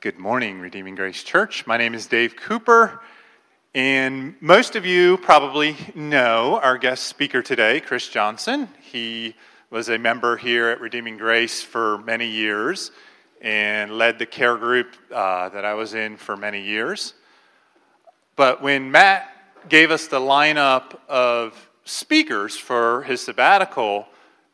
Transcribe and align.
Good 0.00 0.18
morning, 0.18 0.60
Redeeming 0.60 0.94
Grace 0.94 1.22
Church. 1.22 1.66
My 1.66 1.78
name 1.78 1.94
is 1.94 2.06
Dave 2.06 2.36
Cooper, 2.36 3.00
and 3.74 4.34
most 4.42 4.76
of 4.76 4.84
you 4.84 5.16
probably 5.16 5.74
know 5.94 6.60
our 6.62 6.76
guest 6.76 7.04
speaker 7.04 7.40
today, 7.40 7.80
Chris 7.80 8.06
Johnson. 8.06 8.68
He 8.82 9.34
was 9.70 9.88
a 9.88 9.96
member 9.96 10.36
here 10.36 10.68
at 10.68 10.82
Redeeming 10.82 11.16
Grace 11.16 11.62
for 11.62 11.96
many 11.98 12.26
years 12.26 12.90
and 13.40 13.96
led 13.96 14.18
the 14.18 14.26
care 14.26 14.58
group 14.58 14.94
uh, 15.10 15.48
that 15.48 15.64
I 15.64 15.72
was 15.72 15.94
in 15.94 16.18
for 16.18 16.36
many 16.36 16.60
years. 16.60 17.14
But 18.36 18.60
when 18.60 18.90
Matt 18.90 19.30
gave 19.70 19.90
us 19.90 20.08
the 20.08 20.20
lineup 20.20 20.98
of 21.08 21.70
speakers 21.86 22.54
for 22.54 23.02
his 23.04 23.22
sabbatical, 23.22 24.06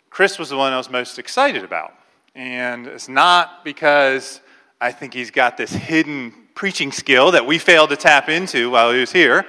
Chris 0.08 0.38
was 0.38 0.50
the 0.50 0.56
one 0.56 0.72
I 0.72 0.76
was 0.76 0.88
most 0.88 1.18
excited 1.18 1.64
about. 1.64 1.94
And 2.36 2.86
it's 2.86 3.08
not 3.08 3.64
because 3.64 4.40
I 4.82 4.90
think 4.90 5.14
he's 5.14 5.30
got 5.30 5.56
this 5.56 5.72
hidden 5.72 6.34
preaching 6.56 6.90
skill 6.90 7.30
that 7.30 7.46
we 7.46 7.60
failed 7.60 7.90
to 7.90 7.96
tap 7.96 8.28
into 8.28 8.68
while 8.68 8.92
he 8.92 8.98
was 8.98 9.12
here, 9.12 9.46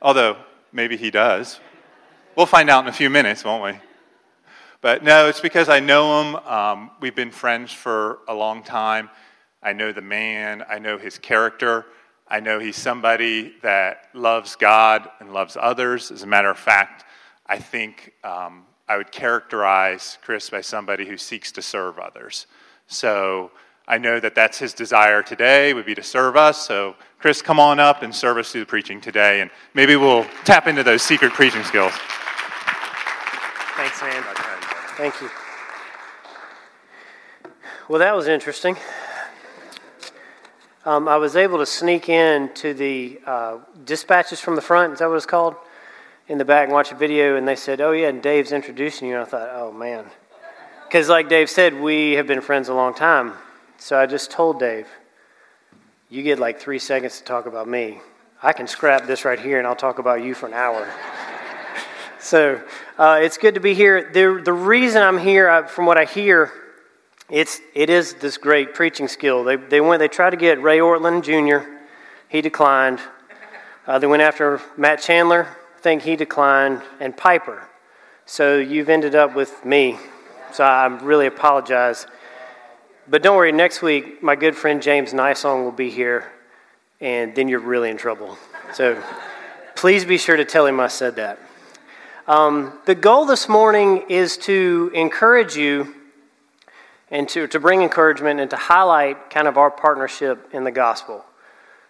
although 0.00 0.36
maybe 0.70 0.96
he 0.96 1.10
does. 1.10 1.58
We'll 2.36 2.46
find 2.46 2.70
out 2.70 2.84
in 2.84 2.88
a 2.88 2.92
few 2.92 3.10
minutes, 3.10 3.42
won't 3.42 3.64
we? 3.64 3.80
But 4.80 5.02
no, 5.02 5.26
it's 5.26 5.40
because 5.40 5.68
I 5.68 5.80
know 5.80 6.22
him. 6.22 6.36
Um, 6.46 6.90
we've 7.00 7.16
been 7.16 7.32
friends 7.32 7.72
for 7.72 8.20
a 8.28 8.34
long 8.34 8.62
time. 8.62 9.10
I 9.64 9.72
know 9.72 9.90
the 9.90 10.00
man, 10.00 10.62
I 10.70 10.78
know 10.78 10.96
his 10.96 11.18
character. 11.18 11.84
I 12.28 12.38
know 12.38 12.60
he's 12.60 12.76
somebody 12.76 13.54
that 13.62 14.02
loves 14.14 14.54
God 14.54 15.08
and 15.18 15.32
loves 15.32 15.56
others. 15.60 16.12
As 16.12 16.22
a 16.22 16.28
matter 16.28 16.50
of 16.50 16.58
fact, 16.58 17.04
I 17.46 17.58
think 17.58 18.12
um, 18.22 18.62
I 18.88 18.96
would 18.96 19.10
characterize 19.10 20.18
Chris 20.22 20.48
by 20.50 20.60
somebody 20.60 21.04
who 21.04 21.16
seeks 21.16 21.50
to 21.50 21.62
serve 21.62 21.98
others. 21.98 22.46
So 22.86 23.50
I 23.90 23.96
know 23.96 24.20
that 24.20 24.34
that's 24.34 24.58
his 24.58 24.74
desire 24.74 25.22
today, 25.22 25.72
would 25.72 25.86
be 25.86 25.94
to 25.94 26.02
serve 26.02 26.36
us. 26.36 26.66
So, 26.66 26.94
Chris, 27.18 27.40
come 27.40 27.58
on 27.58 27.80
up 27.80 28.02
and 28.02 28.14
serve 28.14 28.36
us 28.36 28.52
through 28.52 28.60
the 28.60 28.66
preaching 28.66 29.00
today, 29.00 29.40
and 29.40 29.50
maybe 29.72 29.96
we'll 29.96 30.26
tap 30.44 30.66
into 30.66 30.82
those 30.82 31.00
secret 31.00 31.32
preaching 31.32 31.64
skills. 31.64 31.92
Thanks, 33.76 34.02
man. 34.02 34.22
Thank 34.98 35.18
you. 35.22 35.30
Well, 37.88 38.00
that 38.00 38.14
was 38.14 38.28
interesting. 38.28 38.76
Um, 40.84 41.08
I 41.08 41.16
was 41.16 41.34
able 41.34 41.56
to 41.56 41.66
sneak 41.66 42.10
in 42.10 42.52
to 42.56 42.74
the 42.74 43.18
uh, 43.24 43.58
dispatches 43.86 44.38
from 44.38 44.54
the 44.54 44.60
front. 44.60 44.92
Is 44.92 44.98
that 44.98 45.08
what 45.08 45.16
it's 45.16 45.24
called? 45.24 45.54
In 46.28 46.36
the 46.36 46.44
back 46.44 46.64
and 46.64 46.74
watch 46.74 46.92
a 46.92 46.94
video, 46.94 47.36
and 47.36 47.48
they 47.48 47.56
said, 47.56 47.80
"Oh 47.80 47.92
yeah, 47.92 48.08
and 48.08 48.22
Dave's 48.22 48.52
introducing 48.52 49.08
you." 49.08 49.14
And 49.14 49.22
I 49.22 49.26
thought, 49.26 49.48
"Oh 49.50 49.72
man," 49.72 50.04
because 50.86 51.08
like 51.08 51.30
Dave 51.30 51.48
said, 51.48 51.80
we 51.80 52.12
have 52.12 52.26
been 52.26 52.42
friends 52.42 52.68
a 52.68 52.74
long 52.74 52.92
time. 52.92 53.32
So 53.80 53.96
I 53.96 54.06
just 54.06 54.32
told 54.32 54.58
Dave, 54.58 54.88
you 56.10 56.24
get 56.24 56.40
like 56.40 56.58
three 56.58 56.80
seconds 56.80 57.18
to 57.18 57.24
talk 57.24 57.46
about 57.46 57.68
me. 57.68 58.00
I 58.42 58.52
can 58.52 58.66
scrap 58.66 59.06
this 59.06 59.24
right 59.24 59.38
here 59.38 59.58
and 59.58 59.66
I'll 59.66 59.76
talk 59.76 60.00
about 60.00 60.22
you 60.22 60.34
for 60.34 60.46
an 60.46 60.52
hour. 60.52 60.92
so 62.18 62.60
uh, 62.98 63.20
it's 63.22 63.38
good 63.38 63.54
to 63.54 63.60
be 63.60 63.74
here. 63.74 64.10
The, 64.12 64.42
the 64.44 64.52
reason 64.52 65.00
I'm 65.00 65.16
here, 65.16 65.48
uh, 65.48 65.68
from 65.68 65.86
what 65.86 65.96
I 65.96 66.06
hear, 66.06 66.52
it's, 67.30 67.60
it 67.72 67.88
is 67.88 68.14
this 68.14 68.36
great 68.36 68.74
preaching 68.74 69.06
skill. 69.06 69.44
They, 69.44 69.54
they, 69.54 69.80
went, 69.80 70.00
they 70.00 70.08
tried 70.08 70.30
to 70.30 70.36
get 70.36 70.60
Ray 70.60 70.78
Ortlund 70.78 71.22
Jr., 71.22 71.68
he 72.28 72.40
declined. 72.40 72.98
Uh, 73.86 74.00
they 74.00 74.08
went 74.08 74.22
after 74.22 74.60
Matt 74.76 75.00
Chandler, 75.00 75.46
I 75.76 75.80
think 75.80 76.02
he 76.02 76.16
declined, 76.16 76.82
and 76.98 77.16
Piper. 77.16 77.68
So 78.26 78.58
you've 78.58 78.88
ended 78.88 79.14
up 79.14 79.36
with 79.36 79.64
me. 79.64 79.98
So 80.52 80.64
I 80.64 80.86
really 80.86 81.26
apologize. 81.26 82.06
But 83.10 83.22
don't 83.22 83.36
worry, 83.36 83.52
next 83.52 83.80
week, 83.80 84.22
my 84.22 84.36
good 84.36 84.54
friend 84.54 84.82
James 84.82 85.14
Nysong 85.14 85.64
will 85.64 85.72
be 85.72 85.88
here, 85.88 86.30
and 87.00 87.34
then 87.34 87.48
you're 87.48 87.58
really 87.58 87.88
in 87.88 87.96
trouble. 87.96 88.36
So 88.74 89.02
please 89.76 90.04
be 90.04 90.18
sure 90.18 90.36
to 90.36 90.44
tell 90.44 90.66
him 90.66 90.78
I 90.78 90.88
said 90.88 91.16
that. 91.16 91.38
Um, 92.26 92.78
the 92.84 92.94
goal 92.94 93.24
this 93.24 93.48
morning 93.48 94.04
is 94.10 94.36
to 94.38 94.90
encourage 94.92 95.56
you 95.56 95.94
and 97.10 97.26
to, 97.30 97.46
to 97.46 97.58
bring 97.58 97.80
encouragement 97.80 98.40
and 98.40 98.50
to 98.50 98.56
highlight 98.56 99.30
kind 99.30 99.48
of 99.48 99.56
our 99.56 99.70
partnership 99.70 100.46
in 100.52 100.64
the 100.64 100.70
gospel. 100.70 101.24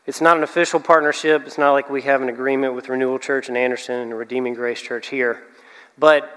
It's 0.06 0.20
not 0.20 0.36
an 0.36 0.44
official 0.44 0.78
partnership. 0.78 1.42
It's 1.46 1.58
not 1.58 1.72
like 1.72 1.90
we 1.90 2.02
have 2.02 2.22
an 2.22 2.28
agreement 2.28 2.74
with 2.74 2.88
Renewal 2.88 3.18
Church 3.18 3.48
in 3.48 3.56
Anderson 3.56 3.96
and 3.96 4.16
Redeeming 4.16 4.54
Grace 4.54 4.80
Church 4.80 5.08
here. 5.08 5.42
But 5.98 6.30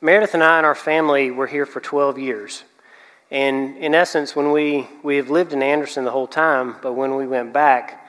Meredith 0.00 0.34
and 0.34 0.42
I 0.42 0.56
and 0.56 0.66
our 0.66 0.74
family 0.74 1.30
were 1.30 1.46
here 1.46 1.66
for 1.66 1.80
12 1.80 2.18
years. 2.18 2.64
And 3.30 3.76
in 3.78 3.94
essence, 3.94 4.36
when 4.36 4.52
we, 4.52 4.86
we 5.02 5.16
have 5.16 5.30
lived 5.30 5.52
in 5.52 5.62
Anderson 5.62 6.04
the 6.04 6.10
whole 6.10 6.26
time, 6.26 6.76
but 6.82 6.92
when 6.92 7.16
we 7.16 7.26
went 7.26 7.52
back, 7.52 8.06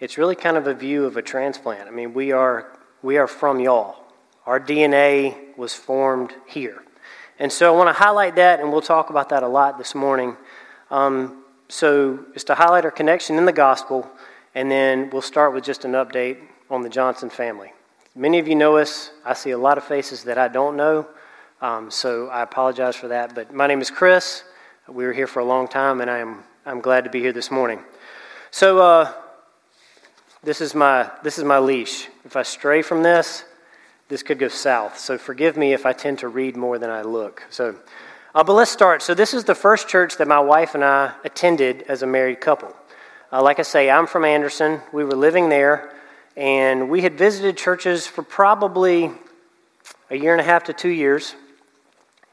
it's 0.00 0.18
really 0.18 0.36
kind 0.36 0.56
of 0.56 0.66
a 0.66 0.74
view 0.74 1.04
of 1.04 1.16
a 1.16 1.22
transplant. 1.22 1.88
I 1.88 1.90
mean, 1.90 2.14
we 2.14 2.32
are, 2.32 2.70
we 3.02 3.16
are 3.16 3.26
from 3.26 3.60
y'all. 3.60 3.96
Our 4.46 4.60
DNA 4.60 5.56
was 5.56 5.74
formed 5.74 6.32
here. 6.46 6.82
And 7.38 7.52
so 7.52 7.72
I 7.72 7.76
want 7.76 7.88
to 7.88 7.92
highlight 7.92 8.36
that, 8.36 8.60
and 8.60 8.72
we'll 8.72 8.80
talk 8.80 9.10
about 9.10 9.28
that 9.30 9.42
a 9.42 9.48
lot 9.48 9.78
this 9.78 9.94
morning. 9.94 10.36
Um, 10.90 11.44
so, 11.68 12.24
just 12.32 12.46
to 12.46 12.54
highlight 12.54 12.84
our 12.84 12.90
connection 12.90 13.36
in 13.36 13.44
the 13.44 13.52
gospel, 13.52 14.10
and 14.54 14.70
then 14.70 15.10
we'll 15.10 15.22
start 15.22 15.52
with 15.52 15.62
just 15.62 15.84
an 15.84 15.92
update 15.92 16.38
on 16.70 16.82
the 16.82 16.88
Johnson 16.88 17.30
family. 17.30 17.72
Many 18.16 18.38
of 18.38 18.48
you 18.48 18.54
know 18.54 18.78
us. 18.78 19.10
I 19.24 19.34
see 19.34 19.50
a 19.50 19.58
lot 19.58 19.78
of 19.78 19.84
faces 19.84 20.24
that 20.24 20.38
I 20.38 20.48
don't 20.48 20.76
know, 20.76 21.06
um, 21.60 21.90
so 21.90 22.28
I 22.28 22.42
apologize 22.42 22.96
for 22.96 23.08
that. 23.08 23.34
But 23.34 23.52
my 23.52 23.66
name 23.66 23.80
is 23.80 23.90
Chris. 23.90 24.44
We 24.88 25.04
were 25.04 25.12
here 25.12 25.26
for 25.26 25.40
a 25.40 25.44
long 25.44 25.68
time, 25.68 26.00
and 26.00 26.10
I'm, 26.10 26.44
I'm 26.64 26.80
glad 26.80 27.04
to 27.04 27.10
be 27.10 27.20
here 27.20 27.32
this 27.32 27.50
morning. 27.50 27.80
So, 28.50 28.78
uh, 28.78 29.12
this, 30.42 30.62
is 30.62 30.74
my, 30.74 31.10
this 31.22 31.36
is 31.36 31.44
my 31.44 31.58
leash. 31.58 32.08
If 32.24 32.36
I 32.36 32.42
stray 32.42 32.80
from 32.80 33.02
this, 33.02 33.44
this 34.08 34.22
could 34.22 34.38
go 34.38 34.48
south. 34.48 34.98
So, 34.98 35.18
forgive 35.18 35.58
me 35.58 35.74
if 35.74 35.84
I 35.84 35.92
tend 35.92 36.20
to 36.20 36.28
read 36.28 36.56
more 36.56 36.78
than 36.78 36.88
I 36.88 37.02
look. 37.02 37.44
So, 37.50 37.76
uh, 38.34 38.42
but 38.42 38.54
let's 38.54 38.70
start. 38.70 39.02
So, 39.02 39.12
this 39.12 39.34
is 39.34 39.44
the 39.44 39.54
first 39.54 39.88
church 39.88 40.16
that 40.16 40.26
my 40.26 40.40
wife 40.40 40.74
and 40.74 40.82
I 40.82 41.12
attended 41.22 41.82
as 41.82 42.02
a 42.02 42.06
married 42.06 42.40
couple. 42.40 42.74
Uh, 43.30 43.42
like 43.42 43.58
I 43.58 43.64
say, 43.64 43.90
I'm 43.90 44.06
from 44.06 44.24
Anderson. 44.24 44.80
We 44.90 45.04
were 45.04 45.16
living 45.16 45.50
there, 45.50 45.92
and 46.34 46.88
we 46.88 47.02
had 47.02 47.18
visited 47.18 47.58
churches 47.58 48.06
for 48.06 48.22
probably 48.22 49.10
a 50.08 50.16
year 50.16 50.32
and 50.32 50.40
a 50.40 50.44
half 50.44 50.64
to 50.64 50.72
two 50.72 50.88
years 50.88 51.34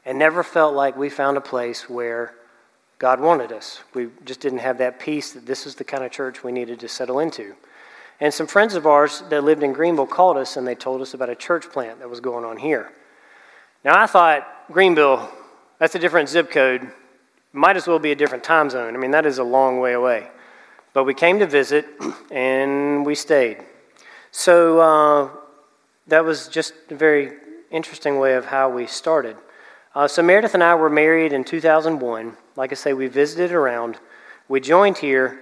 and 0.06 0.18
never 0.18 0.42
felt 0.42 0.74
like 0.74 0.96
we 0.96 1.10
found 1.10 1.36
a 1.36 1.42
place 1.42 1.90
where 1.90 2.32
God 2.98 3.20
wanted 3.20 3.52
us. 3.52 3.80
We 3.94 4.08
just 4.24 4.40
didn't 4.40 4.60
have 4.60 4.78
that 4.78 4.98
peace 4.98 5.32
that 5.32 5.46
this 5.46 5.66
is 5.66 5.74
the 5.74 5.84
kind 5.84 6.02
of 6.02 6.10
church 6.10 6.42
we 6.42 6.52
needed 6.52 6.80
to 6.80 6.88
settle 6.88 7.18
into. 7.18 7.54
And 8.20 8.32
some 8.32 8.46
friends 8.46 8.74
of 8.74 8.86
ours 8.86 9.22
that 9.28 9.44
lived 9.44 9.62
in 9.62 9.72
Greenville 9.72 10.06
called 10.06 10.38
us 10.38 10.56
and 10.56 10.66
they 10.66 10.74
told 10.74 11.02
us 11.02 11.12
about 11.12 11.28
a 11.28 11.34
church 11.34 11.70
plant 11.70 11.98
that 11.98 12.08
was 12.08 12.20
going 12.20 12.44
on 12.44 12.56
here. 12.56 12.90
Now 13.84 14.00
I 14.00 14.06
thought, 14.06 14.46
Greenville, 14.72 15.30
that's 15.78 15.94
a 15.94 15.98
different 15.98 16.30
zip 16.30 16.50
code. 16.50 16.90
Might 17.52 17.76
as 17.76 17.86
well 17.86 17.98
be 17.98 18.12
a 18.12 18.16
different 18.16 18.42
time 18.42 18.70
zone. 18.70 18.94
I 18.94 18.98
mean, 18.98 19.10
that 19.10 19.26
is 19.26 19.38
a 19.38 19.44
long 19.44 19.78
way 19.80 19.92
away. 19.92 20.28
But 20.94 21.04
we 21.04 21.12
came 21.12 21.38
to 21.40 21.46
visit 21.46 21.86
and 22.30 23.04
we 23.04 23.14
stayed. 23.14 23.58
So 24.30 24.80
uh, 24.80 25.28
that 26.06 26.24
was 26.24 26.48
just 26.48 26.72
a 26.90 26.94
very 26.94 27.32
interesting 27.70 28.18
way 28.18 28.34
of 28.34 28.46
how 28.46 28.70
we 28.70 28.86
started. 28.86 29.36
Uh, 29.96 30.06
so 30.06 30.20
Meredith 30.22 30.52
and 30.52 30.62
I 30.62 30.74
were 30.74 30.90
married 30.90 31.32
in 31.32 31.42
2001. 31.42 32.36
Like 32.54 32.70
I 32.70 32.74
say, 32.74 32.92
we 32.92 33.06
visited 33.06 33.50
around. 33.50 33.96
We 34.46 34.60
joined 34.60 34.98
here. 34.98 35.40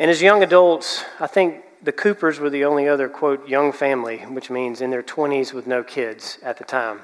And 0.00 0.10
as 0.10 0.20
young 0.20 0.42
adults, 0.42 1.04
I 1.20 1.28
think 1.28 1.62
the 1.84 1.92
Coopers 1.92 2.40
were 2.40 2.50
the 2.50 2.64
only 2.64 2.88
other, 2.88 3.08
quote, 3.08 3.48
young 3.48 3.70
family, 3.70 4.18
which 4.18 4.50
means 4.50 4.80
in 4.80 4.90
their 4.90 5.04
20s 5.04 5.52
with 5.52 5.68
no 5.68 5.84
kids 5.84 6.38
at 6.42 6.58
the 6.58 6.64
time. 6.64 6.98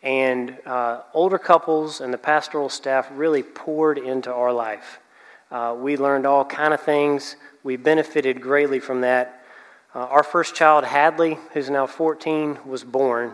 And 0.00 0.56
uh, 0.64 1.00
older 1.12 1.38
couples 1.38 2.00
and 2.00 2.14
the 2.14 2.18
pastoral 2.18 2.68
staff 2.68 3.08
really 3.10 3.42
poured 3.42 3.98
into 3.98 4.32
our 4.32 4.52
life. 4.52 5.00
Uh, 5.50 5.74
we 5.76 5.96
learned 5.96 6.24
all 6.24 6.44
kind 6.44 6.72
of 6.72 6.80
things. 6.82 7.34
We 7.64 7.74
benefited 7.74 8.40
greatly 8.40 8.78
from 8.78 9.00
that. 9.00 9.42
Uh, 9.92 10.04
our 10.04 10.22
first 10.22 10.54
child, 10.54 10.84
Hadley, 10.84 11.36
who's 11.52 11.68
now 11.68 11.88
14, 11.88 12.58
was 12.64 12.84
born 12.84 13.32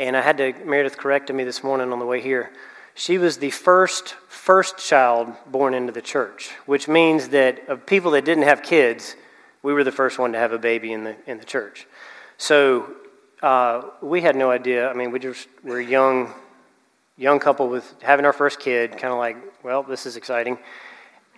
and 0.00 0.16
I 0.16 0.22
had 0.22 0.38
to, 0.38 0.54
Meredith 0.64 0.96
corrected 0.96 1.36
me 1.36 1.44
this 1.44 1.62
morning 1.62 1.92
on 1.92 1.98
the 1.98 2.06
way 2.06 2.22
here. 2.22 2.50
She 2.94 3.18
was 3.18 3.36
the 3.36 3.50
first, 3.50 4.14
first 4.28 4.78
child 4.78 5.30
born 5.46 5.74
into 5.74 5.92
the 5.92 6.00
church, 6.00 6.52
which 6.64 6.88
means 6.88 7.28
that 7.28 7.68
of 7.68 7.84
people 7.84 8.12
that 8.12 8.24
didn't 8.24 8.44
have 8.44 8.62
kids, 8.62 9.14
we 9.62 9.74
were 9.74 9.84
the 9.84 9.92
first 9.92 10.18
one 10.18 10.32
to 10.32 10.38
have 10.38 10.52
a 10.52 10.58
baby 10.58 10.94
in 10.94 11.04
the, 11.04 11.16
in 11.26 11.36
the 11.36 11.44
church. 11.44 11.86
So 12.38 12.94
uh, 13.42 13.82
we 14.00 14.22
had 14.22 14.36
no 14.36 14.50
idea. 14.50 14.88
I 14.88 14.94
mean, 14.94 15.10
we 15.10 15.18
just 15.18 15.46
were 15.62 15.80
a 15.80 15.84
young, 15.84 16.32
young 17.18 17.38
couple 17.38 17.68
with 17.68 17.94
having 18.00 18.24
our 18.24 18.32
first 18.32 18.58
kid, 18.58 18.92
kind 18.92 19.12
of 19.12 19.18
like, 19.18 19.36
well, 19.62 19.82
this 19.82 20.06
is 20.06 20.16
exciting. 20.16 20.56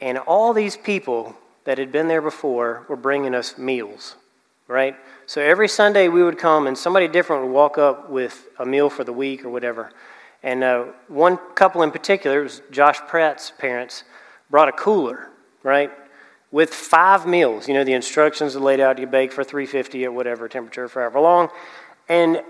And 0.00 0.18
all 0.18 0.52
these 0.52 0.76
people 0.76 1.36
that 1.64 1.78
had 1.78 1.90
been 1.90 2.06
there 2.06 2.22
before 2.22 2.86
were 2.88 2.96
bringing 2.96 3.34
us 3.34 3.58
meals 3.58 4.14
right? 4.72 4.96
So 5.26 5.40
every 5.40 5.68
Sunday 5.68 6.08
we 6.08 6.22
would 6.22 6.38
come 6.38 6.66
and 6.66 6.76
somebody 6.76 7.06
different 7.06 7.44
would 7.44 7.52
walk 7.52 7.78
up 7.78 8.10
with 8.10 8.48
a 8.58 8.66
meal 8.66 8.90
for 8.90 9.04
the 9.04 9.12
week 9.12 9.44
or 9.44 9.50
whatever. 9.50 9.90
And 10.42 10.64
uh, 10.64 10.86
one 11.08 11.36
couple 11.54 11.82
in 11.82 11.90
particular, 11.92 12.40
it 12.40 12.44
was 12.44 12.62
Josh 12.70 12.98
Pratt's 13.00 13.52
parents, 13.58 14.04
brought 14.50 14.68
a 14.68 14.72
cooler. 14.72 15.28
right? 15.62 15.90
With 16.50 16.74
five 16.74 17.26
meals. 17.26 17.68
You 17.68 17.74
know, 17.74 17.84
the 17.84 17.92
instructions 17.92 18.56
are 18.56 18.60
laid 18.60 18.80
out. 18.80 18.98
You 18.98 19.06
bake 19.06 19.32
for 19.32 19.44
350 19.44 20.04
at 20.04 20.12
whatever 20.12 20.48
temperature 20.48 20.88
for 20.88 21.00
however 21.00 21.20
long. 21.20 21.48
And 22.08 22.42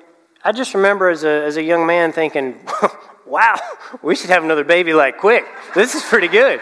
I 0.45 0.53
just 0.53 0.75
remember 0.75 1.09
as 1.09 1.25
a, 1.25 1.45
as 1.45 1.57
a 1.57 1.63
young 1.63 1.87
man 1.87 2.13
thinking, 2.13 2.59
wow, 3.27 3.57
we 4.03 4.17
should 4.17 4.31
have 4.31 4.43
another 4.43 4.65
baby 4.65 4.95
like 4.95 5.19
quick. 5.19 5.45
This 5.75 5.95
is 5.95 6.03
pretty 6.03 6.29
good. 6.29 6.61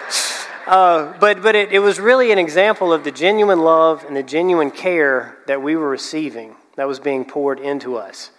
Uh, 0.71 1.19
but 1.19 1.43
but 1.43 1.57
it, 1.57 1.73
it 1.73 1.81
was 1.81 1.99
really 1.99 2.31
an 2.31 2.39
example 2.39 2.93
of 2.93 3.03
the 3.03 3.11
genuine 3.11 3.59
love 3.59 4.05
and 4.05 4.17
the 4.17 4.23
genuine 4.23 4.71
care 4.71 5.37
that 5.49 5.61
we 5.61 5.75
were 5.75 5.89
receiving 5.89 6.55
that 6.77 6.87
was 6.87 7.01
being 7.01 7.25
poured 7.25 7.59
into 7.59 7.97
us. 7.97 8.31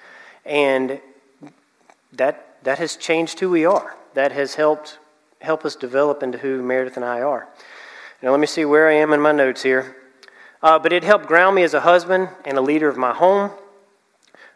And 0.46 1.02
that, 2.14 2.64
that 2.64 2.78
has 2.78 2.96
changed 2.96 3.42
who 3.42 3.50
we 3.50 3.66
are. 3.66 3.98
That 4.14 4.32
has 4.32 4.56
helped 4.56 4.98
help 5.42 5.66
us 5.66 5.76
develop 5.76 6.24
into 6.24 6.38
who 6.38 6.64
Meredith 6.64 6.96
and 6.96 7.04
I 7.04 7.20
are. 7.20 7.50
Now, 8.22 8.32
let 8.32 8.40
me 8.40 8.48
see 8.48 8.64
where 8.64 8.88
I 8.88 8.94
am 8.94 9.12
in 9.12 9.20
my 9.20 9.34
notes 9.34 9.64
here. 9.64 9.98
Uh, 10.64 10.80
but 10.80 10.94
it 10.94 11.04
helped 11.04 11.26
ground 11.26 11.58
me 11.58 11.64
as 11.64 11.74
a 11.74 11.82
husband 11.82 12.30
and 12.46 12.58
a 12.58 12.62
leader 12.62 12.88
of 12.88 12.96
my 12.96 13.14
home. 13.14 13.52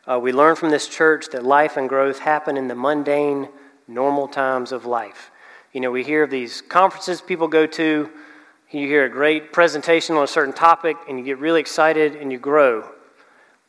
Uh, 0.07 0.17
we 0.17 0.31
learned 0.31 0.59
from 0.59 0.69
this 0.69 0.87
church 0.87 1.25
that 1.33 1.43
life 1.43 1.75
and 1.75 1.89
growth 1.89 2.19
happen 2.19 2.55
in 2.55 2.69
the 2.69 2.75
mundane, 2.75 3.49
normal 3.85 4.29
times 4.29 4.71
of 4.71 4.85
life. 4.85 5.29
You 5.75 5.81
know, 5.81 5.91
we 5.91 6.05
hear 6.05 6.23
of 6.23 6.29
these 6.29 6.61
conferences 6.61 7.19
people 7.19 7.49
go 7.49 7.65
to, 7.65 8.09
you 8.71 8.87
hear 8.87 9.03
a 9.03 9.09
great 9.09 9.51
presentation 9.51 10.15
on 10.15 10.23
a 10.23 10.27
certain 10.27 10.53
topic, 10.53 10.95
and 11.09 11.19
you 11.19 11.25
get 11.25 11.37
really 11.37 11.59
excited 11.59 12.15
and 12.15 12.31
you 12.31 12.39
grow. 12.39 12.89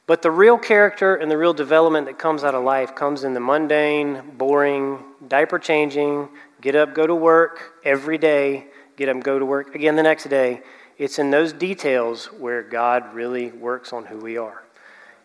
But 0.07 0.23
the 0.23 0.31
real 0.31 0.57
character 0.57 1.17
and 1.17 1.29
the 1.29 1.37
real 1.37 1.53
development 1.53 2.07
that 2.07 2.17
comes 2.17 2.45
out 2.45 2.55
of 2.55 2.63
life 2.63 2.95
comes 2.95 3.25
in 3.25 3.35
the 3.35 3.41
mundane, 3.41 4.23
boring, 4.39 5.01
diaper 5.27 5.59
changing, 5.59 6.29
get 6.61 6.77
up, 6.77 6.95
go 6.95 7.09
to 7.09 7.15
work 7.17 7.73
every 7.85 8.19
day, 8.19 8.67
get 8.97 9.09
up, 9.09 9.21
go 9.25 9.41
to 9.41 9.45
work 9.45 9.75
again 9.75 9.97
the 9.97 10.05
next 10.05 10.29
day. 10.29 10.63
It's 10.99 11.19
in 11.19 11.33
those 11.33 11.53
details 11.53 12.27
where 12.27 12.63
God 12.63 13.15
really 13.15 13.51
works 13.51 13.93
on 13.93 14.05
who 14.05 14.19
we 14.19 14.39
are. 14.39 14.63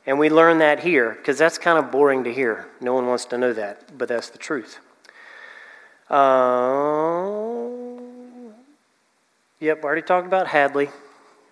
And 0.07 0.17
we 0.17 0.31
learn 0.31 0.57
that 0.57 0.79
here 0.79 1.11
because 1.11 1.37
that's 1.37 1.59
kind 1.59 1.77
of 1.77 1.91
boring 1.91 2.23
to 2.23 2.33
hear. 2.33 2.69
No 2.81 2.95
one 2.95 3.05
wants 3.05 3.25
to 3.25 3.37
know 3.37 3.53
that, 3.53 3.99
but 3.99 4.07
that's 4.07 4.29
the 4.29 4.39
truth. 4.39 4.79
Uh, 6.11 7.69
yep, 9.61 9.81
already 9.81 10.01
talked 10.01 10.27
about 10.27 10.45
Hadley. 10.45 10.89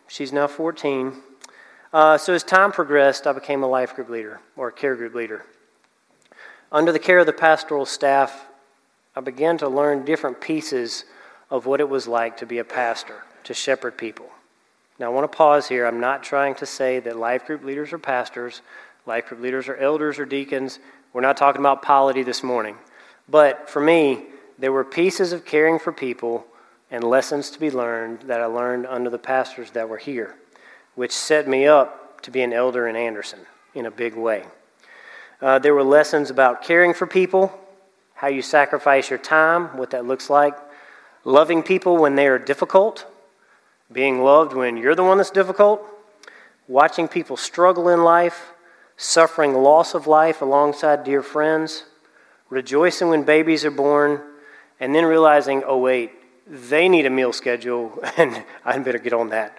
She's 0.10 0.34
now 0.34 0.48
14. 0.48 1.14
Uh, 1.94 2.18
so 2.18 2.34
as 2.34 2.44
time 2.44 2.74
progressed, 2.74 3.26
I 3.26 3.32
became 3.32 3.64
a 3.64 3.68
life 3.68 3.96
group 3.96 4.10
leader 4.10 4.42
or 4.58 4.68
a 4.68 4.72
care 4.74 4.98
group 4.98 5.16
leader. 5.16 5.46
Under 6.74 6.92
the 6.92 7.00
care 7.00 7.20
of 7.20 7.26
the 7.26 7.32
pastoral 7.32 7.86
staff, 7.86 8.48
I 9.16 9.22
began 9.22 9.58
to 9.60 9.70
learn 9.70 10.04
different 10.04 10.42
pieces 10.42 11.06
of 11.50 11.66
what 11.66 11.80
it 11.80 11.88
was 11.88 12.06
like 12.06 12.36
to 12.38 12.46
be 12.46 12.58
a 12.58 12.66
pastor, 12.66 13.24
to 13.46 13.54
shepherd 13.54 13.98
people. 13.98 14.28
Now, 15.00 15.06
I 15.06 15.10
want 15.10 15.32
to 15.32 15.38
pause 15.38 15.70
here. 15.70 15.86
I'm 15.86 16.02
not 16.02 16.22
trying 16.22 16.56
to 16.56 16.66
say 16.66 17.00
that 17.00 17.16
life 17.16 17.46
group 17.46 17.64
leaders 17.64 17.94
are 17.94 17.98
pastors, 17.98 18.62
life 19.06 19.30
group 19.30 19.40
leaders 19.40 19.70
are 19.70 19.78
elders 19.78 20.20
or 20.20 20.26
deacons. 20.26 20.80
We're 21.14 21.22
not 21.22 21.38
talking 21.38 21.62
about 21.62 21.82
polity 21.82 22.24
this 22.24 22.44
morning. 22.44 22.76
But 23.30 23.70
for 23.70 23.80
me, 23.80 24.26
there 24.60 24.72
were 24.72 24.84
pieces 24.84 25.34
of 25.34 25.46
caring 25.46 25.80
for 25.80 25.92
people 25.92 26.46
and 26.92 27.04
lessons 27.04 27.50
to 27.52 27.60
be 27.60 27.72
learned 27.72 28.22
that 28.24 28.42
I 28.42 28.46
learned 28.46 28.86
under 28.86 29.10
the 29.10 29.18
pastors 29.18 29.72
that 29.72 29.90
were 29.90 29.98
here 29.98 30.36
which 31.00 31.14
set 31.14 31.48
me 31.48 31.66
up 31.66 32.22
to 32.22 32.30
be 32.30 32.42
an 32.42 32.52
elder 32.52 32.86
in 32.86 32.94
Anderson 32.98 33.40
in 33.74 33.86
a 33.86 33.92
big 33.92 34.16
way. 34.16 34.44
Uh, 35.42 35.58
there 35.58 35.74
were 35.74 35.82
lessons 35.82 36.30
about 36.30 36.62
caring 36.62 36.94
for 36.94 37.08
people, 37.08 37.58
how 38.16 38.28
you 38.28 38.42
sacrifice 38.42 39.10
your 39.10 39.18
time, 39.18 39.78
what 39.78 39.92
that 39.92 40.06
looks 40.06 40.30
like, 40.30 40.54
loving 41.24 41.64
people 41.64 41.96
when 41.96 42.16
they 42.16 42.28
are 42.28 42.38
difficult, 42.38 43.06
being 43.90 44.22
loved 44.22 44.52
when 44.52 44.76
you're 44.76 44.94
the 44.94 45.06
one 45.06 45.18
that's 45.18 45.30
difficult, 45.30 45.82
watching 46.68 47.08
people 47.08 47.38
struggle 47.38 47.88
in 47.88 48.04
life, 48.04 48.52
suffering 48.98 49.54
loss 49.54 49.94
of 49.94 50.06
life 50.06 50.42
alongside 50.42 51.06
dear 51.06 51.24
friends, 51.24 51.86
rejoicing 52.50 53.08
when 53.08 53.24
babies 53.24 53.64
are 53.64 53.72
born, 53.72 54.22
and 54.80 54.96
then 54.96 55.06
realizing, 55.06 55.64
oh, 55.66 55.78
wait, 55.78 56.12
they 56.48 56.90
need 56.90 57.06
a 57.06 57.10
meal 57.10 57.34
schedule, 57.34 58.00
and 58.18 58.44
I 58.66 58.78
better 58.80 59.00
get 59.00 59.14
on 59.14 59.30
that. 59.30 59.58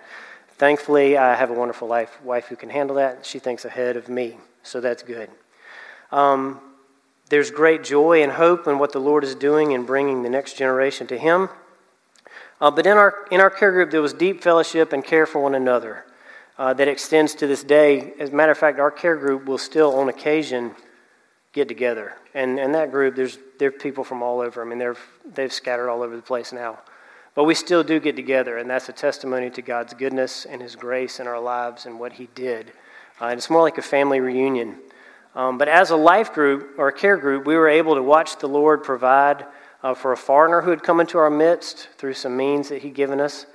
Thankfully, 0.56 1.16
I 1.16 1.34
have 1.34 1.50
a 1.50 1.54
wonderful 1.54 1.88
wife, 1.88 2.20
wife 2.22 2.46
who 2.48 2.56
can 2.56 2.68
handle 2.68 2.96
that. 2.96 3.24
She 3.24 3.38
thinks 3.38 3.64
ahead 3.64 3.96
of 3.96 4.08
me, 4.08 4.38
so 4.62 4.80
that's 4.80 5.02
good. 5.02 5.30
Um, 6.12 6.60
there's 7.30 7.50
great 7.50 7.84
joy 7.84 8.22
and 8.22 8.32
hope 8.32 8.66
in 8.66 8.78
what 8.78 8.92
the 8.92 8.98
Lord 8.98 9.24
is 9.24 9.34
doing 9.34 9.70
in 9.70 9.86
bringing 9.86 10.22
the 10.22 10.28
next 10.28 10.58
generation 10.58 11.06
to 11.06 11.18
Him. 11.18 11.48
Uh, 12.60 12.70
but 12.70 12.86
in 12.86 12.96
our, 12.98 13.26
in 13.30 13.40
our 13.40 13.48
care 13.48 13.72
group, 13.72 13.90
there 13.90 14.02
was 14.02 14.12
deep 14.12 14.42
fellowship 14.42 14.92
and 14.92 15.04
care 15.04 15.26
for 15.26 15.40
one 15.40 15.54
another 15.54 16.04
uh, 16.58 16.74
that 16.74 16.88
extends 16.88 17.34
to 17.36 17.46
this 17.46 17.64
day. 17.64 18.12
As 18.18 18.30
a 18.30 18.34
matter 18.34 18.52
of 18.52 18.58
fact, 18.58 18.78
our 18.78 18.90
care 18.90 19.16
group 19.16 19.46
will 19.46 19.58
still, 19.58 19.94
on 19.94 20.08
occasion, 20.08 20.74
get 21.52 21.68
together. 21.68 22.14
And, 22.34 22.58
and 22.58 22.74
that 22.74 22.90
group, 22.90 23.16
there's, 23.16 23.38
there 23.58 23.68
are 23.68 23.72
people 23.72 24.04
from 24.04 24.22
all 24.22 24.40
over. 24.40 24.62
I 24.62 24.64
mean, 24.64 24.78
they're, 24.78 24.96
they've 25.34 25.52
scattered 25.52 25.90
all 25.90 26.02
over 26.02 26.14
the 26.14 26.22
place 26.22 26.52
now. 26.52 26.78
But 27.34 27.44
we 27.44 27.54
still 27.54 27.84
do 27.84 28.00
get 28.00 28.16
together, 28.16 28.58
and 28.58 28.68
that's 28.68 28.88
a 28.88 28.92
testimony 28.92 29.50
to 29.50 29.62
God's 29.62 29.94
goodness 29.94 30.46
and 30.46 30.60
His 30.60 30.74
grace 30.76 31.20
in 31.20 31.26
our 31.26 31.40
lives 31.40 31.86
and 31.86 31.98
what 31.98 32.12
He 32.12 32.28
did. 32.34 32.72
Uh, 33.20 33.26
and 33.26 33.38
it's 33.38 33.50
more 33.50 33.62
like 33.62 33.78
a 33.78 33.82
family 33.82 34.20
reunion. 34.20 34.78
Um, 35.34 35.56
but 35.56 35.68
as 35.68 35.90
a 35.90 35.96
life 35.96 36.32
group 36.32 36.74
or 36.76 36.88
a 36.88 36.92
care 36.92 37.16
group, 37.16 37.46
we 37.46 37.56
were 37.56 37.68
able 37.68 37.94
to 37.94 38.02
watch 38.02 38.38
the 38.38 38.48
Lord 38.48 38.82
provide 38.82 39.46
uh, 39.82 39.94
for 39.94 40.12
a 40.12 40.16
foreigner 40.16 40.60
who 40.60 40.70
had 40.70 40.82
come 40.82 41.00
into 41.00 41.18
our 41.18 41.30
midst 41.30 41.88
through 41.98 42.14
some 42.14 42.36
means 42.36 42.68
that 42.68 42.82
He'd 42.82 42.94
given 42.94 43.20
us. 43.20 43.46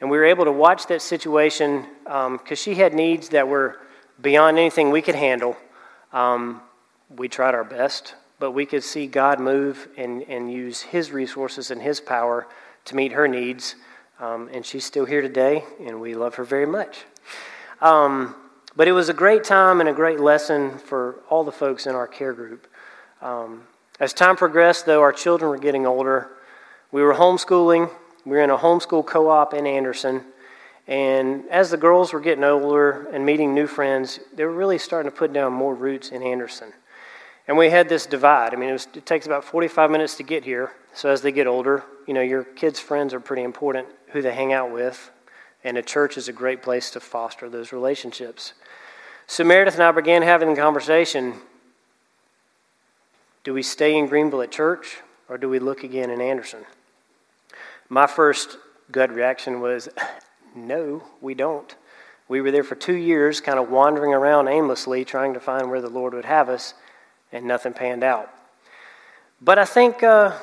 And 0.00 0.10
we 0.10 0.18
were 0.18 0.24
able 0.24 0.44
to 0.44 0.52
watch 0.52 0.86
that 0.88 1.00
situation 1.00 1.86
because 2.04 2.50
um, 2.50 2.56
she 2.56 2.74
had 2.74 2.92
needs 2.92 3.30
that 3.30 3.48
were 3.48 3.78
beyond 4.20 4.58
anything 4.58 4.90
we 4.90 5.00
could 5.00 5.14
handle. 5.14 5.56
Um, 6.12 6.60
we 7.16 7.28
tried 7.28 7.54
our 7.54 7.64
best, 7.64 8.14
but 8.38 8.52
we 8.52 8.66
could 8.66 8.82
see 8.82 9.06
God 9.06 9.40
move 9.40 9.88
and, 9.96 10.22
and 10.28 10.52
use 10.52 10.80
His 10.80 11.12
resources 11.12 11.70
and 11.70 11.80
His 11.80 12.00
power 12.00 12.46
to 12.86 12.96
meet 12.96 13.12
her 13.12 13.28
needs. 13.28 13.76
Um, 14.20 14.48
and 14.52 14.64
she's 14.64 14.84
still 14.84 15.04
here 15.04 15.20
today, 15.20 15.64
and 15.80 16.00
we 16.00 16.14
love 16.14 16.36
her 16.36 16.44
very 16.44 16.66
much. 16.66 17.04
Um, 17.80 18.34
but 18.76 18.88
it 18.88 18.92
was 18.92 19.08
a 19.08 19.14
great 19.14 19.44
time 19.44 19.80
and 19.80 19.88
a 19.88 19.92
great 19.92 20.20
lesson 20.20 20.78
for 20.78 21.20
all 21.28 21.44
the 21.44 21.52
folks 21.52 21.86
in 21.86 21.94
our 21.94 22.06
care 22.06 22.32
group. 22.32 22.66
Um, 23.20 23.64
as 24.00 24.12
time 24.12 24.36
progressed, 24.36 24.86
though, 24.86 25.02
our 25.02 25.12
children 25.12 25.50
were 25.50 25.58
getting 25.58 25.86
older. 25.86 26.30
We 26.90 27.02
were 27.02 27.14
homeschooling. 27.14 27.90
We 28.24 28.32
were 28.32 28.42
in 28.42 28.50
a 28.50 28.56
homeschool 28.56 29.06
co 29.06 29.28
op 29.28 29.54
in 29.54 29.66
Anderson. 29.66 30.24
And 30.86 31.44
as 31.50 31.70
the 31.70 31.76
girls 31.76 32.12
were 32.12 32.20
getting 32.20 32.44
older 32.44 33.06
and 33.12 33.24
meeting 33.24 33.54
new 33.54 33.66
friends, 33.66 34.18
they 34.34 34.44
were 34.44 34.52
really 34.52 34.78
starting 34.78 35.10
to 35.10 35.16
put 35.16 35.32
down 35.32 35.52
more 35.52 35.74
roots 35.74 36.10
in 36.10 36.22
Anderson. 36.22 36.72
And 37.48 37.56
we 37.56 37.70
had 37.70 37.88
this 37.88 38.06
divide. 38.06 38.54
I 38.54 38.56
mean, 38.56 38.68
it, 38.68 38.72
was, 38.72 38.88
it 38.94 39.06
takes 39.06 39.26
about 39.26 39.44
45 39.44 39.90
minutes 39.90 40.16
to 40.16 40.22
get 40.22 40.44
here. 40.44 40.72
So 40.94 41.10
as 41.10 41.22
they 41.22 41.32
get 41.32 41.46
older, 41.46 41.84
you 42.06 42.14
know, 42.14 42.20
your 42.20 42.44
kids' 42.44 42.78
friends 42.78 43.12
are 43.14 43.20
pretty 43.20 43.42
important, 43.42 43.88
who 44.08 44.22
they 44.22 44.32
hang 44.32 44.52
out 44.52 44.70
with. 44.70 45.10
And 45.64 45.76
a 45.76 45.82
church 45.82 46.16
is 46.16 46.28
a 46.28 46.32
great 46.32 46.62
place 46.62 46.90
to 46.90 47.00
foster 47.00 47.48
those 47.48 47.72
relationships. 47.72 48.52
So 49.26 49.44
Meredith 49.44 49.74
and 49.74 49.82
I 49.82 49.92
began 49.92 50.22
having 50.22 50.50
the 50.50 50.60
conversation 50.60 51.34
do 53.44 53.52
we 53.52 53.62
stay 53.62 53.98
in 53.98 54.06
Greenville 54.06 54.42
at 54.42 54.52
church 54.52 54.98
or 55.28 55.36
do 55.36 55.48
we 55.48 55.58
look 55.58 55.82
again 55.82 56.10
in 56.10 56.20
Anderson? 56.20 56.64
My 57.88 58.06
first 58.06 58.56
gut 58.92 59.12
reaction 59.12 59.60
was 59.60 59.88
no, 60.54 61.02
we 61.20 61.34
don't. 61.34 61.74
We 62.28 62.40
were 62.40 62.52
there 62.52 62.62
for 62.62 62.76
two 62.76 62.94
years, 62.94 63.40
kind 63.40 63.58
of 63.58 63.68
wandering 63.68 64.14
around 64.14 64.46
aimlessly, 64.46 65.04
trying 65.04 65.34
to 65.34 65.40
find 65.40 65.70
where 65.70 65.80
the 65.80 65.90
Lord 65.90 66.14
would 66.14 66.24
have 66.24 66.48
us 66.48 66.74
and 67.32 67.46
nothing 67.46 67.72
panned 67.72 68.04
out. 68.04 68.30
But 69.40 69.58
I 69.58 69.64
think, 69.64 70.02
uh, 70.02 70.38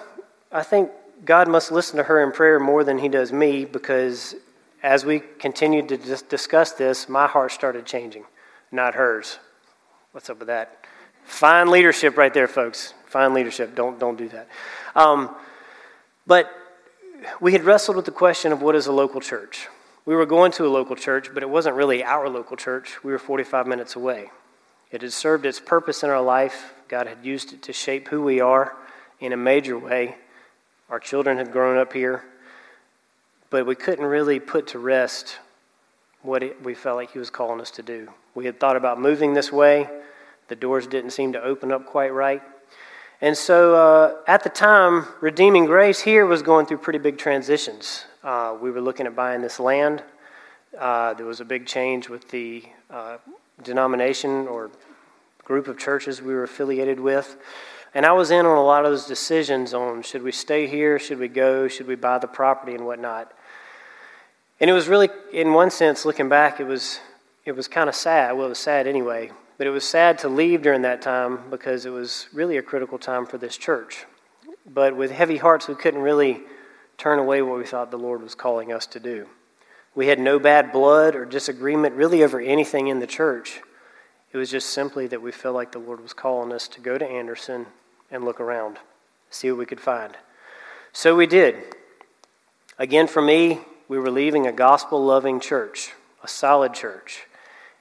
I 0.51 0.63
think 0.63 0.91
God 1.23 1.47
must 1.47 1.71
listen 1.71 1.97
to 1.97 2.03
her 2.03 2.23
in 2.23 2.31
prayer 2.31 2.59
more 2.59 2.83
than 2.83 2.97
he 2.97 3.07
does 3.07 3.31
me 3.31 3.65
because 3.65 4.35
as 4.83 5.05
we 5.05 5.19
continued 5.39 5.89
to 5.89 5.97
dis- 5.97 6.21
discuss 6.21 6.71
this, 6.73 7.07
my 7.07 7.27
heart 7.27 7.51
started 7.51 7.85
changing, 7.85 8.25
not 8.71 8.95
hers. 8.95 9.39
What's 10.11 10.29
up 10.29 10.39
with 10.39 10.47
that? 10.47 10.85
Fine 11.25 11.69
leadership 11.69 12.17
right 12.17 12.33
there, 12.33 12.47
folks. 12.47 12.93
Fine 13.05 13.33
leadership. 13.33 13.75
Don't, 13.75 13.99
don't 13.99 14.17
do 14.17 14.29
that. 14.29 14.47
Um, 14.95 15.35
but 16.25 16.49
we 17.39 17.51
had 17.53 17.63
wrestled 17.63 17.97
with 17.97 18.05
the 18.05 18.11
question 18.11 18.51
of 18.51 18.61
what 18.61 18.75
is 18.75 18.87
a 18.87 18.91
local 18.91 19.21
church. 19.21 19.67
We 20.05 20.15
were 20.15 20.25
going 20.25 20.51
to 20.53 20.65
a 20.65 20.69
local 20.69 20.95
church, 20.95 21.33
but 21.33 21.43
it 21.43 21.49
wasn't 21.49 21.75
really 21.75 22.03
our 22.03 22.29
local 22.29 22.57
church. 22.57 23.03
We 23.03 23.11
were 23.11 23.19
45 23.19 23.67
minutes 23.67 23.95
away. 23.95 24.31
It 24.91 25.01
had 25.01 25.13
served 25.13 25.45
its 25.45 25.59
purpose 25.59 26.03
in 26.03 26.09
our 26.09 26.21
life. 26.21 26.73
God 26.87 27.07
had 27.07 27.23
used 27.23 27.53
it 27.53 27.61
to 27.63 27.73
shape 27.73 28.07
who 28.07 28.23
we 28.23 28.39
are 28.39 28.75
in 29.19 29.33
a 29.33 29.37
major 29.37 29.77
way. 29.77 30.15
Our 30.89 30.99
children 30.99 31.37
had 31.37 31.51
grown 31.51 31.77
up 31.77 31.93
here, 31.93 32.23
but 33.49 33.65
we 33.65 33.75
couldn't 33.75 34.05
really 34.05 34.39
put 34.39 34.67
to 34.67 34.79
rest 34.79 35.37
what 36.23 36.41
it, 36.41 36.63
we 36.63 36.73
felt 36.73 36.95
like 36.95 37.11
He 37.11 37.19
was 37.19 37.29
calling 37.29 37.61
us 37.61 37.71
to 37.71 37.83
do. 37.83 38.09
We 38.33 38.45
had 38.45 38.59
thought 38.59 38.75
about 38.75 38.99
moving 38.99 39.33
this 39.33 39.51
way, 39.51 39.87
the 40.47 40.55
doors 40.55 40.87
didn't 40.87 41.11
seem 41.11 41.33
to 41.33 41.43
open 41.43 41.71
up 41.71 41.85
quite 41.85 42.11
right. 42.11 42.41
And 43.21 43.37
so 43.37 43.75
uh, 43.75 44.15
at 44.27 44.43
the 44.43 44.49
time, 44.49 45.05
Redeeming 45.21 45.65
Grace 45.65 45.99
here 45.99 46.25
was 46.25 46.41
going 46.41 46.65
through 46.65 46.77
pretty 46.77 46.99
big 46.99 47.17
transitions. 47.17 48.05
Uh, 48.23 48.57
we 48.59 48.71
were 48.71 48.81
looking 48.81 49.05
at 49.05 49.15
buying 49.15 49.41
this 49.41 49.59
land. 49.59 50.03
Uh, 50.77 51.13
there 51.13 51.25
was 51.25 51.39
a 51.39 51.45
big 51.45 51.65
change 51.65 52.09
with 52.09 52.29
the 52.29 52.63
uh, 52.89 53.17
denomination 53.63 54.47
or 54.47 54.71
group 55.43 55.67
of 55.67 55.77
churches 55.77 56.21
we 56.21 56.33
were 56.33 56.43
affiliated 56.43 56.99
with. 56.99 57.37
And 57.93 58.05
I 58.05 58.11
was 58.11 58.31
in 58.31 58.45
on 58.45 58.57
a 58.57 58.63
lot 58.63 58.85
of 58.85 58.91
those 58.91 59.05
decisions 59.05 59.73
on 59.73 60.03
should 60.03 60.21
we 60.21 60.31
stay 60.31 60.67
here, 60.67 60.99
should 60.99 61.19
we 61.19 61.27
go, 61.27 61.67
should 61.67 61.87
we 61.87 61.95
buy 61.95 62.19
the 62.19 62.27
property, 62.27 62.75
and 62.75 62.85
whatnot. 62.85 63.33
And 64.59 64.69
it 64.69 64.73
was 64.73 64.87
really, 64.87 65.09
in 65.33 65.53
one 65.53 65.71
sense, 65.71 66.05
looking 66.05 66.29
back, 66.29 66.59
it 66.59 66.67
was, 66.67 66.99
it 67.45 67.53
was 67.53 67.67
kind 67.67 67.89
of 67.89 67.95
sad. 67.95 68.35
Well, 68.35 68.45
it 68.45 68.49
was 68.49 68.59
sad 68.59 68.85
anyway 68.87 69.31
but 69.59 69.67
it 69.67 69.71
was 69.71 69.83
sad 69.83 70.17
to 70.19 70.29
leave 70.29 70.61
during 70.61 70.83
that 70.83 71.01
time 71.01 71.37
because 71.49 71.85
it 71.85 71.89
was 71.89 72.27
really 72.31 72.55
a 72.55 72.61
critical 72.61 72.97
time 72.97 73.25
for 73.25 73.37
this 73.37 73.57
church. 73.57 74.05
But 74.65 74.95
with 74.95 75.11
heavy 75.11 75.35
hearts, 75.35 75.67
we 75.67 75.75
couldn't 75.75 75.99
really 75.99 76.43
turn 76.97 77.19
away 77.19 77.41
what 77.41 77.57
we 77.57 77.65
thought 77.65 77.91
the 77.91 77.97
Lord 77.97 78.23
was 78.23 78.35
calling 78.35 78.71
us 78.71 78.85
to 78.87 79.01
do. 79.01 79.27
We 79.99 80.07
had 80.07 80.17
no 80.17 80.39
bad 80.39 80.71
blood 80.71 81.13
or 81.13 81.25
disagreement 81.25 81.93
really 81.93 82.23
over 82.23 82.39
anything 82.39 82.87
in 82.87 82.99
the 82.99 83.05
church. 83.05 83.59
It 84.31 84.37
was 84.37 84.49
just 84.49 84.69
simply 84.69 85.07
that 85.07 85.21
we 85.21 85.33
felt 85.33 85.55
like 85.55 85.73
the 85.73 85.79
Lord 85.79 85.99
was 85.99 86.13
calling 86.13 86.53
us 86.53 86.69
to 86.69 86.79
go 86.79 86.97
to 86.97 87.05
Anderson 87.05 87.65
and 88.09 88.23
look 88.23 88.39
around, 88.39 88.77
see 89.29 89.51
what 89.51 89.59
we 89.59 89.65
could 89.65 89.81
find. 89.81 90.15
So 90.93 91.17
we 91.17 91.27
did. 91.27 91.75
Again, 92.77 93.07
for 93.07 93.21
me, 93.21 93.59
we 93.89 93.99
were 93.99 94.09
leaving 94.09 94.47
a 94.47 94.53
gospel 94.53 95.03
loving 95.03 95.41
church, 95.41 95.91
a 96.23 96.29
solid 96.29 96.73
church 96.73 97.23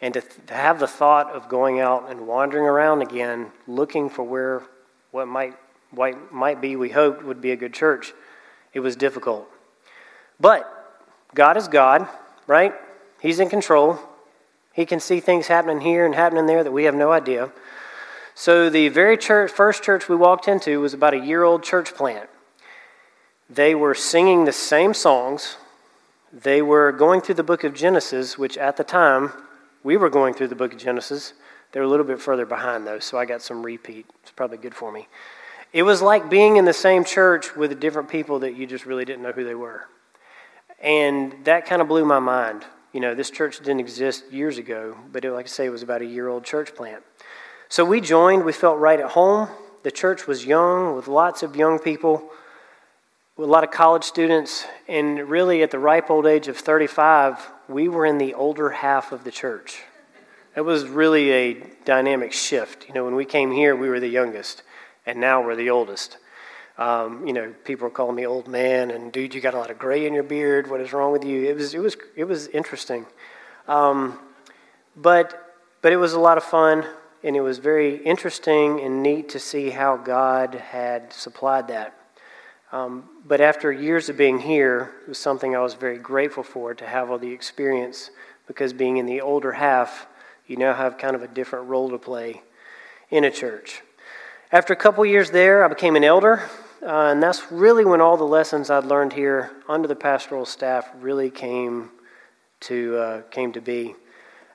and 0.02 0.12
to, 0.14 0.20
th- 0.20 0.46
to 0.48 0.54
have 0.54 0.80
the 0.80 0.88
thought 0.88 1.30
of 1.30 1.48
going 1.48 1.78
out 1.78 2.10
and 2.10 2.26
wandering 2.26 2.64
around 2.64 3.00
again, 3.00 3.52
looking 3.68 4.10
for 4.10 4.24
where 4.24 4.64
what 5.12 5.28
might, 5.28 5.56
what 5.92 6.32
might 6.32 6.60
be, 6.60 6.74
we 6.74 6.88
hoped, 6.88 7.22
would 7.22 7.40
be 7.40 7.52
a 7.52 7.56
good 7.56 7.74
church, 7.74 8.12
it 8.74 8.80
was 8.80 8.96
difficult. 8.96 9.48
But 10.40 10.77
God 11.34 11.56
is 11.56 11.68
God, 11.68 12.08
right? 12.46 12.74
He's 13.20 13.40
in 13.40 13.48
control. 13.48 13.98
He 14.72 14.86
can 14.86 15.00
see 15.00 15.20
things 15.20 15.48
happening 15.48 15.80
here 15.80 16.06
and 16.06 16.14
happening 16.14 16.46
there 16.46 16.64
that 16.64 16.72
we 16.72 16.84
have 16.84 16.94
no 16.94 17.10
idea. 17.10 17.50
So, 18.34 18.70
the 18.70 18.88
very 18.88 19.16
church, 19.16 19.50
first 19.50 19.82
church 19.82 20.08
we 20.08 20.14
walked 20.14 20.46
into 20.46 20.80
was 20.80 20.94
about 20.94 21.14
a 21.14 21.18
year 21.18 21.42
old 21.42 21.64
church 21.64 21.94
plant. 21.94 22.28
They 23.50 23.74
were 23.74 23.94
singing 23.94 24.44
the 24.44 24.52
same 24.52 24.94
songs. 24.94 25.56
They 26.32 26.62
were 26.62 26.92
going 26.92 27.20
through 27.20 27.34
the 27.36 27.42
book 27.42 27.64
of 27.64 27.74
Genesis, 27.74 28.38
which 28.38 28.56
at 28.56 28.76
the 28.76 28.84
time 28.84 29.32
we 29.82 29.96
were 29.96 30.10
going 30.10 30.34
through 30.34 30.48
the 30.48 30.54
book 30.54 30.72
of 30.72 30.78
Genesis. 30.78 31.32
They 31.72 31.80
were 31.80 31.86
a 31.86 31.88
little 31.88 32.06
bit 32.06 32.20
further 32.20 32.46
behind, 32.46 32.86
though, 32.86 32.98
so 32.98 33.18
I 33.18 33.24
got 33.24 33.42
some 33.42 33.64
repeat. 33.64 34.06
It's 34.22 34.30
probably 34.30 34.58
good 34.58 34.74
for 34.74 34.92
me. 34.92 35.08
It 35.72 35.82
was 35.82 36.00
like 36.00 36.30
being 36.30 36.56
in 36.56 36.64
the 36.64 36.72
same 36.72 37.04
church 37.04 37.56
with 37.56 37.78
different 37.80 38.08
people 38.08 38.38
that 38.40 38.54
you 38.54 38.66
just 38.66 38.86
really 38.86 39.04
didn't 39.04 39.22
know 39.22 39.32
who 39.32 39.44
they 39.44 39.54
were. 39.54 39.86
And 40.80 41.34
that 41.44 41.66
kind 41.66 41.82
of 41.82 41.88
blew 41.88 42.04
my 42.04 42.18
mind. 42.18 42.64
You 42.92 43.00
know, 43.00 43.14
this 43.14 43.30
church 43.30 43.58
didn't 43.58 43.80
exist 43.80 44.30
years 44.30 44.58
ago, 44.58 44.96
but 45.12 45.24
it, 45.24 45.32
like 45.32 45.46
I 45.46 45.48
say, 45.48 45.66
it 45.66 45.70
was 45.70 45.82
about 45.82 46.02
a 46.02 46.06
year 46.06 46.28
old 46.28 46.44
church 46.44 46.74
plant. 46.74 47.02
So 47.68 47.84
we 47.84 48.00
joined, 48.00 48.44
we 48.44 48.52
felt 48.52 48.78
right 48.78 48.98
at 48.98 49.10
home. 49.10 49.48
The 49.82 49.90
church 49.90 50.26
was 50.26 50.46
young, 50.46 50.96
with 50.96 51.06
lots 51.06 51.42
of 51.42 51.54
young 51.54 51.78
people, 51.78 52.30
with 53.36 53.48
a 53.48 53.50
lot 53.50 53.62
of 53.62 53.70
college 53.70 54.04
students, 54.04 54.66
and 54.88 55.28
really 55.28 55.62
at 55.62 55.70
the 55.70 55.78
ripe 55.78 56.10
old 56.10 56.26
age 56.26 56.48
of 56.48 56.56
35, 56.56 57.46
we 57.68 57.88
were 57.88 58.06
in 58.06 58.18
the 58.18 58.34
older 58.34 58.70
half 58.70 59.12
of 59.12 59.22
the 59.24 59.30
church. 59.30 59.82
It 60.56 60.62
was 60.62 60.88
really 60.88 61.30
a 61.30 61.54
dynamic 61.84 62.32
shift. 62.32 62.88
You 62.88 62.94
know, 62.94 63.04
when 63.04 63.14
we 63.14 63.24
came 63.24 63.52
here, 63.52 63.76
we 63.76 63.88
were 63.88 64.00
the 64.00 64.08
youngest, 64.08 64.62
and 65.06 65.20
now 65.20 65.40
we're 65.40 65.54
the 65.54 65.70
oldest. 65.70 66.16
Um, 66.78 67.26
you 67.26 67.32
know, 67.32 67.52
people 67.64 67.88
were 67.88 67.90
calling 67.90 68.14
me 68.14 68.24
old 68.24 68.46
man, 68.46 68.92
and 68.92 69.10
dude, 69.10 69.34
you 69.34 69.40
got 69.40 69.54
a 69.54 69.58
lot 69.58 69.70
of 69.70 69.78
gray 69.78 70.06
in 70.06 70.14
your 70.14 70.22
beard. 70.22 70.70
What 70.70 70.80
is 70.80 70.92
wrong 70.92 71.10
with 71.10 71.24
you? 71.24 71.44
It 71.48 71.56
was, 71.56 71.74
it 71.74 71.80
was, 71.80 71.96
it 72.14 72.24
was 72.24 72.46
interesting, 72.48 73.04
um, 73.66 74.18
but, 74.96 75.56
but 75.82 75.92
it 75.92 75.96
was 75.96 76.12
a 76.12 76.20
lot 76.20 76.36
of 76.36 76.44
fun, 76.44 76.86
and 77.24 77.34
it 77.34 77.40
was 77.40 77.58
very 77.58 77.96
interesting 78.04 78.80
and 78.80 79.02
neat 79.02 79.28
to 79.30 79.40
see 79.40 79.70
how 79.70 79.96
God 79.96 80.54
had 80.54 81.12
supplied 81.12 81.66
that. 81.66 81.94
Um, 82.70 83.08
but 83.26 83.40
after 83.40 83.72
years 83.72 84.08
of 84.08 84.16
being 84.16 84.38
here, 84.38 84.92
it 85.02 85.08
was 85.08 85.18
something 85.18 85.56
I 85.56 85.60
was 85.60 85.74
very 85.74 85.98
grateful 85.98 86.44
for 86.44 86.74
to 86.74 86.86
have 86.86 87.10
all 87.10 87.18
the 87.18 87.32
experience 87.32 88.10
because 88.46 88.72
being 88.72 88.98
in 88.98 89.06
the 89.06 89.20
older 89.20 89.52
half, 89.52 90.06
you 90.46 90.56
now 90.56 90.74
have 90.74 90.96
kind 90.96 91.16
of 91.16 91.22
a 91.22 91.28
different 91.28 91.68
role 91.68 91.90
to 91.90 91.98
play 91.98 92.42
in 93.10 93.24
a 93.24 93.30
church. 93.30 93.82
After 94.52 94.72
a 94.72 94.76
couple 94.76 95.04
years 95.04 95.30
there, 95.30 95.64
I 95.64 95.68
became 95.68 95.96
an 95.96 96.04
elder, 96.04 96.48
uh, 96.82 97.10
and 97.10 97.22
that's 97.22 97.50
really 97.50 97.84
when 97.84 98.00
all 98.00 98.16
the 98.16 98.24
lessons 98.24 98.70
I'd 98.70 98.84
learned 98.84 99.12
here 99.12 99.50
under 99.68 99.88
the 99.88 99.96
pastoral 99.96 100.44
staff 100.44 100.88
really 101.00 101.30
came 101.30 101.90
to, 102.60 102.96
uh, 102.96 103.22
came 103.30 103.52
to 103.52 103.60
be. 103.60 103.94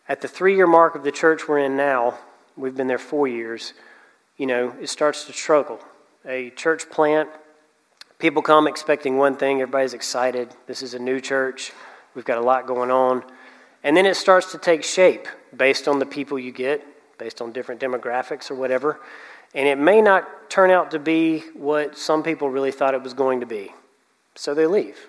At 0.07 0.21
the 0.21 0.27
three 0.27 0.55
year 0.55 0.67
mark 0.67 0.95
of 0.95 1.03
the 1.03 1.11
church 1.11 1.47
we're 1.47 1.59
in 1.59 1.77
now, 1.77 2.17
we've 2.55 2.75
been 2.75 2.87
there 2.87 2.97
four 2.97 3.27
years, 3.27 3.73
you 4.37 4.45
know, 4.45 4.73
it 4.81 4.89
starts 4.89 5.25
to 5.25 5.33
struggle. 5.33 5.79
A 6.25 6.49
church 6.51 6.89
plant 6.89 7.29
People 8.23 8.41
come 8.41 8.67
expecting 8.67 9.17
one 9.17 9.35
thing, 9.35 9.61
everybody's 9.61 9.93
excited. 9.93 10.47
This 10.65 10.81
is 10.81 10.93
a 10.93 10.99
new 10.99 11.19
church, 11.19 11.73
we've 12.15 12.23
got 12.23 12.37
a 12.37 12.41
lot 12.41 12.65
going 12.65 12.89
on. 12.89 13.21
And 13.83 13.97
then 13.97 14.05
it 14.05 14.15
starts 14.15 14.53
to 14.53 14.57
take 14.57 14.81
shape 14.81 15.27
based 15.53 15.89
on 15.89 15.99
the 15.99 16.05
people 16.05 16.39
you 16.39 16.53
get, 16.53 16.85
based 17.17 17.41
on 17.41 17.51
different 17.51 17.81
demographics 17.81 18.49
or 18.49 18.55
whatever. 18.55 19.01
And 19.53 19.67
it 19.67 19.77
may 19.77 20.01
not 20.01 20.49
turn 20.49 20.71
out 20.71 20.91
to 20.91 20.99
be 20.99 21.39
what 21.53 21.97
some 21.97 22.23
people 22.23 22.49
really 22.49 22.71
thought 22.71 22.93
it 22.93 23.03
was 23.03 23.13
going 23.13 23.39
to 23.39 23.45
be. 23.45 23.71
So 24.35 24.53
they 24.53 24.65
leave. 24.65 25.07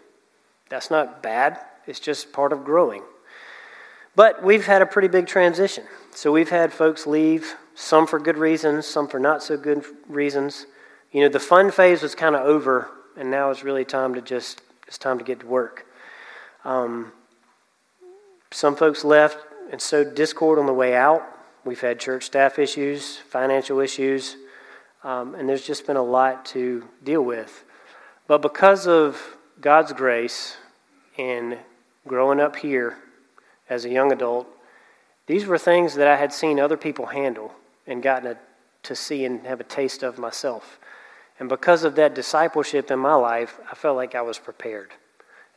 That's 0.69 0.91
not 0.91 1.23
bad, 1.23 1.59
it's 1.87 2.01
just 2.01 2.33
part 2.33 2.53
of 2.53 2.65
growing. 2.65 3.03
But 4.17 4.43
we've 4.43 4.67
had 4.67 4.81
a 4.81 4.87
pretty 4.87 5.09
big 5.09 5.27
transition. 5.27 5.85
So 6.13 6.31
we've 6.31 6.51
had 6.51 6.73
folks 6.73 7.07
leave, 7.07 7.57
some 7.75 8.07
for 8.07 8.21
good 8.21 8.39
reasons, 8.39 8.87
some 8.87 9.09
for 9.09 9.19
not 9.19 9.43
so 9.43 9.57
good 9.57 9.85
reasons. 10.09 10.67
You 11.11 11.23
know, 11.23 11.29
the 11.29 11.41
fun 11.41 11.71
phase 11.71 12.03
was 12.03 12.15
kind 12.15 12.37
of 12.37 12.43
over 12.43 12.91
and 13.17 13.31
now 13.31 13.51
it's 13.51 13.63
really 13.63 13.85
time 13.85 14.15
to 14.15 14.21
just 14.21 14.63
it's 14.87 14.99
time 14.99 15.19
to 15.19 15.25
get 15.25 15.41
to 15.41 15.47
work. 15.47 15.87
Um, 16.65 17.13
some 18.51 18.77
folks 18.77 19.05
left 19.05 19.39
and 19.71 19.81
sowed 19.81 20.15
discord 20.15 20.59
on 20.59 20.67
the 20.67 20.75
way 20.75 20.95
out. 20.95 21.23
We've 21.65 21.81
had 21.81 21.99
church 21.99 22.25
staff 22.25 22.59
issues, 22.59 23.17
financial 23.17 23.81
issues, 23.81 24.37
um, 25.03 25.35
and 25.35 25.49
there's 25.49 25.67
just 25.67 25.87
been 25.87 25.97
a 25.97 26.03
lot 26.03 26.45
to 26.47 26.87
deal 27.03 27.23
with. 27.23 27.65
But 28.27 28.43
because 28.43 28.87
of 28.87 29.39
God's 29.63 29.95
grace 29.95 30.59
and 31.17 31.57
growing 32.07 32.39
up 32.39 32.57
here 32.57 32.99
as 33.71 33.87
a 33.87 33.89
young 33.89 34.13
adult, 34.13 34.47
these 35.27 35.47
were 35.47 35.57
things 35.57 35.95
that 35.95 36.07
I 36.07 36.17
had 36.17 36.35
seen 36.35 36.61
other 36.61 36.77
people 36.77 37.07
handle 37.07 37.55
and 37.87 38.03
gotten 38.03 38.33
a, 38.33 38.37
to 38.83 38.95
see 38.95 39.25
and 39.25 39.47
have 39.47 39.61
a 39.61 39.65
taste 39.65 40.03
of 40.03 40.19
myself. 40.19 40.79
And 41.41 41.49
because 41.49 41.83
of 41.83 41.95
that 41.97 42.15
discipleship 42.15 42.91
in 42.91 42.99
my 42.99 43.15
life, 43.15 43.59
I 43.71 43.75
felt 43.75 43.97
like 43.97 44.15
I 44.15 44.21
was 44.21 44.39
prepared. 44.39 44.91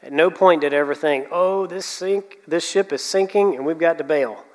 At 0.01 0.13
no 0.13 0.31
point 0.31 0.61
did 0.61 0.73
I 0.73 0.77
ever 0.77 0.95
think, 0.95 1.27
oh, 1.31 1.67
this, 1.67 1.85
sink, 1.85 2.39
this 2.47 2.65
ship 2.65 2.93
is 2.93 3.03
sinking 3.03 3.55
and 3.55 3.65
we've 3.65 3.77
got 3.77 3.97
to 3.97 4.05
bail 4.05 4.45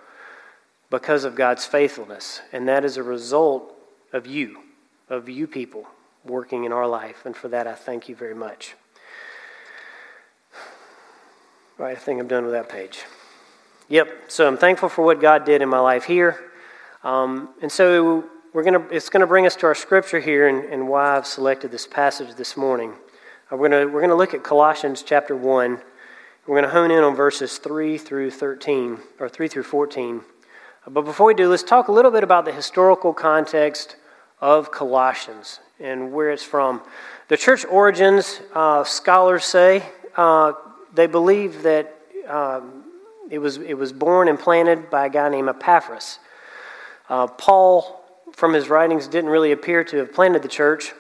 because 0.93 1.25
of 1.25 1.35
God's 1.35 1.65
faithfulness. 1.65 2.43
And 2.53 2.69
that 2.69 2.85
is 2.85 2.99
a 2.99 3.03
result 3.03 3.75
of 4.13 4.27
you, 4.27 4.59
of 5.09 5.27
you 5.27 5.47
people 5.47 5.87
working 6.23 6.65
in 6.65 6.73
our 6.73 6.87
life. 6.87 7.25
And 7.25 7.35
for 7.35 7.49
that, 7.49 7.67
I 7.67 7.73
thank 7.73 8.11
you 8.11 8.15
very 8.15 8.35
much. 8.35 8.75
All 11.79 11.87
right, 11.87 11.97
I 11.97 11.99
think 11.99 12.21
I'm 12.21 12.29
done 12.29 12.45
with 12.45 12.53
that 12.53 12.69
page. 12.69 13.05
Yep, 13.89 14.09
so 14.29 14.47
I'm 14.47 14.59
thankful 14.59 14.91
for 14.91 15.03
what 15.03 15.19
God 15.19 15.47
did 15.47 15.63
in 15.63 15.69
my 15.71 15.79
life 15.79 16.05
here. 16.05 16.53
Um, 17.03 17.49
and 17.63 17.73
so 17.73 18.25
we're 18.53 18.63
gonna, 18.63 18.87
it's 18.91 19.09
going 19.09 19.23
to 19.23 19.27
bring 19.27 19.47
us 19.47 19.57
to 19.57 19.67
our 19.67 19.75
scripture 19.75 20.21
here 20.21 20.47
and, 20.47 20.71
and 20.71 20.89
why 20.89 21.17
I've 21.17 21.27
selected 21.27 21.71
this 21.71 21.87
passage 21.87 22.35
this 22.37 22.55
morning. 22.55 22.93
Uh, 23.51 23.57
we're 23.57 23.71
going 23.71 23.91
we're 23.91 24.01
going 24.01 24.11
to 24.11 24.15
look 24.15 24.35
at 24.35 24.45
Colossians 24.45 25.03
chapter 25.03 25.35
1. 25.35 25.81
We're 26.47 26.61
going 26.61 26.65
to 26.65 26.71
hone 26.71 26.91
in 26.91 27.03
on 27.03 27.17
verses 27.17 27.57
3 27.57 27.97
through 27.97 28.31
13, 28.33 28.99
or 29.19 29.31
3 29.31 29.49
through 29.49 29.63
14. 29.63 30.23
But 30.87 31.03
before 31.03 31.27
we 31.27 31.35
do, 31.35 31.49
let's 31.49 31.63
talk 31.63 31.87
a 31.87 31.93
little 31.93 32.11
bit 32.11 32.25
about 32.25 32.45
the 32.45 32.53
historical 32.53 33.15
context 33.15 33.95
of 34.41 34.73
Colossians 34.73 35.61
and 35.79 36.13
where 36.13 36.31
it's 36.31 36.43
from. 36.43 36.83
The 37.29 37.37
church 37.37 37.65
origins, 37.65 38.41
uh, 38.53 38.83
scholars 38.83 39.45
say, 39.45 39.85
uh, 40.17 40.55
they 40.93 41.07
believe 41.07 41.63
that 41.63 41.97
um, 42.29 42.85
it, 43.31 43.39
was, 43.39 43.59
it 43.59 43.75
was 43.75 43.93
born 43.93 44.27
and 44.27 44.39
planted 44.39 44.91
by 44.91 45.07
a 45.07 45.09
guy 45.11 45.29
named 45.29 45.49
Epaphras. 45.49 46.19
Uh, 47.09 47.29
Paul 47.29 48.05
from 48.33 48.53
his 48.53 48.69
writings 48.69 49.07
didn't 49.07 49.31
really 49.31 49.53
appear 49.53 49.85
to 49.85 49.99
have 49.99 50.13
planted 50.13 50.43
the 50.43 50.49
church, 50.49 50.93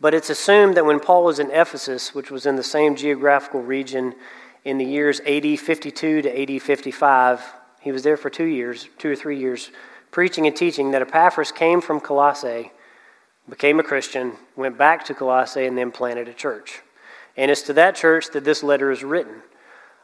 but 0.00 0.14
it's 0.14 0.30
assumed 0.30 0.74
that 0.76 0.86
when 0.86 1.00
Paul 1.00 1.22
was 1.22 1.38
in 1.38 1.50
Ephesus, 1.50 2.14
which 2.14 2.30
was 2.30 2.46
in 2.46 2.56
the 2.56 2.62
same 2.62 2.96
geographical 2.96 3.60
region 3.60 4.14
in 4.64 4.78
the 4.78 4.84
years 4.84 5.20
AD 5.20 5.58
52 5.60 6.22
to 6.22 6.54
AD 6.56 6.62
55, 6.62 7.55
he 7.86 7.92
was 7.92 8.02
there 8.02 8.16
for 8.16 8.30
two 8.30 8.46
years, 8.46 8.88
two 8.98 9.12
or 9.12 9.14
three 9.14 9.38
years, 9.38 9.70
preaching 10.10 10.44
and 10.48 10.56
teaching 10.56 10.90
that 10.90 11.02
Epaphras 11.02 11.52
came 11.52 11.80
from 11.80 12.00
Colossae 12.00 12.72
became 13.48 13.78
a 13.78 13.84
Christian, 13.84 14.32
went 14.56 14.76
back 14.76 15.04
to 15.04 15.14
Colossae, 15.14 15.66
and 15.66 15.78
then 15.78 15.92
planted 15.92 16.26
a 16.26 16.32
church. 16.32 16.80
And 17.36 17.48
it's 17.48 17.62
to 17.62 17.72
that 17.74 17.94
church 17.94 18.32
that 18.32 18.42
this 18.42 18.64
letter 18.64 18.90
is 18.90 19.04
written. 19.04 19.36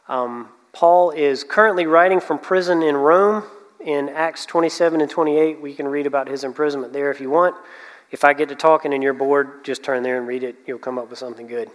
Um, 0.07 0.47
Paul 0.71 1.11
is 1.11 1.43
currently 1.43 1.85
writing 1.85 2.21
from 2.21 2.39
prison 2.39 2.81
in 2.83 2.95
Rome. 2.95 3.43
In 3.81 4.07
Acts 4.07 4.45
27 4.45 5.01
and 5.01 5.11
28, 5.11 5.59
we 5.59 5.73
can 5.73 5.85
read 5.85 6.07
about 6.07 6.29
his 6.29 6.45
imprisonment 6.45 6.93
there 6.93 7.11
if 7.11 7.19
you 7.19 7.29
want. 7.29 7.53
If 8.11 8.23
I 8.23 8.31
get 8.31 8.47
to 8.47 8.55
talking 8.55 8.93
and 8.93 9.03
you're 9.03 9.11
bored, 9.11 9.65
just 9.65 9.83
turn 9.83 10.03
there 10.03 10.17
and 10.17 10.25
read 10.25 10.43
it. 10.43 10.55
You'll 10.65 10.79
come 10.79 10.97
up 10.97 11.09
with 11.09 11.19
something 11.19 11.47
good. 11.47 11.69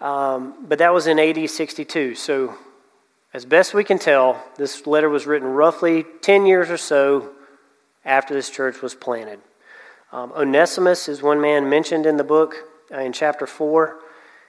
Um, 0.00 0.54
but 0.68 0.78
that 0.78 0.94
was 0.94 1.08
in 1.08 1.18
AD 1.18 1.50
62. 1.50 2.14
So, 2.14 2.56
as 3.34 3.44
best 3.46 3.72
we 3.72 3.84
can 3.84 3.98
tell, 3.98 4.42
this 4.56 4.86
letter 4.86 5.08
was 5.08 5.26
written 5.26 5.48
roughly 5.48 6.04
10 6.20 6.44
years 6.44 6.68
or 6.68 6.76
so 6.76 7.30
after 8.04 8.34
this 8.34 8.50
church 8.50 8.82
was 8.82 8.94
planted. 8.94 9.40
Um, 10.12 10.32
Onesimus 10.32 11.08
is 11.08 11.22
one 11.22 11.40
man 11.40 11.70
mentioned 11.70 12.04
in 12.04 12.18
the 12.18 12.24
book 12.24 12.56
uh, 12.92 12.98
in 12.98 13.14
chapter 13.14 13.46
4. 13.46 13.98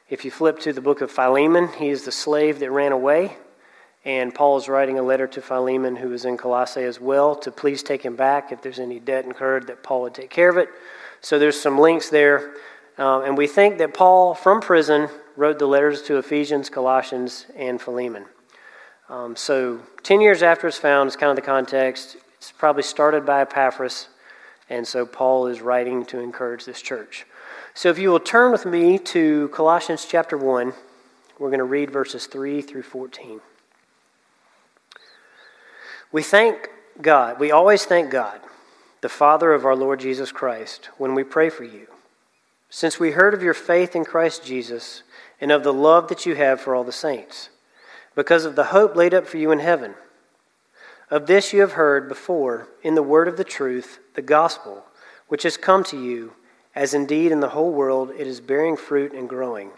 If 0.09 0.25
you 0.25 0.31
flip 0.31 0.59
to 0.59 0.73
the 0.73 0.81
book 0.81 0.99
of 0.99 1.09
Philemon, 1.09 1.69
he 1.77 1.87
is 1.87 2.03
the 2.03 2.11
slave 2.11 2.59
that 2.59 2.71
ran 2.71 2.91
away. 2.91 3.37
And 4.03 4.35
Paul 4.35 4.57
is 4.57 4.67
writing 4.67 4.99
a 4.99 5.03
letter 5.03 5.27
to 5.27 5.41
Philemon, 5.41 5.95
who 5.95 6.11
is 6.11 6.25
in 6.25 6.35
Colossae 6.35 6.83
as 6.83 6.99
well, 6.99 7.35
to 7.37 7.51
please 7.51 7.83
take 7.83 8.03
him 8.03 8.17
back 8.17 8.51
if 8.51 8.61
there's 8.61 8.79
any 8.79 8.99
debt 8.99 9.23
incurred, 9.23 9.67
that 9.67 9.81
Paul 9.81 10.01
would 10.01 10.13
take 10.13 10.29
care 10.29 10.49
of 10.49 10.57
it. 10.57 10.67
So 11.21 11.39
there's 11.39 11.59
some 11.59 11.79
links 11.79 12.09
there. 12.09 12.53
Um, 12.97 13.23
and 13.23 13.37
we 13.37 13.47
think 13.47 13.77
that 13.77 13.93
Paul, 13.93 14.33
from 14.33 14.59
prison, 14.59 15.07
wrote 15.37 15.57
the 15.57 15.67
letters 15.67 16.01
to 16.03 16.17
Ephesians, 16.17 16.69
Colossians, 16.69 17.45
and 17.55 17.81
Philemon. 17.81 18.25
Um, 19.09 19.35
so 19.35 19.79
10 20.03 20.21
years 20.21 20.41
after 20.41 20.67
it's 20.67 20.77
found 20.77 21.07
is 21.07 21.15
kind 21.15 21.29
of 21.29 21.35
the 21.35 21.41
context. 21.41 22.17
It's 22.37 22.51
probably 22.51 22.83
started 22.83 23.25
by 23.25 23.41
Epaphras, 23.41 24.07
and 24.69 24.87
so 24.87 25.05
Paul 25.05 25.47
is 25.47 25.61
writing 25.61 26.05
to 26.05 26.19
encourage 26.19 26.65
this 26.65 26.81
church. 26.81 27.25
So 27.73 27.89
if 27.89 27.97
you 27.97 28.09
will 28.09 28.19
turn 28.19 28.51
with 28.51 28.65
me 28.65 28.97
to 28.99 29.49
Colossians 29.49 30.05
chapter 30.05 30.37
1, 30.37 30.73
we're 31.39 31.49
going 31.49 31.59
to 31.59 31.65
read 31.65 31.91
verses 31.91 32.27
3 32.27 32.61
through 32.61 32.83
14. 32.83 33.41
We 36.11 36.21
thank 36.21 36.69
God, 37.01 37.39
we 37.39 37.51
always 37.51 37.85
thank 37.85 38.11
God, 38.11 38.39
the 39.01 39.09
Father 39.09 39.51
of 39.53 39.65
our 39.65 39.75
Lord 39.75 39.99
Jesus 39.99 40.31
Christ, 40.31 40.89
when 40.97 41.15
we 41.15 41.23
pray 41.23 41.49
for 41.49 41.63
you. 41.63 41.87
Since 42.69 42.99
we 42.99 43.11
heard 43.11 43.33
of 43.33 43.43
your 43.43 43.53
faith 43.53 43.95
in 43.95 44.05
Christ 44.05 44.45
Jesus 44.45 45.03
and 45.41 45.51
of 45.51 45.63
the 45.63 45.73
love 45.73 46.07
that 46.09 46.25
you 46.25 46.35
have 46.35 46.61
for 46.61 46.75
all 46.75 46.83
the 46.83 46.91
saints, 46.91 47.49
because 48.15 48.45
of 48.45 48.55
the 48.55 48.65
hope 48.65 48.95
laid 48.95 49.13
up 49.13 49.27
for 49.27 49.37
you 49.37 49.51
in 49.51 49.59
heaven. 49.59 49.95
Of 51.09 51.27
this 51.27 51.53
you 51.53 51.61
have 51.61 51.73
heard 51.73 52.07
before 52.09 52.67
in 52.81 52.95
the 52.95 53.03
word 53.03 53.27
of 53.27 53.37
the 53.37 53.43
truth, 53.43 53.99
the 54.15 54.21
gospel, 54.21 54.85
which 55.27 55.43
has 55.43 55.57
come 55.57 55.83
to 55.85 56.01
you, 56.01 56.33
as 56.75 56.93
indeed 56.93 57.31
in 57.31 57.39
the 57.39 57.49
whole 57.49 57.71
world 57.71 58.11
it 58.17 58.27
is 58.27 58.39
bearing 58.39 58.77
fruit 58.77 59.13
and 59.13 59.29
growing, 59.29 59.71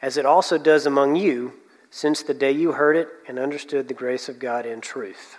as 0.00 0.16
it 0.16 0.26
also 0.26 0.58
does 0.58 0.86
among 0.86 1.16
you, 1.16 1.52
since 1.90 2.22
the 2.22 2.34
day 2.34 2.50
you 2.50 2.72
heard 2.72 2.96
it 2.96 3.08
and 3.28 3.38
understood 3.38 3.86
the 3.86 3.94
grace 3.94 4.28
of 4.28 4.38
God 4.38 4.64
in 4.64 4.80
truth. 4.80 5.36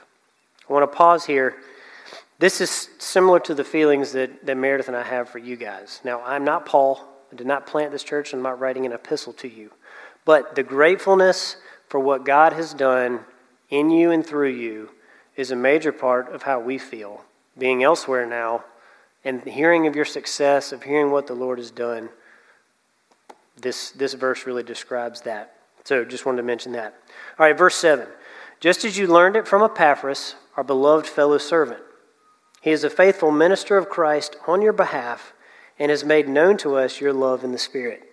I 0.69 0.71
want 0.71 0.89
to 0.89 0.95
pause 0.95 1.25
here. 1.25 1.55
This 2.39 2.61
is 2.61 2.89
similar 2.99 3.39
to 3.41 3.55
the 3.55 3.63
feelings 3.63 4.11
that, 4.13 4.45
that 4.45 4.55
Meredith 4.55 4.87
and 4.87 4.95
I 4.95 5.03
have 5.03 5.29
for 5.29 5.39
you 5.39 5.55
guys. 5.55 5.99
Now, 6.03 6.21
I'm 6.23 6.45
not 6.45 6.65
Paul. 6.65 7.01
I 7.31 7.35
did 7.35 7.47
not 7.47 7.65
plant 7.65 7.91
this 7.91 8.03
church. 8.03 8.33
I'm 8.33 8.41
not 8.41 8.59
writing 8.59 8.85
an 8.85 8.93
epistle 8.93 9.33
to 9.33 9.47
you. 9.47 9.71
But 10.25 10.55
the 10.55 10.63
gratefulness 10.63 11.57
for 11.87 11.99
what 11.99 12.25
God 12.25 12.53
has 12.53 12.73
done 12.73 13.21
in 13.69 13.89
you 13.89 14.11
and 14.11 14.25
through 14.25 14.51
you 14.51 14.89
is 15.35 15.51
a 15.51 15.55
major 15.55 15.91
part 15.91 16.31
of 16.33 16.43
how 16.43 16.59
we 16.59 16.77
feel. 16.77 17.23
Being 17.57 17.83
elsewhere 17.83 18.25
now 18.25 18.63
and 19.23 19.41
hearing 19.43 19.87
of 19.87 19.95
your 19.95 20.05
success, 20.05 20.71
of 20.71 20.83
hearing 20.83 21.11
what 21.11 21.27
the 21.27 21.33
Lord 21.33 21.57
has 21.59 21.71
done, 21.71 22.09
this, 23.59 23.91
this 23.91 24.13
verse 24.13 24.45
really 24.45 24.63
describes 24.63 25.21
that. 25.21 25.55
So 25.83 26.05
just 26.05 26.25
wanted 26.25 26.37
to 26.37 26.43
mention 26.43 26.71
that. 26.73 26.95
All 27.37 27.45
right, 27.45 27.57
verse 27.57 27.75
7. 27.75 28.07
Just 28.59 28.85
as 28.85 28.97
you 28.97 29.07
learned 29.07 29.35
it 29.35 29.47
from 29.47 29.61
Epaphras, 29.61 30.35
our 30.55 30.63
beloved 30.63 31.07
fellow 31.07 31.37
servant. 31.37 31.81
He 32.61 32.71
is 32.71 32.83
a 32.83 32.89
faithful 32.89 33.31
minister 33.31 33.77
of 33.77 33.89
Christ 33.89 34.37
on 34.47 34.61
your 34.61 34.73
behalf 34.73 35.33
and 35.77 35.89
has 35.89 36.05
made 36.05 36.29
known 36.29 36.57
to 36.57 36.75
us 36.75 37.01
your 37.01 37.11
love 37.11 37.43
in 37.43 37.51
the 37.51 37.57
Spirit. 37.57 38.12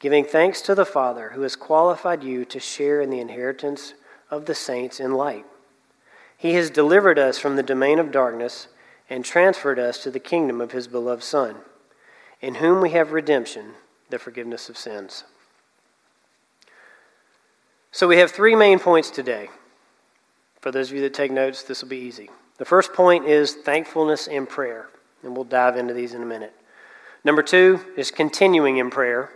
giving 0.00 0.24
thanks 0.24 0.62
to 0.62 0.74
the 0.74 0.86
Father 0.86 1.30
who 1.30 1.42
has 1.42 1.54
qualified 1.54 2.24
you 2.24 2.44
to 2.46 2.58
share 2.58 3.00
in 3.00 3.10
the 3.10 3.20
inheritance 3.20 3.94
of 4.30 4.46
the 4.46 4.54
saints 4.54 4.98
in 4.98 5.12
light. 5.12 5.44
He 6.36 6.54
has 6.54 6.70
delivered 6.70 7.18
us 7.18 7.38
from 7.38 7.56
the 7.56 7.62
domain 7.62 7.98
of 7.98 8.10
darkness 8.10 8.68
and 9.10 9.24
transferred 9.24 9.78
us 9.78 10.02
to 10.02 10.10
the 10.10 10.18
kingdom 10.18 10.60
of 10.60 10.72
his 10.72 10.88
beloved 10.88 11.22
Son, 11.22 11.56
in 12.40 12.56
whom 12.56 12.80
we 12.80 12.90
have 12.90 13.12
redemption, 13.12 13.72
the 14.08 14.18
forgiveness 14.18 14.70
of 14.70 14.78
sins. 14.78 15.24
So 17.92 18.08
we 18.08 18.16
have 18.16 18.30
three 18.30 18.56
main 18.56 18.78
points 18.78 19.10
today. 19.10 19.50
For 20.60 20.70
those 20.70 20.90
of 20.90 20.96
you 20.96 21.02
that 21.02 21.12
take 21.14 21.32
notes, 21.32 21.62
this 21.62 21.82
will 21.82 21.90
be 21.90 21.98
easy. 21.98 22.30
The 22.56 22.64
first 22.64 22.92
point 22.94 23.26
is 23.26 23.54
thankfulness 23.54 24.26
in 24.26 24.46
prayer, 24.46 24.88
and 25.22 25.34
we'll 25.34 25.44
dive 25.44 25.76
into 25.76 25.92
these 25.92 26.14
in 26.14 26.22
a 26.22 26.26
minute. 26.26 26.54
Number 27.24 27.42
two 27.42 27.80
is 27.96 28.10
continuing 28.10 28.78
in 28.78 28.90
prayer. 28.90 29.30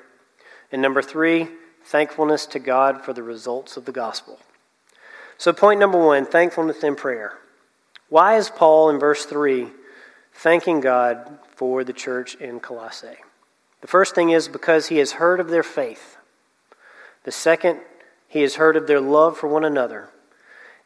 And 0.74 0.82
number 0.82 1.02
three, 1.02 1.46
thankfulness 1.84 2.46
to 2.46 2.58
God 2.58 3.04
for 3.04 3.12
the 3.12 3.22
results 3.22 3.76
of 3.76 3.84
the 3.84 3.92
gospel. 3.92 4.40
So, 5.38 5.52
point 5.52 5.78
number 5.78 6.04
one 6.04 6.26
thankfulness 6.26 6.82
in 6.82 6.96
prayer. 6.96 7.38
Why 8.08 8.34
is 8.34 8.50
Paul 8.50 8.90
in 8.90 8.98
verse 8.98 9.24
3 9.24 9.68
thanking 10.32 10.80
God 10.80 11.38
for 11.54 11.84
the 11.84 11.92
church 11.92 12.34
in 12.34 12.58
Colossae? 12.58 13.18
The 13.82 13.86
first 13.86 14.16
thing 14.16 14.30
is 14.30 14.48
because 14.48 14.88
he 14.88 14.96
has 14.96 15.12
heard 15.12 15.38
of 15.38 15.48
their 15.48 15.62
faith. 15.62 16.16
The 17.22 17.30
second, 17.30 17.78
he 18.26 18.42
has 18.42 18.56
heard 18.56 18.74
of 18.74 18.88
their 18.88 19.00
love 19.00 19.38
for 19.38 19.46
one 19.46 19.64
another. 19.64 20.08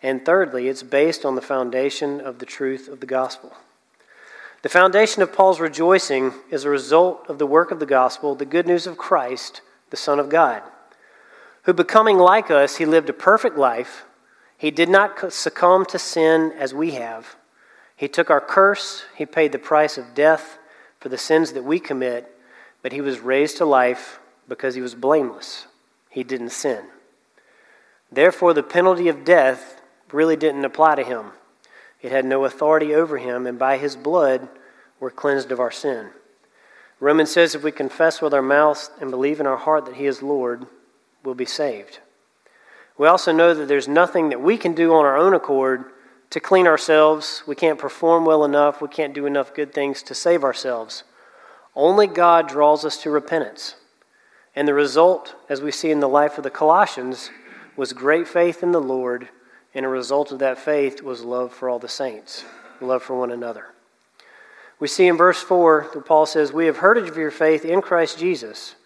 And 0.03 0.23
thirdly, 0.23 0.69
it's 0.69 0.83
based 0.83 1.25
on 1.25 1.35
the 1.35 1.41
foundation 1.41 2.21
of 2.21 2.41
the 2.41 2.47
truth 2.47 2.89
of 2.89 3.01
the 3.01 3.07
gospel. 3.07 3.55
The 4.61 4.69
foundation 4.69 5.23
of 5.23 5.33
Paul's 5.33 5.61
rejoicing 5.61 6.35
is 6.51 6.65
a 6.65 6.71
result 6.71 7.25
of 7.31 7.39
the 7.39 7.47
work 7.47 7.71
of 7.71 7.81
the 7.81 7.87
gospel, 7.87 8.35
the 8.35 8.45
good 8.45 8.67
news 8.67 8.87
of 8.87 8.99
Christ, 8.99 9.63
the 9.91 9.97
Son 9.97 10.19
of 10.19 10.29
God, 10.29 10.63
who, 11.63 11.73
becoming 11.73 12.19
like 12.19 12.51
us, 12.51 12.77
he 12.77 12.87
lived 12.87 13.09
a 13.11 13.15
perfect 13.15 13.57
life. 13.57 14.05
He 14.57 14.71
did 14.71 14.89
not 14.89 15.33
succumb 15.33 15.85
to 15.87 15.99
sin 15.99 16.53
as 16.59 16.75
we 16.75 16.93
have. 16.93 17.37
He 17.97 18.09
took 18.09 18.31
our 18.31 18.41
curse, 18.41 19.05
he 19.17 19.27
paid 19.27 19.53
the 19.53 19.59
price 19.59 19.99
of 19.99 20.15
death 20.15 20.59
for 21.01 21.09
the 21.09 21.19
sins 21.19 21.53
that 21.53 21.65
we 21.65 21.79
commit, 21.79 22.35
but 22.83 22.93
he 22.93 23.01
was 23.01 23.21
raised 23.21 23.57
to 23.59 23.65
life 23.65 24.21
because 24.49 24.75
he 24.75 24.81
was 24.81 24.95
blameless. 24.95 25.67
He 26.11 26.25
didn't 26.25 26.51
sin. 26.51 26.85
Therefore, 28.11 28.55
the 28.55 28.63
penalty 28.63 29.09
of 29.09 29.25
death 29.25 29.81
really 30.13 30.37
didn't 30.37 30.65
apply 30.65 30.95
to 30.95 31.05
him. 31.05 31.33
It 32.01 32.13
had 32.13 32.25
no 32.25 32.45
authority 32.45 32.95
over 32.95 33.19
him, 33.19 33.47
and 33.47 33.59
by 33.59 33.77
his 33.77 33.97
blood 33.97 34.49
we're 35.01 35.11
cleansed 35.11 35.53
of 35.53 35.61
our 35.61 35.71
sin. 35.71 36.11
Romans 37.01 37.31
says 37.31 37.55
if 37.55 37.63
we 37.63 37.71
confess 37.71 38.21
with 38.21 38.35
our 38.35 38.43
mouths 38.43 38.91
and 39.01 39.11
believe 39.11 39.41
in 39.41 39.47
our 39.47 39.57
heart 39.57 39.87
that 39.87 39.97
he 39.97 40.07
is 40.07 40.23
Lord, 40.23 40.67
we'll 41.25 41.35
be 41.35 41.45
saved. 41.45 42.01
We 42.97 43.07
also 43.07 43.33
know 43.33 43.55
that 43.55 43.69
there's 43.69 43.87
nothing 43.87 44.31
that 44.31 44.41
we 44.41 44.57
can 44.57 44.75
do 44.75 44.93
on 44.93 45.05
our 45.05 45.17
own 45.17 45.35
accord 45.35 45.85
to 46.31 46.41
clean 46.41 46.67
ourselves. 46.67 47.45
We 47.47 47.55
can't 47.55 47.79
perform 47.79 48.25
well 48.25 48.45
enough. 48.45 48.83
We 48.83 48.89
can't 48.89 49.15
do 49.15 49.27
enough 49.27 49.55
good 49.55 49.73
things 49.73 50.03
to 50.05 50.15
save 50.15 50.43
ourselves. 50.43 51.05
Only 51.77 52.09
God 52.09 52.49
draws 52.49 52.85
us 52.85 53.01
to 53.03 53.11
repentance. 53.11 53.77
And 54.57 54.67
the 54.67 54.75
result, 54.75 55.37
as 55.49 55.63
we 55.63 55.71
see 55.71 55.93
in 55.93 56.01
the 56.01 56.09
life 56.09 56.37
of 56.37 56.45
the 56.45 56.51
Colossians, 56.51 57.31
was 57.77 57.93
great 57.93 58.27
faith 58.27 58.65
in 58.65 58.73
the 58.73 58.81
Lord 58.81 59.29
and 59.75 59.87
a 59.87 59.89
result 59.89 60.33
of 60.33 60.41
that 60.41 60.59
faith 60.59 61.03
was 61.03 61.23
love 61.23 61.53
for 61.53 61.69
all 61.69 61.79
the 61.79 61.89
saints, 61.89 62.45
love 62.81 63.03
for 63.03 63.17
one 63.17 63.31
another. 63.31 63.67
We 64.81 64.89
see 64.89 65.07
in 65.07 65.17
verse 65.17 65.43
4 65.43 65.91
that 65.95 66.07
Paul 66.07 66.27
says, 66.27 66.53
We 66.53 66.67
have 66.67 66.79
heard 66.79 66.99
of 66.99 67.17
your 67.17 67.31
faith 67.31 67.65
in 67.65 67.83
Christ 67.83 68.19
Jesus 68.19 68.77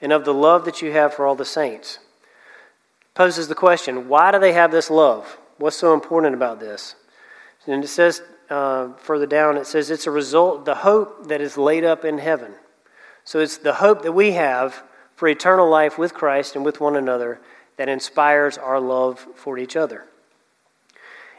and 0.00 0.12
of 0.12 0.24
the 0.24 0.34
love 0.34 0.64
that 0.64 0.82
you 0.82 0.92
have 0.92 1.14
for 1.14 1.26
all 1.26 1.34
the 1.34 1.44
saints. 1.44 1.98
Poses 3.14 3.48
the 3.48 3.54
question, 3.54 4.08
why 4.08 4.30
do 4.30 4.38
they 4.38 4.52
have 4.52 4.70
this 4.70 4.90
love? 4.90 5.38
What's 5.56 5.76
so 5.76 5.92
important 5.92 6.34
about 6.34 6.60
this? 6.60 6.94
And 7.66 7.82
it 7.82 7.88
says 7.88 8.22
uh, 8.48 8.92
further 8.92 9.26
down, 9.26 9.56
it 9.56 9.66
says 9.66 9.90
it's 9.90 10.06
a 10.06 10.10
result, 10.10 10.64
the 10.64 10.76
hope 10.76 11.26
that 11.28 11.40
is 11.40 11.58
laid 11.58 11.84
up 11.84 12.04
in 12.04 12.18
heaven. 12.18 12.54
So 13.24 13.40
it's 13.40 13.58
the 13.58 13.74
hope 13.74 14.02
that 14.02 14.12
we 14.12 14.32
have 14.32 14.82
for 15.16 15.28
eternal 15.28 15.68
life 15.68 15.98
with 15.98 16.14
Christ 16.14 16.54
and 16.54 16.64
with 16.64 16.80
one 16.80 16.94
another 16.94 17.40
that 17.76 17.88
inspires 17.88 18.56
our 18.56 18.78
love 18.80 19.26
for 19.34 19.58
each 19.58 19.76
other. 19.76 20.04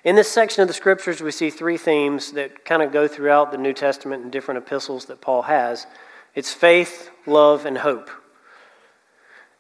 In 0.04 0.16
this 0.16 0.32
section 0.32 0.62
of 0.62 0.70
the 0.70 0.74
scriptures, 0.74 1.22
we 1.22 1.32
see 1.32 1.50
three 1.50 1.78
themes 1.78 2.32
that 2.32 2.64
kind 2.64 2.82
of 2.82 2.94
go 2.94 3.08
throughout 3.08 3.52
the 3.52 3.58
New 3.58 3.74
Testament 3.74 4.24
and 4.24 4.32
different 4.32 4.60
epistles 4.60 5.06
that 5.06 5.22
Paul 5.22 5.44
has 5.44 5.88
it's 6.36 6.54
faith, 6.54 7.10
love, 7.26 7.66
and 7.66 7.80
hope. 7.80 8.10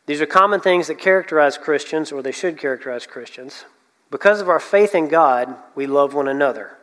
These 0.06 0.22
are 0.22 0.26
common 0.26 0.62
things 0.62 0.88
that 0.88 0.98
characterize 0.98 1.58
Christians, 1.58 2.12
or 2.12 2.22
they 2.22 2.32
should 2.32 2.58
characterize 2.58 3.06
Christians. 3.06 3.66
Because 4.12 4.40
of 4.40 4.50
our 4.50 4.60
faith 4.60 4.96
in 4.96 5.08
God, 5.08 5.56
we 5.76 5.88
love 5.88 6.14
one 6.14 6.28
another. 6.28 6.78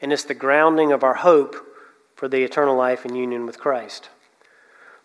And 0.00 0.12
it's 0.12 0.24
the 0.24 0.34
grounding 0.34 0.92
of 0.92 1.04
our 1.04 1.14
hope 1.14 1.56
for 2.16 2.26
the 2.26 2.42
eternal 2.42 2.76
life 2.76 3.04
in 3.04 3.14
union 3.14 3.46
with 3.46 3.60
Christ. 3.60 4.08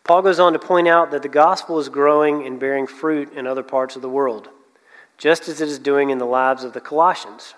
Paul 0.04 0.22
goes 0.22 0.40
on 0.40 0.54
to 0.54 0.60
point 0.60 0.88
out 0.88 1.12
that 1.12 1.22
the 1.22 1.30
gospel 1.30 1.80
is 1.80 1.90
growing 1.90 2.46
and 2.46 2.60
bearing 2.60 2.88
fruit 2.88 3.32
in 3.34 3.46
other 3.46 3.64
parts 3.64 3.96
of 3.96 4.02
the 4.02 4.10
world, 4.10 4.50
just 5.18 5.48
as 5.48 5.62
it 5.62 5.70
is 5.70 5.80
doing 5.80 6.10
in 6.10 6.18
the 6.18 6.26
lives 6.26 6.64
of 6.64 6.74
the 6.74 6.82
Colossians. 6.82 7.54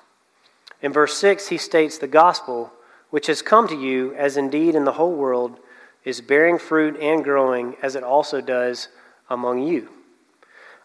In 0.85 0.93
verse 0.93 1.17
6, 1.17 1.47
he 1.47 1.57
states 1.57 1.97
the 1.97 2.05
gospel, 2.05 2.71
which 3.09 3.25
has 3.25 3.41
come 3.41 3.67
to 3.69 3.75
you, 3.75 4.13
as 4.13 4.37
indeed 4.37 4.75
in 4.75 4.85
the 4.85 4.91
whole 4.91 5.15
world, 5.15 5.59
is 6.03 6.21
bearing 6.21 6.59
fruit 6.59 6.95
and 7.01 7.23
growing, 7.23 7.75
as 7.81 7.95
it 7.95 8.03
also 8.03 8.39
does 8.39 8.89
among 9.27 9.63
you. 9.63 9.89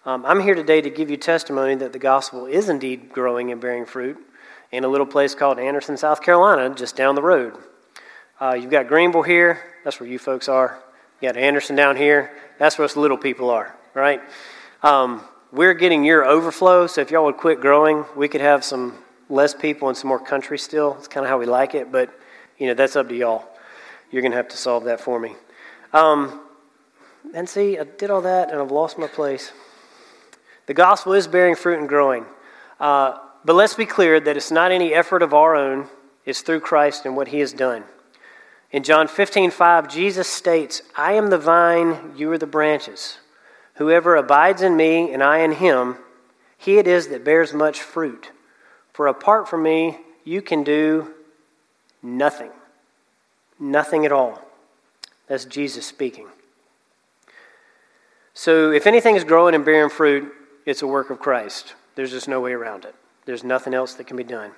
Um, 0.07 0.25
I'm 0.25 0.41
here 0.41 0.55
today 0.55 0.81
to 0.81 0.89
give 0.89 1.11
you 1.11 1.19
testimony 1.19 1.75
that 1.75 1.93
the 1.93 1.99
gospel 1.99 2.47
is 2.47 2.71
indeed 2.71 3.13
growing 3.13 3.53
and 3.53 3.61
bearing 3.61 3.85
fruit 3.85 4.17
in 4.73 4.85
a 4.85 4.89
little 4.89 5.07
place 5.07 5.35
called 5.35 5.59
Anderson, 5.59 5.99
South 5.99 6.23
Carolina, 6.23 6.75
just 6.75 6.97
down 6.97 7.15
the 7.15 7.21
road. 7.21 7.59
Uh, 8.41 8.55
you've 8.55 8.71
got 8.71 8.89
Greenville 8.89 9.21
here, 9.21 9.61
that's 9.85 10.01
where 10.01 10.09
you 10.09 10.19
folks 10.19 10.49
are. 10.49 10.83
You 11.21 11.29
got 11.29 11.37
Anderson 11.37 11.77
down 11.77 11.99
here, 11.99 12.31
that's 12.59 12.79
where 12.79 12.87
us 12.87 12.97
little 12.97 13.19
people 13.19 13.51
are, 13.51 13.77
right? 13.93 14.23
Um, 14.83 15.23
we're 15.53 15.75
getting 15.75 16.05
your 16.05 16.25
overflow, 16.25 16.87
so 16.87 17.03
if 17.03 17.11
y'all 17.11 17.27
would 17.27 17.37
quit 17.37 17.61
growing, 17.61 18.07
we 18.17 18.29
could 18.29 18.41
have 18.41 18.65
some 18.65 18.95
less 19.31 19.55
people 19.55 19.89
and 19.89 19.97
some 19.97 20.09
more 20.09 20.19
country 20.19 20.59
still. 20.59 20.97
It's 20.99 21.09
kind 21.09 21.25
of 21.25 21.31
how 21.31 21.39
we 21.39 21.47
like 21.47 21.75
it, 21.75 21.91
but 21.91 22.11
you 22.59 22.67
know 22.67 22.75
that's 22.75 22.97
up 22.97 23.09
to 23.09 23.15
y'all. 23.15 23.49
You're 24.11 24.23
to 24.23 24.31
have 24.33 24.49
to 24.49 24.57
solve 24.57 24.85
that 24.85 25.01
for 25.01 25.21
me. 25.21 25.37
Um, 25.93 26.41
and 27.33 27.49
see, 27.49 27.79
I 27.79 27.85
did 27.85 28.11
all 28.11 28.23
that, 28.23 28.51
and 28.51 28.61
I've 28.61 28.73
lost 28.73 28.99
my 28.99 29.07
place. 29.07 29.53
The 30.67 30.75
gospel 30.75 31.13
is 31.13 31.27
bearing 31.27 31.55
fruit 31.55 31.79
and 31.79 31.89
growing. 31.89 32.27
Uh, 32.79 33.19
but 33.45 33.55
let's 33.55 33.75
be 33.75 33.87
clear 33.87 34.21
that 34.21 34.37
it's 34.37 34.51
not 34.51 34.73
any 34.73 34.93
effort 34.93 35.23
of 35.23 35.33
our 35.33 35.55
own, 35.55 35.89
it's 36.25 36.43
through 36.43 36.61
Christ 36.61 37.07
and 37.07 37.17
what 37.17 37.29
he 37.29 37.41
has 37.41 37.53
done. 37.53 37.85
In 38.73 38.83
John 38.83 39.09
15, 39.09 39.51
5, 39.51 39.89
Jesus 39.89 40.29
states, 40.29 40.83
I 40.97 41.15
am 41.15 41.31
the 41.31 41.39
vine, 41.39 42.13
you 42.17 42.31
are 42.31 42.39
the 42.39 42.47
branches. 42.47 43.19
Whoever 43.75 44.15
abides 44.15 44.63
in 44.63 44.77
me 44.77 45.13
and 45.13 45.23
I 45.23 45.39
in 45.39 45.53
him, 45.53 45.97
he 46.57 46.79
it 46.79 46.87
is 46.87 47.09
that 47.09 47.25
bears 47.25 47.53
much 47.53 47.81
fruit. 47.81 48.31
For 48.93 49.07
apart 49.07 49.49
from 49.49 49.63
me, 49.63 49.99
you 50.25 50.43
can 50.43 50.65
do 50.65 51.15
nothing. 52.03 52.51
Nothing 53.59 54.05
at 54.05 54.13
all. 54.13 54.43
That's 55.27 55.45
Jesus 55.45 55.87
speaking. 55.87 56.27
So, 58.35 58.73
if 58.73 58.87
anything 58.87 59.17
is 59.17 59.25
growing 59.25 59.55
and 59.55 59.65
bearing 59.65 59.91
fruit, 59.91 60.33
it's 60.65 60.83
a 60.83 60.87
work 60.87 61.11
of 61.11 61.21
Christ. 61.21 61.75
There's 61.95 62.11
just 62.11 62.29
no 62.29 62.41
way 62.41 62.53
around 62.53 62.85
it. 62.85 62.95
There's 63.27 63.45
nothing 63.45 63.75
else 63.75 63.95
that 63.95 64.07
can 64.07 64.17
be 64.17 64.25
done. 64.25 64.53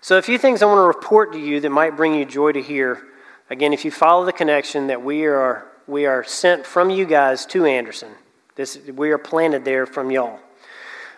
So, 0.00 0.16
a 0.16 0.22
few 0.22 0.38
things 0.38 0.62
I 0.62 0.66
want 0.66 0.78
to 0.78 0.82
report 0.82 1.32
to 1.32 1.38
you 1.38 1.60
that 1.60 1.70
might 1.70 1.96
bring 1.96 2.14
you 2.14 2.24
joy 2.24 2.52
to 2.52 2.62
hear. 2.62 3.02
Again, 3.50 3.72
if 3.72 3.84
you 3.84 3.90
follow 3.90 4.24
the 4.24 4.32
connection 4.32 4.86
that 4.88 5.02
we 5.02 5.26
are, 5.26 5.66
we 5.86 6.06
are 6.06 6.24
sent 6.24 6.66
from 6.66 6.90
you 6.90 7.04
guys 7.04 7.46
to 7.46 7.64
Anderson, 7.64 8.12
this, 8.54 8.78
we 8.94 9.10
are 9.10 9.18
planted 9.18 9.64
there 9.64 9.86
from 9.86 10.10
y'all. 10.10 10.40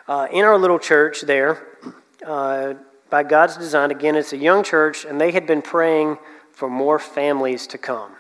Uh, 0.09 0.27
in 0.33 0.45
our 0.45 0.59
little 0.59 0.79
church 0.79 1.21
there, 1.21 1.63
uh, 2.25 2.75
by 3.11 3.23
God's 3.23 3.57
design, 3.57 3.91
again, 3.91 4.17
it's 4.17 4.33
a 4.33 4.37
young 4.37 4.63
church, 4.63 5.05
and 5.05 5.21
they 5.21 5.33
had 5.33 5.47
been 5.47 5.63
praying 5.63 6.19
for 6.53 6.69
more 6.69 6.99
families 6.99 7.67
to 7.69 7.79
come. 7.79 8.13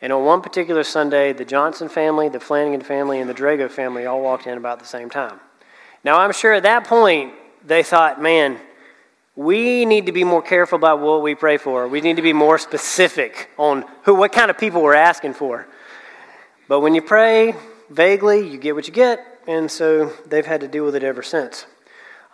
And 0.00 0.12
on 0.12 0.24
one 0.24 0.42
particular 0.42 0.84
Sunday, 0.84 1.32
the 1.32 1.44
Johnson 1.44 1.88
family, 1.88 2.28
the 2.28 2.40
Flanagan 2.40 2.82
family, 2.82 3.20
and 3.20 3.28
the 3.28 3.34
Drago 3.34 3.70
family 3.70 4.06
all 4.06 4.22
walked 4.22 4.46
in 4.46 4.58
about 4.58 4.78
the 4.78 4.86
same 4.86 5.10
time. 5.10 5.40
Now, 6.04 6.20
I'm 6.20 6.32
sure 6.32 6.52
at 6.52 6.62
that 6.64 6.86
point, 6.86 7.32
they 7.64 7.82
thought, 7.82 8.20
man, 8.20 8.60
we 9.36 9.84
need 9.84 10.06
to 10.06 10.12
be 10.12 10.22
more 10.22 10.42
careful 10.42 10.76
about 10.76 11.00
what 11.00 11.22
we 11.22 11.34
pray 11.34 11.56
for. 11.56 11.88
We 11.88 12.00
need 12.00 12.16
to 12.16 12.22
be 12.22 12.32
more 12.32 12.58
specific 12.58 13.50
on 13.56 13.84
who, 14.04 14.14
what 14.14 14.32
kind 14.32 14.50
of 14.50 14.58
people 14.58 14.82
we're 14.82 14.94
asking 14.94 15.34
for. 15.34 15.66
But 16.68 16.80
when 16.80 16.94
you 16.94 17.02
pray 17.02 17.54
vaguely, 17.90 18.48
you 18.48 18.58
get 18.58 18.74
what 18.74 18.86
you 18.86 18.94
get, 18.94 19.26
and 19.46 19.70
so 19.70 20.12
they've 20.26 20.46
had 20.46 20.60
to 20.60 20.68
deal 20.68 20.84
with 20.84 20.94
it 20.94 21.02
ever 21.02 21.22
since. 21.22 21.66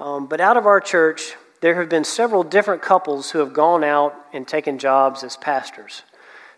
Um, 0.01 0.27
but 0.27 0.41
out 0.41 0.57
of 0.57 0.67
our 0.67 0.81
church, 0.81 1.35
there 1.61 1.77
have 1.77 1.89
been 1.89 2.05
several 2.05 2.43
different 2.43 2.83
couples 2.83 3.31
who 3.31 3.39
have 3.39 3.53
gone 3.53 3.85
out 3.85 4.17
and 4.33 4.49
taken 4.49 4.79
jobs 4.79 5.23
as 5.23 5.37
pastors. 5.37 6.03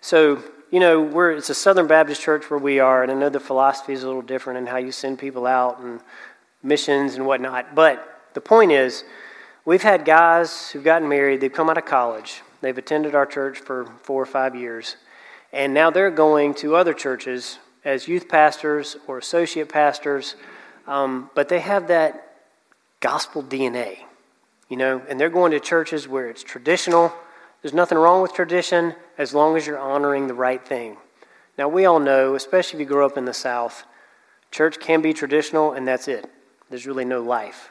So 0.01 0.43
you 0.73 0.81
know, 0.81 1.03
we're, 1.03 1.33
it's 1.33 1.51
a 1.51 1.55
Southern 1.55 1.87
Baptist 1.87 2.23
church 2.23 2.49
where 2.49 2.59
we 2.59 2.81
are, 2.81 3.03
and 3.03 3.13
I 3.13 3.15
know 3.15 3.29
the 3.29 3.39
philosophy 3.39 3.93
is 3.93 4.05
a 4.05 4.07
little 4.07 4.23
different 4.23 4.59
in 4.59 4.67
how 4.67 4.79
you 4.79 4.91
send 4.91 5.19
people 5.19 5.47
out 5.47 5.81
and 5.81 6.01
missions 6.63 7.15
and 7.15 7.27
whatnot. 7.27 7.75
But 7.75 8.31
the 8.33 8.41
point 8.41 8.73
is, 8.73 9.05
we've 9.67 9.83
had 9.83 10.07
guys 10.07 10.71
who've 10.71 10.83
gotten 10.83 11.07
married, 11.11 11.43
they've 11.43 11.53
come 11.53 11.69
out 11.69 11.77
of 11.77 11.85
college, 11.85 12.41
they've 12.63 12.77
attended 12.77 13.15
our 13.15 13.27
church 13.27 13.59
for 13.59 13.85
four 14.03 14.23
or 14.23 14.27
five 14.27 14.55
years, 14.55 14.97
and 15.53 15.75
now 15.75 15.91
they're 15.91 16.11
going 16.11 16.55
to 16.55 16.75
other 16.75 16.95
churches 16.95 17.59
as 17.85 18.09
youth 18.09 18.27
pastors 18.27 18.97
or 19.07 19.19
associate 19.19 19.69
pastors, 19.69 20.37
um, 20.87 21.29
but 21.35 21.51
they 21.51 21.61
have 21.61 21.89
that 21.89 22.32
gospel 23.03 23.43
DNA, 23.43 23.99
you 24.71 24.79
know, 24.79 25.03
and 25.07 25.21
they're 25.21 25.29
going 25.29 25.53
to 25.53 25.61
churches 25.61 26.09
where 26.09 26.31
it's 26.31 26.43
traditional 26.43 27.13
there's 27.63 27.73
nothing 27.73 27.97
wrong 27.97 28.23
with 28.23 28.35
tradition 28.35 28.95
as 29.17 29.33
long 29.33 29.57
as 29.57 29.67
you're 29.67 29.79
honoring 29.79 30.27
the 30.27 30.35
right 30.35 30.65
thing. 30.65 30.97
Now, 31.57 31.69
we 31.69 31.85
all 31.85 32.01
know, 32.01 32.35
especially 32.35 32.79
if 32.79 32.81
you 32.81 32.87
grow 32.87 33.07
up 33.07 33.17
in 33.17 33.25
the 33.25 33.33
South, 33.33 33.85
church 34.51 34.81
can 34.81 35.01
be 35.01 35.13
traditional 35.13 35.73
and 35.73 35.87
that's 35.87 36.09
it. 36.09 36.29
There's 36.71 36.87
really 36.87 37.05
no 37.05 37.23
life. 37.23 37.71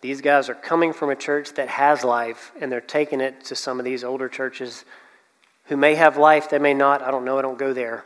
These 0.00 0.22
guys 0.22 0.48
are 0.48 0.54
coming 0.54 0.94
from 0.94 1.10
a 1.10 1.16
church 1.16 1.52
that 1.54 1.68
has 1.68 2.04
life 2.04 2.52
and 2.58 2.72
they're 2.72 2.80
taking 2.80 3.20
it 3.20 3.44
to 3.46 3.54
some 3.54 3.78
of 3.78 3.84
these 3.84 4.02
older 4.02 4.28
churches 4.28 4.84
who 5.64 5.76
may 5.76 5.94
have 5.96 6.16
life, 6.16 6.48
they 6.48 6.58
may 6.58 6.72
not. 6.72 7.02
I 7.02 7.10
don't 7.10 7.26
know, 7.26 7.38
I 7.38 7.42
don't 7.42 7.58
go 7.58 7.74
there. 7.74 8.04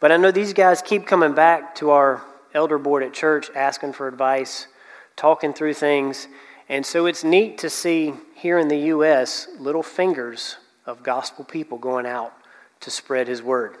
But 0.00 0.10
I 0.10 0.16
know 0.16 0.30
these 0.30 0.54
guys 0.54 0.80
keep 0.80 1.06
coming 1.06 1.34
back 1.34 1.74
to 1.76 1.90
our 1.90 2.22
elder 2.54 2.78
board 2.78 3.02
at 3.02 3.12
church 3.12 3.50
asking 3.54 3.92
for 3.92 4.08
advice, 4.08 4.68
talking 5.16 5.52
through 5.52 5.74
things. 5.74 6.28
And 6.68 6.84
so 6.84 7.06
it's 7.06 7.24
neat 7.24 7.58
to 7.58 7.70
see 7.70 8.14
here 8.34 8.58
in 8.58 8.68
the 8.68 8.78
U.S. 8.78 9.48
little 9.58 9.82
fingers 9.82 10.56
of 10.86 11.02
gospel 11.02 11.44
people 11.44 11.78
going 11.78 12.06
out 12.06 12.32
to 12.80 12.90
spread 12.90 13.28
his 13.28 13.42
word. 13.42 13.76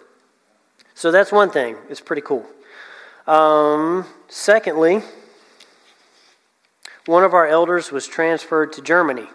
So 0.94 1.10
that's 1.10 1.32
one 1.32 1.50
thing. 1.50 1.76
It's 1.88 2.00
pretty 2.00 2.22
cool. 2.22 2.46
Um, 3.26 4.06
secondly, 4.28 5.02
one 7.06 7.24
of 7.24 7.34
our 7.34 7.46
elders 7.46 7.90
was 7.90 8.06
transferred 8.06 8.72
to 8.74 8.82
Germany 8.82 9.26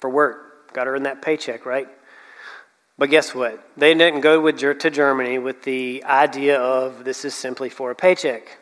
for 0.00 0.10
work. 0.10 0.72
Got 0.72 0.84
to 0.84 0.90
earn 0.90 1.04
that 1.04 1.22
paycheck, 1.22 1.66
right? 1.66 1.88
But 2.98 3.10
guess 3.10 3.34
what? 3.34 3.62
They 3.76 3.92
didn't 3.94 4.20
go 4.20 4.40
with, 4.40 4.58
to 4.58 4.90
Germany 4.90 5.38
with 5.38 5.62
the 5.62 6.02
idea 6.04 6.58
of 6.58 7.04
this 7.04 7.24
is 7.24 7.34
simply 7.34 7.68
for 7.68 7.90
a 7.90 7.94
paycheck. 7.94 8.58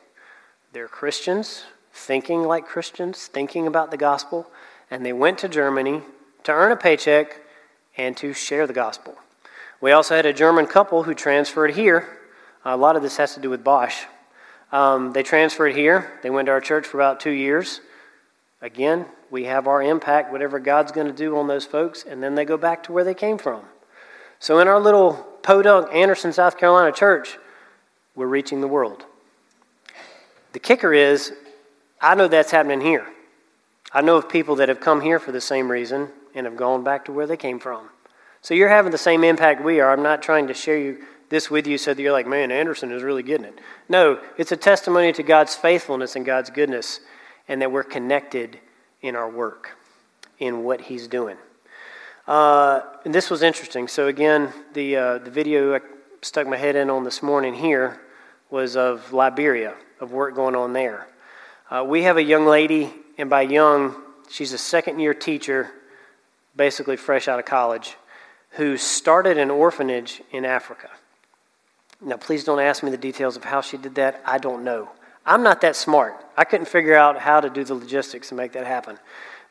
They're 0.73 0.89
Christians, 0.89 1.65
thinking 1.95 2.43
like 2.43 2.67
Christians, 2.67 3.29
thinking 3.29 3.67
about 3.67 3.91
the 3.91 3.97
gospel, 3.97 4.51
and 4.91 5.07
they 5.07 5.13
went 5.13 5.39
to 5.39 5.49
Germany 5.49 6.03
to 6.43 6.53
earn 6.53 6.73
a 6.73 6.77
paycheck 6.77 7.41
and 7.97 8.17
to 8.17 8.33
share 8.33 8.67
the 8.67 8.73
gospel. 8.73 9.15
We 9.81 9.93
also 9.93 10.17
had 10.17 10.27
a 10.27 10.33
German 10.33 10.67
couple 10.67 11.05
who 11.05 11.15
transferred 11.15 11.71
here. 11.75 12.19
A 12.65 12.77
lot 12.77 12.97
of 12.97 13.03
this 13.03 13.17
has 13.19 13.35
to 13.35 13.41
do 13.41 13.49
with 13.49 13.63
Bosch. 13.63 14.05
Um, 14.73 15.13
they 15.13 15.23
transferred 15.23 15.77
here. 15.77 16.19
They 16.23 16.31
went 16.31 16.47
to 16.47 16.53
our 16.53 16.61
church 16.61 16.87
for 16.87 16.99
about 16.99 17.21
two 17.21 17.31
years. 17.31 17.81
Again, 18.61 19.07
we 19.31 19.45
have 19.45 19.69
our 19.69 19.81
impact, 19.81 20.33
whatever 20.33 20.59
God's 20.59 20.91
going 20.91 21.07
to 21.07 21.13
do 21.13 21.37
on 21.37 21.47
those 21.47 21.65
folks, 21.65 22.05
and 22.05 22.23
then 22.23 22.35
they 22.35 22.45
go 22.45 22.57
back 22.57 22.83
to 22.85 22.93
where 22.93 23.05
they 23.05 23.15
came 23.15 23.39
from. 23.39 23.63
So 24.41 24.59
in 24.59 24.67
our 24.67 24.81
little 24.81 25.15
Podunk, 25.43 25.95
Anderson, 25.95 26.33
South 26.33 26.59
Carolina 26.59 26.91
church, 26.91 27.39
we're 28.17 28.27
reaching 28.27 28.61
the 28.61 28.69
world. 28.69 29.05
The 30.53 30.59
kicker 30.59 30.93
is, 30.93 31.33
I 32.05 32.15
know 32.15 32.29
that's 32.29 32.51
happening 32.51 32.83
here. 32.83 33.07
I 33.91 34.03
know 34.03 34.17
of 34.17 34.29
people 34.29 34.57
that 34.57 34.69
have 34.69 34.79
come 34.79 35.01
here 35.01 35.19
for 35.19 35.33
the 35.33 35.41
same 35.41 35.71
reason 35.71 36.11
and 36.35 36.45
have 36.45 36.57
gone 36.57 36.85
back 36.85 37.07
to 37.07 37.13
where 37.13 37.27
they 37.27 37.39
came 37.39 37.59
from. 37.59 37.89
So 38.43 38.53
you're 38.53 38.69
having 38.69 38.93
the 38.93 38.99
same 38.99 39.25
impact 39.25 39.65
we 39.65 39.81
are. 39.81 39.91
I'm 39.91 40.03
not 40.03 40.23
trying 40.23 40.49
to 40.49 40.55
share 40.55 40.77
you 40.77 40.99
this 41.31 41.51
with 41.51 41.67
you 41.67 41.79
so 41.79 41.95
that 41.95 42.03
you're 42.03 42.13
like, 42.13 42.27
man, 42.27 42.51
Anderson 42.51 42.93
is 42.93 43.03
really 43.03 43.23
getting 43.23 43.47
it. 43.47 43.59
No, 43.89 44.21
it's 44.37 44.53
a 44.53 44.57
testimony 44.57 45.13
to 45.15 45.23
God's 45.23 45.55
faithfulness 45.55 46.15
and 46.15 46.27
God's 46.27 46.51
goodness, 46.51 47.01
and 47.49 47.63
that 47.63 47.73
we're 47.73 47.83
connected 47.83 48.59
in 49.01 49.17
our 49.17 49.31
work, 49.31 49.71
in 50.39 50.63
what 50.63 50.83
He's 50.83 51.09
doing. 51.09 51.39
Uh, 52.29 52.83
and 53.07 53.15
this 53.15 53.31
was 53.31 53.43
interesting. 53.43 53.89
So 53.89 54.09
again, 54.09 54.53
the 54.75 54.97
uh, 54.97 55.19
the 55.19 55.31
video 55.31 55.75
I 55.75 55.81
stuck 56.21 56.47
my 56.47 56.59
head 56.59 56.77
in 56.77 56.91
on 56.91 57.05
this 57.05 57.23
morning 57.23 57.55
here 57.55 57.99
was 58.51 58.77
of 58.77 59.11
Liberia, 59.13 59.75
of 60.01 60.13
work 60.13 60.35
going 60.35 60.55
on 60.55 60.75
there. 60.75 61.09
Uh, 61.75 61.83
we 61.83 62.05
have 62.05 62.17
a 62.17 62.23
young 62.23 62.47
lady, 62.47 62.89
and 63.19 63.29
by 63.29 63.43
young, 63.43 63.97
she's 64.31 64.53
a 64.53 64.59
second 64.59 65.01
year 65.01 65.13
teacher, 65.13 65.73
basically 66.55 66.97
fresh 66.97 67.27
out 67.27 67.41
of 67.41 67.47
college, 67.47 67.97
who 68.51 68.77
started 68.77 69.39
an 69.39 69.51
orphanage 69.51 70.23
in 70.31 70.45
Africa. 70.45 70.89
Now, 72.01 72.17
please 72.17 72.45
don't 72.45 72.61
ask 72.61 72.85
me 72.85 72.93
the 72.93 72.97
details 72.97 73.37
of 73.37 73.43
how 73.43 73.61
she 73.61 73.77
did 73.77 73.97
that. 73.97 74.23
I 74.25 74.39
don't 74.39 74.63
know. 74.63 74.89
I'm 75.27 75.43
not 75.43 75.63
that 75.63 75.75
smart. 75.75 76.15
I 76.37 76.45
couldn't 76.45 76.67
figure 76.67 76.95
out 76.95 77.19
how 77.19 77.41
to 77.41 77.51
do 77.51 77.65
the 77.65 77.75
logistics 77.75 78.31
and 78.31 78.37
make 78.37 78.53
that 78.53 78.69
happen. 78.69 78.97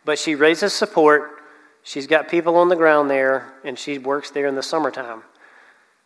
But 0.05 0.17
she 0.17 0.33
raises 0.33 0.71
support. 0.71 1.41
She's 1.83 2.07
got 2.07 2.29
people 2.29 2.55
on 2.55 2.69
the 2.69 2.77
ground 2.77 3.09
there, 3.09 3.53
and 3.65 3.77
she 3.77 3.97
works 3.97 4.31
there 4.31 4.47
in 4.47 4.55
the 4.55 4.63
summertime. 4.63 5.23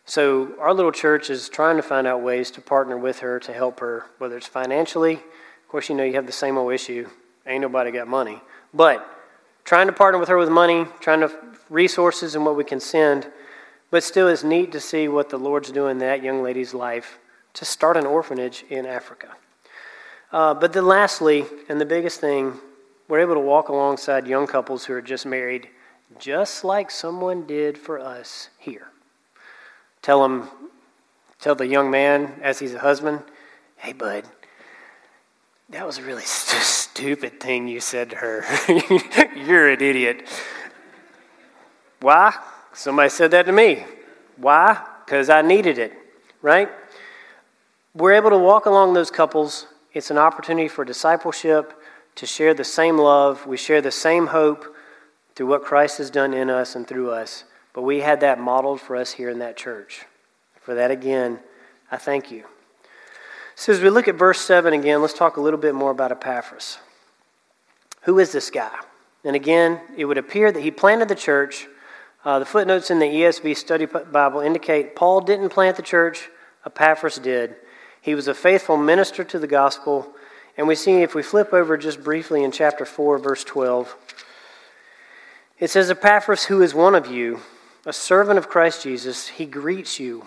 So, 0.04 0.56
our 0.58 0.74
little 0.74 0.90
church 0.90 1.30
is 1.30 1.48
trying 1.48 1.76
to 1.76 1.82
find 1.82 2.08
out 2.08 2.22
ways 2.22 2.50
to 2.52 2.60
partner 2.60 2.98
with 2.98 3.20
her 3.20 3.38
to 3.38 3.52
help 3.52 3.78
her, 3.78 4.06
whether 4.18 4.36
it's 4.36 4.48
financially. 4.48 5.22
Of 5.68 5.72
course, 5.72 5.90
you 5.90 5.94
know 5.94 6.04
you 6.04 6.14
have 6.14 6.24
the 6.24 6.32
same 6.32 6.56
old 6.56 6.72
issue 6.72 7.06
ain't 7.48 7.60
nobody 7.60 7.90
got 7.90 8.06
money. 8.06 8.40
But 8.72 9.06
trying 9.64 9.86
to 9.88 9.92
partner 9.92 10.18
with 10.18 10.30
her 10.30 10.36
with 10.38 10.48
money, 10.50 10.86
trying 11.00 11.20
to 11.20 11.30
resources 11.68 12.34
and 12.34 12.44
what 12.44 12.56
we 12.56 12.64
can 12.64 12.80
send. 12.80 13.26
But 13.90 14.04
still, 14.04 14.28
it's 14.28 14.44
neat 14.44 14.70
to 14.72 14.80
see 14.80 15.08
what 15.08 15.30
the 15.30 15.38
Lord's 15.38 15.72
doing 15.72 15.92
in 15.92 15.98
that 15.98 16.22
young 16.22 16.42
lady's 16.42 16.74
life 16.74 17.18
to 17.54 17.64
start 17.64 17.96
an 17.96 18.06
orphanage 18.06 18.64
in 18.68 18.86
Africa. 18.86 19.28
Uh, 20.30 20.54
but 20.54 20.74
then, 20.74 20.86
lastly, 20.86 21.44
and 21.68 21.80
the 21.80 21.86
biggest 21.86 22.20
thing, 22.20 22.54
we're 23.08 23.20
able 23.20 23.34
to 23.34 23.40
walk 23.40 23.70
alongside 23.70 24.26
young 24.26 24.46
couples 24.46 24.84
who 24.84 24.92
are 24.92 25.00
just 25.00 25.24
married, 25.24 25.68
just 26.18 26.64
like 26.64 26.90
someone 26.90 27.46
did 27.46 27.78
for 27.78 27.98
us 27.98 28.50
here. 28.58 28.88
Tell 30.02 30.22
them, 30.22 30.48
tell 31.40 31.54
the 31.54 31.66
young 31.66 31.90
man 31.90 32.38
as 32.42 32.58
he's 32.58 32.74
a 32.74 32.78
husband, 32.78 33.22
"Hey, 33.76 33.94
bud, 33.94 34.24
that 35.70 35.86
was 35.86 35.98
a 35.98 36.02
really 36.02 36.22
st- 36.22 36.62
stupid 36.62 37.40
thing 37.40 37.68
you 37.68 37.80
said 37.80 38.10
to 38.10 38.16
her. 38.16 38.44
You're 39.36 39.70
an 39.70 39.82
idiot." 39.82 40.26
Why? 42.00 42.34
Somebody 42.72 43.08
said 43.08 43.32
that 43.32 43.46
to 43.46 43.52
me. 43.52 43.84
Why? 44.36 44.80
Because 45.04 45.30
I 45.30 45.42
needed 45.42 45.78
it, 45.78 45.92
right? 46.42 46.68
We're 47.94 48.12
able 48.12 48.30
to 48.30 48.38
walk 48.38 48.66
along 48.66 48.94
those 48.94 49.10
couples. 49.10 49.66
It's 49.92 50.10
an 50.10 50.18
opportunity 50.18 50.68
for 50.68 50.84
discipleship, 50.84 51.72
to 52.14 52.26
share 52.26 52.54
the 52.54 52.64
same 52.64 52.98
love. 52.98 53.46
We 53.46 53.56
share 53.56 53.80
the 53.80 53.90
same 53.90 54.28
hope 54.28 54.64
through 55.34 55.46
what 55.46 55.64
Christ 55.64 55.98
has 55.98 56.10
done 56.10 56.34
in 56.34 56.50
us 56.50 56.76
and 56.76 56.86
through 56.86 57.10
us. 57.10 57.44
But 57.72 57.82
we 57.82 58.00
had 58.00 58.20
that 58.20 58.38
modeled 58.38 58.80
for 58.80 58.96
us 58.96 59.12
here 59.12 59.30
in 59.30 59.38
that 59.40 59.56
church. 59.56 60.04
For 60.60 60.74
that, 60.74 60.90
again, 60.90 61.40
I 61.90 61.96
thank 61.96 62.30
you. 62.30 62.44
So, 63.60 63.72
as 63.72 63.80
we 63.80 63.90
look 63.90 64.06
at 64.06 64.14
verse 64.14 64.40
7 64.40 64.72
again, 64.72 65.02
let's 65.02 65.14
talk 65.14 65.36
a 65.36 65.40
little 65.40 65.58
bit 65.58 65.74
more 65.74 65.90
about 65.90 66.12
Epaphras. 66.12 66.78
Who 68.02 68.20
is 68.20 68.30
this 68.30 68.50
guy? 68.50 68.70
And 69.24 69.34
again, 69.34 69.80
it 69.96 70.04
would 70.04 70.16
appear 70.16 70.52
that 70.52 70.62
he 70.62 70.70
planted 70.70 71.08
the 71.08 71.16
church 71.16 71.66
uh, 72.24 72.38
the 72.38 72.44
footnotes 72.44 72.90
in 72.90 72.98
the 73.00 73.06
ESV 73.06 73.56
Study 73.56 73.86
Bible 73.86 74.40
indicate 74.40 74.94
Paul 74.94 75.22
didn't 75.22 75.48
plant 75.48 75.76
the 75.76 75.82
church, 75.82 76.28
Epaphras 76.64 77.18
did. 77.18 77.56
He 78.00 78.14
was 78.14 78.28
a 78.28 78.34
faithful 78.34 78.76
minister 78.76 79.24
to 79.24 79.38
the 79.38 79.46
gospel. 79.46 80.12
And 80.56 80.68
we 80.68 80.74
see, 80.74 81.02
if 81.02 81.14
we 81.14 81.22
flip 81.22 81.52
over 81.52 81.76
just 81.76 82.04
briefly 82.04 82.44
in 82.44 82.52
chapter 82.52 82.84
4, 82.84 83.18
verse 83.18 83.44
12, 83.44 83.96
it 85.58 85.70
says, 85.70 85.90
Epaphras, 85.90 86.44
who 86.44 86.60
is 86.60 86.74
one 86.74 86.94
of 86.94 87.06
you, 87.06 87.40
a 87.86 87.92
servant 87.92 88.38
of 88.38 88.48
Christ 88.48 88.82
Jesus, 88.82 89.28
he 89.28 89.46
greets 89.46 89.98
you, 89.98 90.26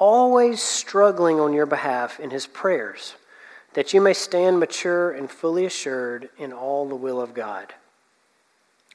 always 0.00 0.60
struggling 0.62 1.38
on 1.38 1.52
your 1.52 1.66
behalf 1.66 2.18
in 2.18 2.30
his 2.30 2.46
prayers, 2.46 3.14
that 3.74 3.94
you 3.94 4.00
may 4.00 4.14
stand 4.14 4.58
mature 4.58 5.12
and 5.12 5.30
fully 5.30 5.64
assured 5.64 6.28
in 6.38 6.52
all 6.52 6.88
the 6.88 6.96
will 6.96 7.20
of 7.20 7.34
God. 7.34 7.72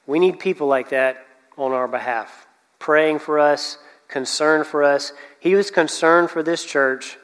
We 0.06 0.18
need 0.18 0.38
people 0.38 0.66
like 0.66 0.90
that 0.90 1.24
on 1.56 1.72
our 1.72 1.88
behalf, 1.88 2.46
praying 2.78 3.20
for 3.20 3.38
us, 3.38 3.78
concerned 4.08 4.66
for 4.66 4.82
us. 4.82 5.12
He 5.40 5.54
was 5.54 5.70
concerned 5.70 6.28
for 6.28 6.42
this 6.42 6.64
church 6.64 7.16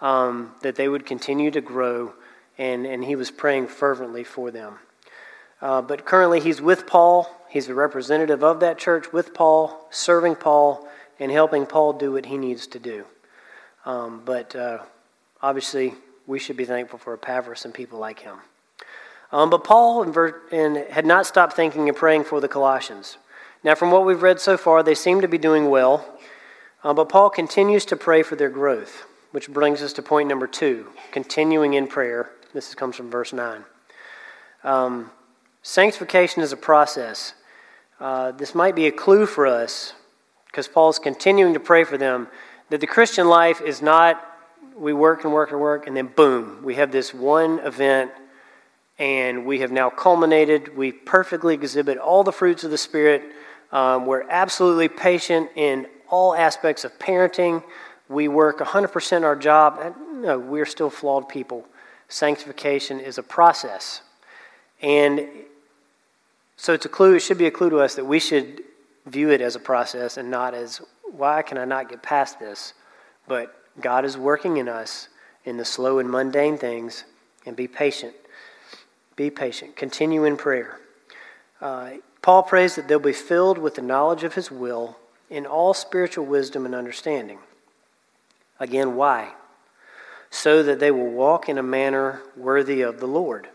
um, 0.00 0.52
that 0.62 0.76
they 0.76 0.88
would 0.88 1.06
continue 1.06 1.50
to 1.50 1.60
grow, 1.60 2.14
and, 2.58 2.86
and 2.86 3.04
he 3.04 3.16
was 3.16 3.30
praying 3.30 3.68
fervently 3.68 4.24
for 4.24 4.50
them. 4.50 4.78
Uh, 5.60 5.82
but 5.82 6.04
currently, 6.04 6.40
he's 6.40 6.60
with 6.60 6.86
Paul. 6.86 7.30
He's 7.48 7.68
a 7.68 7.74
representative 7.74 8.42
of 8.42 8.60
that 8.60 8.78
church 8.78 9.12
with 9.12 9.32
Paul, 9.32 9.86
serving 9.90 10.36
Paul, 10.36 10.86
and 11.18 11.30
helping 11.30 11.64
Paul 11.64 11.94
do 11.94 12.12
what 12.12 12.26
he 12.26 12.36
needs 12.36 12.66
to 12.68 12.78
do. 12.78 13.04
Um, 13.86 14.20
but 14.24 14.54
uh, 14.54 14.80
obviously, 15.40 15.94
we 16.26 16.38
should 16.38 16.56
be 16.56 16.64
thankful 16.64 16.98
for 16.98 17.14
Epaphras 17.14 17.64
and 17.64 17.72
people 17.72 17.98
like 17.98 18.18
him. 18.18 18.36
Um, 19.32 19.48
but 19.48 19.64
Paul 19.64 20.02
and 20.52 20.76
had 20.76 21.06
not 21.06 21.26
stopped 21.26 21.54
thinking 21.54 21.88
and 21.88 21.96
praying 21.96 22.24
for 22.24 22.40
the 22.40 22.48
Colossians. 22.48 23.16
Now, 23.64 23.74
from 23.74 23.90
what 23.90 24.04
we've 24.04 24.22
read 24.22 24.40
so 24.40 24.56
far, 24.56 24.82
they 24.82 24.94
seem 24.94 25.20
to 25.20 25.28
be 25.28 25.38
doing 25.38 25.70
well, 25.70 26.18
uh, 26.84 26.94
but 26.94 27.08
Paul 27.08 27.30
continues 27.30 27.84
to 27.86 27.96
pray 27.96 28.22
for 28.22 28.36
their 28.36 28.50
growth, 28.50 29.04
which 29.32 29.48
brings 29.48 29.82
us 29.82 29.92
to 29.94 30.02
point 30.02 30.28
number 30.28 30.46
two 30.46 30.88
continuing 31.10 31.74
in 31.74 31.86
prayer. 31.86 32.30
This 32.54 32.74
comes 32.74 32.96
from 32.96 33.10
verse 33.10 33.32
9. 33.32 33.64
Um, 34.62 35.10
sanctification 35.62 36.42
is 36.42 36.52
a 36.52 36.56
process. 36.56 37.34
Uh, 37.98 38.32
this 38.32 38.54
might 38.54 38.76
be 38.76 38.86
a 38.86 38.92
clue 38.92 39.26
for 39.26 39.46
us, 39.46 39.94
because 40.46 40.68
Paul's 40.68 40.98
continuing 40.98 41.54
to 41.54 41.60
pray 41.60 41.84
for 41.84 41.98
them, 41.98 42.28
that 42.70 42.80
the 42.80 42.86
Christian 42.86 43.28
life 43.28 43.60
is 43.60 43.82
not 43.82 44.22
we 44.76 44.92
work 44.92 45.24
and 45.24 45.32
work 45.32 45.52
and 45.52 45.60
work, 45.60 45.86
and 45.86 45.96
then 45.96 46.06
boom, 46.06 46.62
we 46.62 46.74
have 46.74 46.92
this 46.92 47.14
one 47.14 47.60
event 47.60 48.10
and 48.98 49.46
we 49.46 49.60
have 49.60 49.72
now 49.72 49.88
culminated. 49.88 50.76
We 50.76 50.92
perfectly 50.92 51.54
exhibit 51.54 51.96
all 51.96 52.24
the 52.24 52.32
fruits 52.32 52.64
of 52.64 52.70
the 52.70 52.78
Spirit 52.78 53.22
um, 53.72 54.06
we're 54.06 54.24
absolutely 54.28 54.88
patient 54.88 55.50
in 55.54 55.86
all 56.08 56.34
aspects 56.34 56.84
of 56.84 56.98
parenting. 56.98 57.62
We 58.08 58.28
work 58.28 58.58
100% 58.58 59.22
our 59.24 59.36
job. 59.36 59.96
No, 60.12 60.38
we're 60.38 60.66
still 60.66 60.90
flawed 60.90 61.28
people. 61.28 61.66
Sanctification 62.08 63.00
is 63.00 63.18
a 63.18 63.22
process. 63.22 64.02
And 64.80 65.28
so 66.56 66.72
it's 66.72 66.86
a 66.86 66.88
clue, 66.88 67.14
it 67.14 67.20
should 67.20 67.38
be 67.38 67.46
a 67.46 67.50
clue 67.50 67.70
to 67.70 67.80
us 67.80 67.96
that 67.96 68.04
we 68.04 68.20
should 68.20 68.62
view 69.06 69.30
it 69.30 69.40
as 69.40 69.56
a 69.56 69.60
process 69.60 70.16
and 70.16 70.30
not 70.30 70.54
as, 70.54 70.80
why 71.12 71.42
can 71.42 71.58
I 71.58 71.64
not 71.64 71.88
get 71.88 72.02
past 72.02 72.38
this? 72.38 72.74
But 73.26 73.54
God 73.80 74.04
is 74.04 74.16
working 74.16 74.56
in 74.56 74.68
us 74.68 75.08
in 75.46 75.56
the 75.56 75.64
slow 75.64 75.98
and 75.98 76.10
mundane 76.10 76.58
things, 76.58 77.04
and 77.46 77.56
be 77.56 77.68
patient. 77.68 78.14
Be 79.14 79.30
patient. 79.30 79.76
Continue 79.76 80.24
in 80.24 80.36
prayer. 80.36 80.80
Uh, 81.60 81.92
Paul 82.20 82.42
prays 82.42 82.74
that 82.74 82.88
they'll 82.88 82.98
be 82.98 83.12
filled 83.12 83.56
with 83.56 83.76
the 83.76 83.82
knowledge 83.82 84.24
of 84.24 84.34
his 84.34 84.50
will 84.50 84.98
in 85.30 85.46
all 85.46 85.72
spiritual 85.72 86.26
wisdom 86.26 86.66
and 86.66 86.74
understanding. 86.74 87.38
Again, 88.58 88.96
why? 88.96 89.32
So 90.30 90.62
that 90.64 90.80
they 90.80 90.90
will 90.90 91.10
walk 91.10 91.48
in 91.48 91.56
a 91.56 91.62
manner 91.62 92.20
worthy 92.36 92.82
of 92.82 92.98
the 92.98 93.06
Lord. 93.06 93.48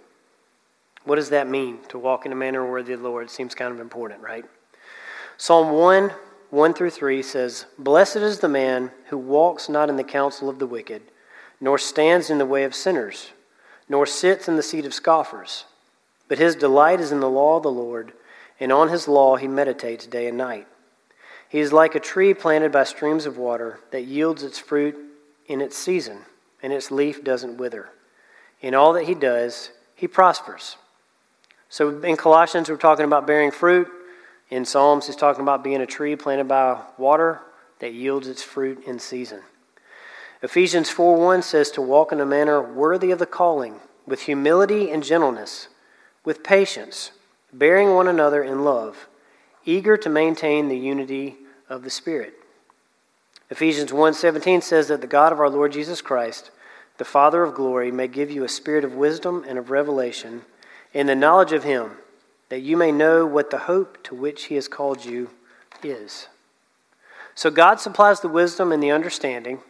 What 1.04 1.18
does 1.18 1.30
that 1.30 1.50
mean, 1.50 1.80
to 1.90 2.00
walk 2.00 2.26
in 2.26 2.32
a 2.32 2.36
manner 2.36 2.66
worthy 2.70 2.94
of 2.94 3.02
the 3.02 3.10
Lord? 3.10 3.30
Seems 3.30 3.54
kind 3.54 3.74
of 3.74 3.80
important, 3.80 4.22
right? 4.22 4.46
Psalm 5.38 5.72
1 5.72 6.12
1 6.52 6.74
through 6.74 6.92
3 6.92 7.24
says, 7.24 7.66
Blessed 7.80 8.18
is 8.18 8.40
the 8.40 8.48
man 8.48 8.92
who 9.08 9.18
walks 9.18 9.68
not 9.68 9.90
in 9.90 9.96
the 9.96 10.04
counsel 10.04 10.48
of 10.48 10.60
the 10.60 10.68
wicked, 10.68 11.02
nor 11.60 11.78
stands 11.78 12.30
in 12.30 12.38
the 12.38 12.46
way 12.46 12.64
of 12.64 12.76
sinners, 12.76 13.32
nor 13.90 14.06
sits 14.06 14.48
in 14.48 14.56
the 14.56 14.64
seat 14.64 14.86
of 14.86 14.94
scoffers, 14.94 15.66
but 16.28 16.38
his 16.38 16.56
delight 16.56 17.00
is 17.00 17.12
in 17.12 17.20
the 17.20 17.30
law 17.30 17.58
of 17.58 17.64
the 17.64 17.72
Lord 17.72 18.14
and 18.62 18.72
on 18.72 18.90
his 18.90 19.08
law 19.08 19.36
he 19.36 19.48
meditates 19.48 20.06
day 20.06 20.28
and 20.28 20.38
night. 20.38 20.68
He 21.50 21.60
is 21.60 21.74
like 21.74 21.96
a 21.96 22.00
tree 22.00 22.34
planted 22.34 22.72
by 22.72 22.86
streams 22.86 23.26
of 23.26 23.38
water 23.38 23.80
that 23.90 24.06
yields 24.06 24.44
its 24.44 24.60
fruit 24.60 24.96
in 25.48 25.60
its 25.60 25.76
season, 25.76 26.20
and 26.62 26.72
its 26.72 26.92
leaf 26.92 27.24
doesn't 27.24 27.58
wither. 27.58 27.90
In 28.62 28.76
all 28.76 28.94
that 28.94 29.06
he 29.06 29.16
does, 29.16 29.72
he 29.96 30.08
prospers. 30.08 30.78
So 31.68 32.02
in 32.02 32.16
Colossians, 32.16 32.70
we're 32.70 32.78
talking 32.78 33.04
about 33.04 33.28
bearing 33.28 33.52
fruit. 33.52 33.90
In 34.52 34.66
Psalms, 34.66 35.08
he's 35.08 35.16
talking 35.16 35.42
about 35.42 35.64
being 35.64 35.82
a 35.82 35.86
tree 35.86 36.16
planted 36.18 36.48
by 36.48 36.82
water 36.98 37.40
that 37.80 37.94
yields 37.94 38.28
its 38.28 38.44
fruit 38.44 38.84
in 38.86 39.00
season. 39.00 39.40
Ephesians 40.44 40.90
4 40.90 41.18
1 41.18 41.42
says 41.42 41.72
to 41.72 41.82
walk 41.82 42.12
in 42.12 42.20
a 42.20 42.26
manner 42.26 42.62
worthy 42.62 43.12
of 43.12 43.20
the 43.20 43.26
calling, 43.26 43.80
with 44.06 44.24
humility 44.24 44.92
and 44.92 45.04
gentleness, 45.04 45.70
with 46.26 46.44
patience 46.44 47.12
bearing 47.54 47.94
one 47.94 48.08
another 48.08 48.44
in 48.44 48.64
love, 48.64 49.08
eager 49.66 49.96
to 49.96 50.10
maintain 50.10 50.68
the 50.68 50.78
unity 50.78 51.38
of 51.70 51.84
the 51.84 51.90
Spirit. 51.90 52.34
Ephesians 53.50 53.92
1:17 53.92 54.62
says 54.62 54.88
that 54.90 55.02
the 55.02 55.08
God 55.08 55.32
of 55.32 55.40
our 55.40 55.50
Lord 55.50 55.72
Jesus 55.72 56.02
Christ, 56.02 56.52
the 56.98 57.06
Father 57.06 57.44
of 57.44 57.56
glory, 57.56 57.92
may 57.92 58.08
give 58.08 58.30
you 58.30 58.44
a 58.44 58.50
spirit 58.50 58.84
of 58.84 58.96
wisdom 58.96 59.46
and 59.48 59.58
of 59.58 59.72
revelation 59.72 60.44
in 60.94 61.08
the 61.08 61.16
knowledge 61.16 61.54
of 61.54 61.64
him, 61.64 61.98
that 62.52 62.60
you 62.60 62.76
may 62.76 62.92
know 62.92 63.26
what 63.26 63.50
the 63.50 63.60
hope 63.60 64.04
to 64.04 64.14
which 64.14 64.44
he 64.44 64.56
has 64.56 64.68
called 64.68 65.06
you 65.06 65.30
is. 65.82 66.28
So 67.34 67.50
God 67.50 67.80
supplies 67.80 68.20
the 68.20 68.28
wisdom 68.28 68.74
and 68.74 68.84
the 68.84 68.92
understanding. 68.92 69.62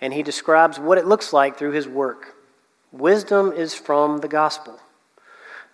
and 0.00 0.12
he 0.12 0.22
describes 0.22 0.78
what 0.78 0.98
it 0.98 1.06
looks 1.06 1.32
like 1.32 1.56
through 1.58 1.72
his 1.72 1.88
work. 1.88 2.34
Wisdom 2.92 3.50
is 3.52 3.74
from 3.74 4.18
the 4.18 4.28
gospel. 4.28 4.78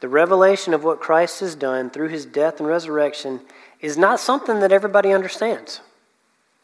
The 0.00 0.08
revelation 0.08 0.72
of 0.72 0.82
what 0.82 1.00
Christ 1.00 1.40
has 1.40 1.54
done 1.54 1.90
through 1.90 2.08
his 2.08 2.24
death 2.24 2.58
and 2.58 2.68
resurrection 2.68 3.40
is 3.80 3.98
not 3.98 4.20
something 4.20 4.60
that 4.60 4.72
everybody 4.72 5.12
understands. 5.12 5.80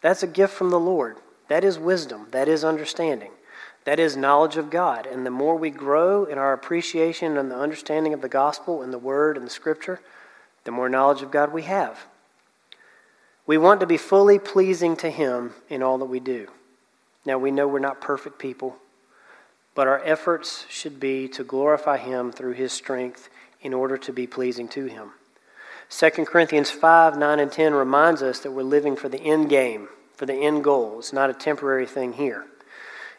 That's 0.01 0.23
a 0.23 0.27
gift 0.27 0.55
from 0.55 0.71
the 0.71 0.81
Lord. 0.81 1.19
That 1.49 1.65
is 1.65 1.79
wisdom. 1.79 2.29
That 2.31 2.49
is 2.49 2.65
understanding. 2.65 3.33
That 3.87 4.01
is 4.01 4.17
knowledge 4.17 4.57
of 4.57 4.69
God. 4.69 5.07
And 5.07 5.25
the 5.25 5.31
more 5.31 5.57
we 5.57 5.71
grow 5.71 6.25
in 6.25 6.39
our 6.39 6.53
appreciation 6.53 7.37
and 7.37 7.51
the 7.51 7.57
understanding 7.57 8.13
of 8.13 8.21
the 8.21 8.29
gospel 8.29 8.83
and 8.83 8.93
the 8.93 8.99
word 8.99 9.37
and 9.37 9.47
the 9.47 9.51
scripture, 9.51 10.01
the 10.65 10.73
more 10.73 10.89
knowledge 10.89 11.23
of 11.23 11.31
God 11.31 11.53
we 11.53 11.63
have. 11.63 11.97
We 13.47 13.59
want 13.59 13.79
to 13.81 13.87
be 13.87 13.97
fully 13.97 14.41
pleasing 14.41 14.97
to 14.97 15.09
Him 15.09 15.53
in 15.69 15.85
all 15.85 15.99
that 15.99 16.07
we 16.07 16.19
do. 16.19 16.49
Now, 17.25 17.39
we 17.39 17.53
know 17.53 17.69
we're 17.69 17.79
not 17.79 18.01
perfect 18.01 18.41
people, 18.41 18.77
but 19.77 19.87
our 19.87 20.03
efforts 20.05 20.67
should 20.69 20.99
be 20.99 21.29
to 21.29 21.45
glorify 21.45 21.97
Him 21.97 22.33
through 22.33 22.55
His 22.55 22.73
strength 22.73 23.29
in 23.63 23.73
order 23.73 23.97
to 23.99 24.13
be 24.13 24.27
pleasing 24.27 24.67
to 24.69 24.87
Him. 24.87 25.13
2 25.91 26.11
Corinthians 26.25 26.73
5 26.73 27.17
9 27.17 27.39
and 27.39 27.53
10 27.53 27.73
reminds 27.73 28.21
us 28.21 28.41
that 28.41 28.51
we're 28.51 28.65
living 28.65 28.97
for 28.97 29.09
the 29.09 29.21
end 29.21 29.49
game, 29.49 29.87
for 30.17 30.27
the 30.27 30.35
end 30.35 30.65
goal. 30.65 30.99
It's 30.99 31.13
not 31.13 31.31
a 31.31 31.35
temporary 31.35 31.87
thing 31.87 32.15
here. 32.15 32.47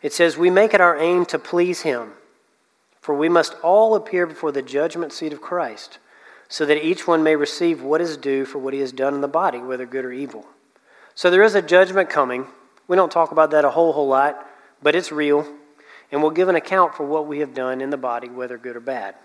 It 0.02 0.14
says, 0.14 0.38
We 0.38 0.50
make 0.50 0.74
it 0.74 0.82
our 0.82 0.98
aim 0.98 1.26
to 1.28 1.40
please 1.40 1.82
Him, 1.82 2.14
for 3.02 3.16
we 3.16 3.30
must 3.30 3.56
all 3.64 3.96
appear 3.96 4.26
before 4.26 4.52
the 4.52 4.62
judgment 4.62 5.14
seat 5.14 5.34
of 5.34 5.42
Christ 5.42 6.00
so 6.50 6.66
that 6.66 6.86
each 6.86 7.08
one 7.08 7.24
may 7.24 7.36
receive 7.36 7.82
what 7.82 8.02
is 8.02 8.18
due 8.18 8.46
for 8.46 8.60
what 8.60 8.74
he 8.74 8.80
has 8.80 8.92
done 8.92 9.14
in 9.14 9.22
the 9.22 9.28
body, 9.28 9.60
whether 9.60 9.86
good 9.86 10.06
or 10.06 10.12
evil. 10.12 10.46
So 11.16 11.30
there 11.30 11.44
is 11.44 11.56
a 11.56 11.62
judgment 11.62 12.10
coming. 12.10 12.48
We 12.88 12.96
don't 12.96 13.12
talk 13.12 13.32
about 13.32 13.52
that 13.52 13.66
a 13.66 13.72
whole, 13.72 13.94
whole 13.94 14.08
lot, 14.08 14.48
but 14.82 14.96
it's 14.96 15.12
real, 15.12 15.46
and 16.12 16.22
we'll 16.22 16.32
give 16.32 16.48
an 16.48 16.56
account 16.56 16.96
for 16.96 17.06
what 17.06 17.28
we 17.28 17.40
have 17.40 17.54
done 17.54 17.82
in 17.82 17.90
the 17.90 17.98
body, 17.98 18.30
whether 18.30 18.58
good 18.58 18.76
or 18.76 18.82
bad. 18.82 19.16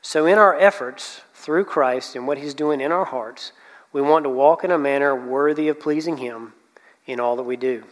So, 0.00 0.26
in 0.26 0.38
our 0.38 0.56
efforts 0.58 1.22
through 1.32 1.64
Christ 1.64 2.14
and 2.14 2.26
what 2.26 2.38
he's 2.38 2.54
doing 2.54 2.80
in 2.80 2.92
our 2.92 3.06
hearts, 3.06 3.52
we 3.92 4.02
want 4.02 4.24
to 4.24 4.30
walk 4.30 4.62
in 4.62 4.70
a 4.70 4.78
manner 4.78 5.16
worthy 5.16 5.68
of 5.68 5.80
pleasing 5.80 6.18
him 6.18 6.52
in 7.06 7.20
all 7.20 7.36
that 7.36 7.44
we 7.44 7.56
do. 7.56 7.84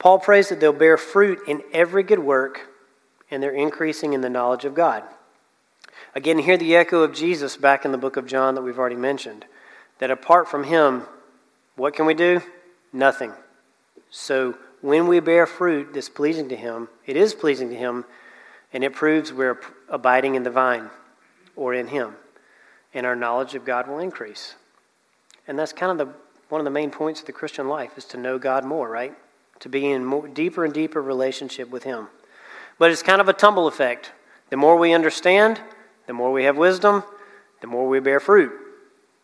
Paul 0.00 0.18
prays 0.18 0.48
that 0.48 0.60
they'll 0.60 0.72
bear 0.72 0.96
fruit 0.96 1.40
in 1.46 1.62
every 1.72 2.02
good 2.02 2.18
work 2.18 2.68
and 3.30 3.42
they're 3.42 3.54
increasing 3.54 4.14
in 4.14 4.22
the 4.22 4.30
knowledge 4.30 4.64
of 4.64 4.74
God. 4.74 5.04
Again, 6.14 6.38
hear 6.38 6.56
the 6.56 6.74
echo 6.74 7.02
of 7.02 7.14
Jesus 7.14 7.58
back 7.58 7.84
in 7.84 7.92
the 7.92 7.98
book 7.98 8.16
of 8.16 8.26
John 8.26 8.54
that 8.54 8.62
we've 8.62 8.78
already 8.78 8.96
mentioned. 8.96 9.44
That 9.98 10.10
apart 10.10 10.48
from 10.48 10.64
him, 10.64 11.02
what 11.76 11.94
can 11.94 12.06
we 12.06 12.14
do? 12.14 12.40
Nothing. 12.94 13.32
So 14.10 14.56
when 14.80 15.06
we 15.06 15.20
bear 15.20 15.46
fruit 15.46 15.92
that's 15.92 16.08
pleasing 16.08 16.48
to 16.48 16.56
him, 16.56 16.88
it 17.04 17.14
is 17.14 17.34
pleasing 17.34 17.68
to 17.68 17.76
him, 17.76 18.06
and 18.72 18.82
it 18.82 18.94
proves 18.94 19.34
we're 19.34 19.60
abiding 19.90 20.34
in 20.34 20.44
the 20.44 20.50
vine 20.50 20.88
or 21.54 21.74
in 21.74 21.88
him. 21.88 22.14
And 22.94 23.04
our 23.04 23.14
knowledge 23.14 23.54
of 23.54 23.66
God 23.66 23.86
will 23.86 23.98
increase. 23.98 24.54
And 25.46 25.58
that's 25.58 25.74
kind 25.74 25.92
of 25.92 26.08
the, 26.08 26.14
one 26.48 26.62
of 26.62 26.64
the 26.64 26.70
main 26.70 26.90
points 26.90 27.20
of 27.20 27.26
the 27.26 27.32
Christian 27.32 27.68
life 27.68 27.98
is 27.98 28.06
to 28.06 28.16
know 28.16 28.38
God 28.38 28.64
more, 28.64 28.88
right? 28.88 29.14
To 29.60 29.68
be 29.68 29.90
in 29.90 30.04
more, 30.04 30.26
deeper 30.28 30.64
and 30.64 30.72
deeper 30.72 31.02
relationship 31.02 31.70
with 31.70 31.84
him. 31.84 32.08
But 32.78 32.90
it's 32.90 33.02
kind 33.02 33.20
of 33.20 33.28
a 33.28 33.34
tumble 33.34 33.66
effect. 33.66 34.12
The 34.48 34.56
more 34.56 34.76
we 34.76 34.92
understand, 34.92 35.60
the 36.06 36.12
more 36.12 36.32
we 36.32 36.44
have 36.44 36.56
wisdom, 36.56 37.04
the 37.60 37.66
more 37.66 37.88
we 37.88 38.00
bear 38.00 38.20
fruit. 38.20 38.52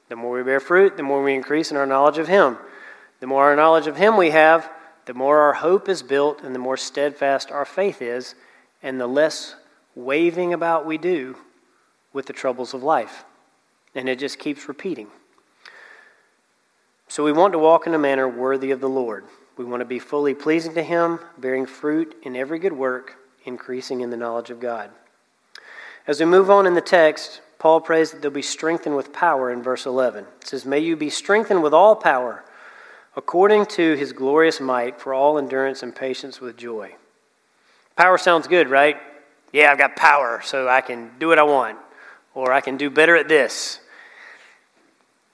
The 0.08 0.16
more 0.16 0.36
we 0.36 0.42
bear 0.42 0.60
fruit, 0.60 0.96
the 0.96 1.02
more 1.02 1.22
we 1.22 1.34
increase 1.34 1.70
in 1.70 1.76
our 1.76 1.86
knowledge 1.86 2.18
of 2.18 2.28
Him. 2.28 2.58
The 3.20 3.26
more 3.26 3.44
our 3.44 3.56
knowledge 3.56 3.86
of 3.86 3.96
Him 3.96 4.16
we 4.16 4.30
have, 4.30 4.70
the 5.06 5.14
more 5.14 5.40
our 5.40 5.54
hope 5.54 5.88
is 5.88 6.02
built 6.02 6.42
and 6.42 6.54
the 6.54 6.60
more 6.60 6.76
steadfast 6.76 7.50
our 7.50 7.64
faith 7.64 8.02
is, 8.02 8.34
and 8.82 9.00
the 9.00 9.06
less 9.06 9.56
waving 9.94 10.52
about 10.52 10.86
we 10.86 10.98
do 10.98 11.36
with 12.12 12.26
the 12.26 12.32
troubles 12.32 12.74
of 12.74 12.82
life. 12.82 13.24
And 13.94 14.08
it 14.08 14.18
just 14.18 14.38
keeps 14.38 14.68
repeating. 14.68 15.08
So 17.08 17.24
we 17.24 17.32
want 17.32 17.52
to 17.52 17.58
walk 17.58 17.86
in 17.86 17.94
a 17.94 17.98
manner 17.98 18.28
worthy 18.28 18.70
of 18.70 18.80
the 18.80 18.88
Lord. 18.88 19.24
We 19.56 19.64
want 19.64 19.80
to 19.80 19.86
be 19.86 19.98
fully 19.98 20.34
pleasing 20.34 20.74
to 20.74 20.82
Him, 20.82 21.18
bearing 21.38 21.66
fruit 21.66 22.14
in 22.22 22.36
every 22.36 22.58
good 22.58 22.72
work, 22.72 23.16
increasing 23.44 24.00
in 24.00 24.10
the 24.10 24.16
knowledge 24.16 24.50
of 24.50 24.60
God. 24.60 24.90
As 26.06 26.20
we 26.20 26.26
move 26.26 26.50
on 26.50 26.66
in 26.66 26.74
the 26.74 26.80
text, 26.80 27.40
Paul 27.58 27.80
prays 27.80 28.10
that 28.10 28.22
they'll 28.22 28.30
be 28.30 28.42
strengthened 28.42 28.96
with 28.96 29.12
power 29.12 29.50
in 29.50 29.62
verse 29.62 29.86
11. 29.86 30.24
It 30.40 30.46
says, 30.46 30.66
May 30.66 30.80
you 30.80 30.94
be 30.94 31.10
strengthened 31.10 31.62
with 31.62 31.72
all 31.72 31.96
power, 31.96 32.44
according 33.16 33.66
to 33.66 33.94
his 33.94 34.12
glorious 34.12 34.60
might, 34.60 35.00
for 35.00 35.14
all 35.14 35.38
endurance 35.38 35.82
and 35.82 35.94
patience 35.94 36.40
with 36.40 36.56
joy. 36.56 36.94
Power 37.96 38.18
sounds 38.18 38.46
good, 38.46 38.68
right? 38.68 38.98
Yeah, 39.52 39.72
I've 39.72 39.78
got 39.78 39.96
power, 39.96 40.42
so 40.44 40.68
I 40.68 40.82
can 40.82 41.12
do 41.18 41.28
what 41.28 41.38
I 41.38 41.44
want, 41.44 41.78
or 42.34 42.52
I 42.52 42.60
can 42.60 42.76
do 42.76 42.90
better 42.90 43.16
at 43.16 43.26
this. 43.26 43.80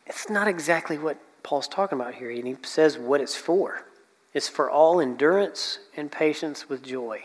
It's 0.07 0.31
not 0.31 0.47
exactly 0.47 0.97
what 0.97 1.19
Paul's 1.43 1.67
talking 1.67 2.01
about 2.01 2.15
here, 2.15 2.31
and 2.31 2.47
he 2.47 2.57
says 2.63 2.97
what 2.97 3.21
it's 3.21 3.35
for. 3.35 3.85
It's 4.35 4.49
for 4.49 4.71
all 4.71 5.01
endurance 5.01 5.79
and 5.97 6.11
patience 6.11 6.69
with 6.69 6.83
joy. 6.83 7.23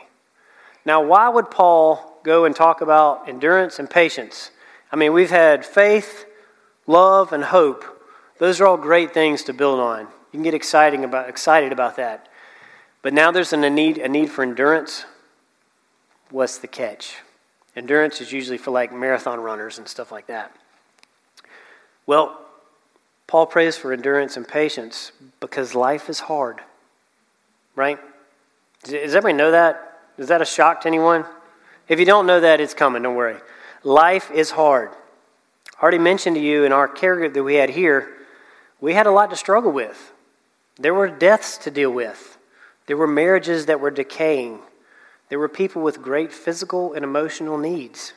Now, 0.86 1.02
why 1.02 1.30
would 1.30 1.52
Paul 1.52 2.18
go 2.28 2.44
and 2.44 2.54
talk 2.54 2.82
about 2.82 3.28
endurance 3.30 3.80
and 3.80 3.90
patience. 3.90 4.52
I 4.92 4.98
mean, 4.98 5.14
we've 5.14 5.32
had 5.32 5.66
faith, 5.66 6.26
love, 6.86 7.32
and 7.32 7.42
hope. 7.42 7.86
Those 8.38 8.60
are 8.60 8.68
all 8.68 8.78
great 8.78 9.14
things 9.14 9.44
to 9.44 9.54
build 9.54 9.80
on. 9.80 10.02
You 10.02 10.08
can 10.34 10.44
get 10.44 10.54
exciting 10.54 11.06
about, 11.06 11.30
excited 11.30 11.72
about 11.72 11.96
that. 11.96 12.28
But 13.02 13.14
now 13.14 13.32
there's 13.32 13.54
a 13.54 13.70
need, 13.70 13.98
a 13.98 14.10
need 14.10 14.30
for 14.30 14.44
endurance. 14.44 15.06
What's 16.30 16.58
the 16.58 16.68
catch? 16.68 17.16
Endurance 17.78 18.20
is 18.20 18.34
usually 18.34 18.58
for 18.58 18.72
like 18.72 18.92
marathon 18.92 19.40
runners 19.40 19.78
and 19.78 19.88
stuff 19.88 20.12
like 20.12 20.28
that. 20.28 20.54
Well, 22.06 22.42
Paul 23.26 23.46
prays 23.46 23.78
for 23.78 23.94
endurance 23.94 24.36
and 24.36 24.46
patience 24.46 25.14
because 25.40 25.76
life 25.76 26.10
is 26.10 26.20
hard, 26.20 26.62
right? 27.78 28.00
Does 28.84 29.16
everybody 29.16 29.34
know 29.34 29.52
that? 29.52 30.00
Is 30.18 30.28
that 30.28 30.42
a 30.42 30.46
shock 30.46 30.82
to 30.82 30.88
anyone? 30.88 31.24
If 31.88 32.00
you 32.00 32.06
don't 32.06 32.26
know 32.26 32.42
that, 32.42 32.60
it's 32.60 32.74
coming, 32.74 33.04
don't 33.04 33.16
worry. 33.16 33.38
Life 33.84 34.32
is 34.32 34.52
hard. 34.52 34.90
I 35.78 35.82
already 35.82 36.00
mentioned 36.00 36.36
to 36.36 36.42
you 36.42 36.66
in 36.66 36.74
our 36.74 36.88
care 36.88 37.16
group 37.16 37.34
that 37.34 37.44
we 37.44 37.56
had 37.56 37.70
here, 37.70 38.10
we 38.82 38.94
had 38.94 39.06
a 39.06 39.12
lot 39.12 39.30
to 39.30 39.36
struggle 39.36 39.72
with. 39.72 40.12
There 40.76 40.94
were 40.94 41.08
deaths 41.08 41.58
to 41.60 41.72
deal 41.72 41.92
with, 41.92 42.38
there 42.88 42.98
were 42.98 43.08
marriages 43.08 43.68
that 43.68 43.80
were 43.80 43.92
decaying, 43.92 44.60
there 45.30 45.40
were 45.40 45.50
people 45.50 45.82
with 45.82 46.02
great 46.02 46.34
physical 46.34 46.94
and 46.94 47.04
emotional 47.04 47.58
needs. 47.58 48.14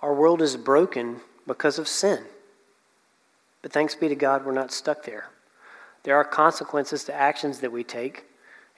Our 0.00 0.14
world 0.14 0.40
is 0.40 0.56
broken 0.56 1.20
because 1.46 1.78
of 1.78 1.88
sin. 1.88 2.24
But 3.62 3.72
thanks 3.72 3.94
be 3.94 4.08
to 4.08 4.14
God, 4.14 4.46
we're 4.46 4.52
not 4.52 4.72
stuck 4.72 5.04
there. 5.04 5.28
There 6.04 6.16
are 6.16 6.24
consequences 6.24 7.04
to 7.04 7.14
actions 7.14 7.60
that 7.60 7.72
we 7.72 7.84
take, 7.84 8.24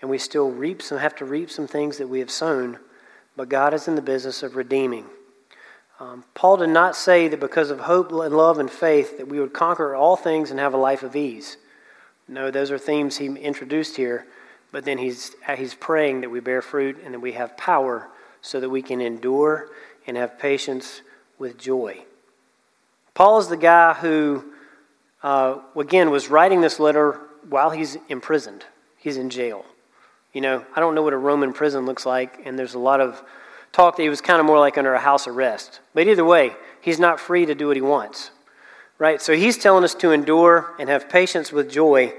and 0.03 0.11
we 0.11 0.19
still 0.19 0.51
reap 0.51 0.83
some, 0.83 0.99
have 0.99 1.17
to 1.17 1.25
reap 1.25 1.51
some 1.51 1.67
things 1.67 1.97
that 1.97 2.09
we 2.09 2.19
have 2.19 2.31
sown 2.31 2.79
but 3.37 3.49
God 3.49 3.75
is 3.75 3.89
in 3.89 3.95
the 3.95 4.03
business 4.03 4.43
of 4.43 4.57
redeeming. 4.57 5.07
Um, 6.01 6.25
Paul 6.35 6.59
did 6.59 6.71
not 6.71 6.97
say 6.97 7.29
that 7.29 7.41
because 7.41 7.71
of 7.71 7.81
hope 7.81 8.11
and 8.13 8.37
love 8.37 8.59
and 8.59 8.71
faith 8.71 9.19
that 9.19 9.29
we 9.29 9.41
would 9.41 9.53
conquer 9.53 9.95
all 9.95 10.17
things 10.17 10.51
and 10.51 10.59
have 10.59 10.75
a 10.75 10.79
life 10.79 11.03
of 11.03 11.17
ease. 11.17 11.57
No, 12.29 12.51
those 12.51 12.71
are 12.71 12.79
themes 12.79 13.19
he 13.19 13.27
introduced 13.27 13.97
here, 13.97 14.27
but 14.71 14.85
then 14.85 14.99
he's, 14.99 15.35
he's 15.57 15.75
praying 15.75 16.23
that 16.23 16.31
we 16.31 16.41
bear 16.41 16.63
fruit 16.63 16.99
and 17.05 17.15
that 17.15 17.21
we 17.21 17.33
have 17.33 17.57
power 17.57 18.09
so 18.41 18.59
that 18.61 18.71
we 18.71 18.83
can 18.83 19.01
endure 19.01 19.69
and 20.07 20.17
have 20.17 20.39
patience 20.39 21.03
with 21.39 21.59
joy. 21.59 22.03
Paul 23.15 23.39
is 23.39 23.49
the 23.49 23.57
guy 23.57 23.95
who, 23.95 24.45
uh, 25.23 25.59
again, 25.77 26.11
was 26.11 26.29
writing 26.29 26.61
this 26.61 26.81
letter 26.81 27.21
while 27.49 27.71
he's 27.71 27.97
imprisoned. 28.09 28.65
He's 28.99 29.17
in 29.17 29.31
jail. 29.31 29.65
You 30.33 30.41
know, 30.41 30.65
I 30.75 30.81
don't 30.81 30.95
know 30.95 31.03
what 31.03 31.13
a 31.13 31.19
Roman 31.19 31.53
prison 31.53 31.85
looks 31.85 32.07
like, 32.07 32.41
and 32.45 32.59
there's 32.59 32.75
a 32.75 32.79
lot 32.79 33.01
of 33.01 33.23
talk 33.71 33.97
that 33.97 34.03
he 34.03 34.09
was 34.09 34.21
kind 34.21 34.41
of 34.41 34.47
more 34.47 34.59
like 34.59 34.79
under 34.79 34.95
a 34.95 35.01
house 35.01 35.27
arrest. 35.27 35.81
But 35.95 36.07
either 36.07 36.25
way, 36.25 36.55
he's 36.81 36.99
not 36.99 37.21
free 37.21 37.47
to 37.47 37.55
do 37.55 37.67
what 37.67 37.77
he 37.77 37.83
wants. 37.83 38.31
Right? 38.99 39.21
So 39.21 39.35
he's 39.35 39.59
telling 39.59 39.85
us 39.85 39.95
to 39.97 40.13
endure 40.13 40.75
and 40.79 40.89
have 40.89 41.09
patience 41.09 41.53
with 41.53 41.71
joy. 41.71 42.13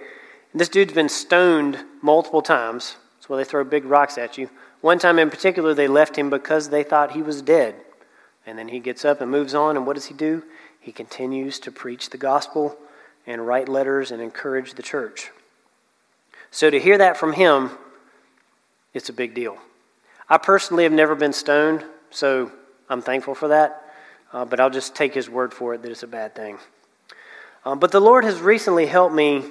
And 0.51 0.61
this 0.61 0.69
dude's 0.69 0.93
been 0.93 1.09
stoned 1.09 1.79
multiple 2.01 2.41
times. 2.41 2.97
That's 3.17 3.29
why 3.29 3.37
they 3.37 3.43
throw 3.45 3.63
big 3.63 3.85
rocks 3.85 4.17
at 4.17 4.37
you. 4.37 4.49
One 4.81 4.99
time 4.99 5.17
in 5.17 5.29
particular, 5.29 5.73
they 5.73 5.87
left 5.87 6.17
him 6.17 6.29
because 6.29 6.69
they 6.69 6.83
thought 6.83 7.11
he 7.11 7.21
was 7.21 7.41
dead. 7.41 7.75
And 8.45 8.59
then 8.59 8.67
he 8.67 8.79
gets 8.79 9.05
up 9.05 9.21
and 9.21 9.31
moves 9.31 9.55
on, 9.55 9.77
and 9.77 9.87
what 9.87 9.95
does 9.95 10.07
he 10.07 10.13
do? 10.13 10.43
He 10.79 10.91
continues 10.91 11.57
to 11.59 11.71
preach 11.71 12.09
the 12.09 12.17
gospel 12.17 12.77
and 13.25 13.47
write 13.47 13.69
letters 13.69 14.11
and 14.11 14.21
encourage 14.21 14.73
the 14.73 14.83
church. 14.83 15.31
So 16.51 16.69
to 16.69 16.79
hear 16.79 16.97
that 16.97 17.15
from 17.15 17.33
him 17.33 17.71
it's 18.93 19.09
a 19.09 19.13
big 19.13 19.33
deal. 19.33 19.57
I 20.29 20.37
personally 20.37 20.83
have 20.83 20.93
never 20.93 21.15
been 21.15 21.33
stoned, 21.33 21.83
so 22.09 22.51
I'm 22.89 23.01
thankful 23.01 23.35
for 23.35 23.49
that, 23.49 23.93
uh, 24.31 24.45
but 24.45 24.59
I'll 24.59 24.69
just 24.69 24.95
take 24.95 25.13
his 25.13 25.29
word 25.29 25.53
for 25.53 25.73
it 25.73 25.81
that 25.81 25.91
it's 25.91 26.03
a 26.03 26.07
bad 26.07 26.35
thing. 26.35 26.57
Um, 27.65 27.79
but 27.79 27.91
the 27.91 28.01
Lord 28.01 28.23
has 28.23 28.39
recently 28.39 28.85
helped 28.85 29.15
me, 29.15 29.43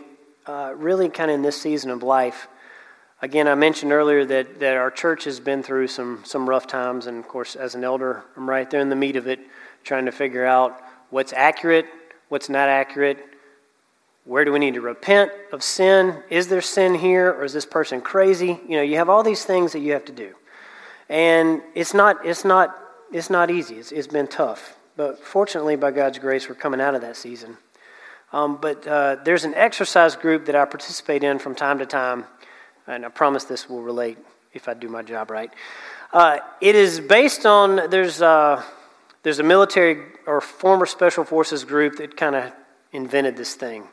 uh, 0.46 0.72
really 0.76 1.08
kind 1.08 1.30
of 1.30 1.36
in 1.36 1.42
this 1.42 1.60
season 1.60 1.90
of 1.90 2.02
life, 2.02 2.48
Again, 3.22 3.46
I 3.46 3.54
mentioned 3.54 3.92
earlier 3.92 4.24
that, 4.24 4.58
that 4.58 4.76
our 4.76 4.90
church 4.90 5.22
has 5.24 5.38
been 5.38 5.62
through 5.62 5.86
some, 5.86 6.24
some 6.24 6.50
rough 6.50 6.66
times, 6.66 7.06
and 7.06 7.18
of 7.18 7.28
course, 7.28 7.54
as 7.54 7.76
an 7.76 7.84
elder, 7.84 8.24
I'm 8.36 8.50
right 8.50 8.68
there 8.68 8.80
in 8.80 8.88
the 8.88 8.96
meat 8.96 9.14
of 9.14 9.28
it, 9.28 9.38
trying 9.84 10.06
to 10.06 10.12
figure 10.12 10.44
out 10.44 10.82
what's 11.10 11.32
accurate, 11.32 11.86
what's 12.30 12.48
not 12.48 12.68
accurate, 12.68 13.24
where 14.24 14.44
do 14.44 14.52
we 14.52 14.58
need 14.58 14.74
to 14.74 14.80
repent 14.80 15.32
of 15.52 15.62
sin? 15.62 16.22
Is 16.30 16.48
there 16.48 16.60
sin 16.60 16.94
here, 16.94 17.30
or 17.30 17.44
is 17.44 17.52
this 17.52 17.66
person 17.66 18.00
crazy? 18.00 18.60
You 18.68 18.76
know, 18.76 18.82
you 18.82 18.96
have 18.96 19.08
all 19.08 19.22
these 19.22 19.44
things 19.44 19.72
that 19.72 19.80
you 19.80 19.92
have 19.92 20.04
to 20.06 20.12
do, 20.12 20.34
and 21.08 21.62
it's 21.74 21.94
not, 21.94 22.24
it's 22.24 22.44
not, 22.44 22.76
it's 23.12 23.30
not 23.30 23.50
easy. 23.50 23.76
It's, 23.76 23.92
it's 23.92 24.06
been 24.06 24.28
tough, 24.28 24.76
but 24.96 25.18
fortunately, 25.18 25.76
by 25.76 25.90
God's 25.90 26.18
grace, 26.18 26.48
we're 26.48 26.54
coming 26.54 26.80
out 26.80 26.94
of 26.94 27.00
that 27.00 27.16
season. 27.16 27.56
Um, 28.32 28.58
but 28.60 28.86
uh, 28.86 29.16
there's 29.24 29.44
an 29.44 29.54
exercise 29.54 30.16
group 30.16 30.46
that 30.46 30.56
I 30.56 30.64
participate 30.64 31.22
in 31.22 31.38
from 31.38 31.54
time 31.54 31.78
to 31.80 31.86
time 31.86 32.24
and 32.86 33.04
I 33.04 33.08
promise 33.08 33.44
this 33.44 33.68
will 33.68 33.82
relate 33.82 34.18
if 34.52 34.68
I 34.68 34.74
do 34.74 34.88
my 34.88 35.02
job 35.02 35.30
right. 35.30 35.50
Uh, 36.12 36.38
it 36.60 36.74
is 36.74 37.00
based 37.00 37.46
on 37.46 37.90
there's 37.90 38.20
uh, 38.20 38.62
there's 39.22 39.38
a 39.38 39.42
military 39.42 39.98
or 40.26 40.40
former 40.40 40.86
special 40.86 41.24
forces 41.24 41.64
group 41.64 41.96
that 41.96 42.16
kind 42.16 42.34
of 42.34 42.52
invented 42.92 43.36
this 43.36 43.54
thing, 43.54 43.84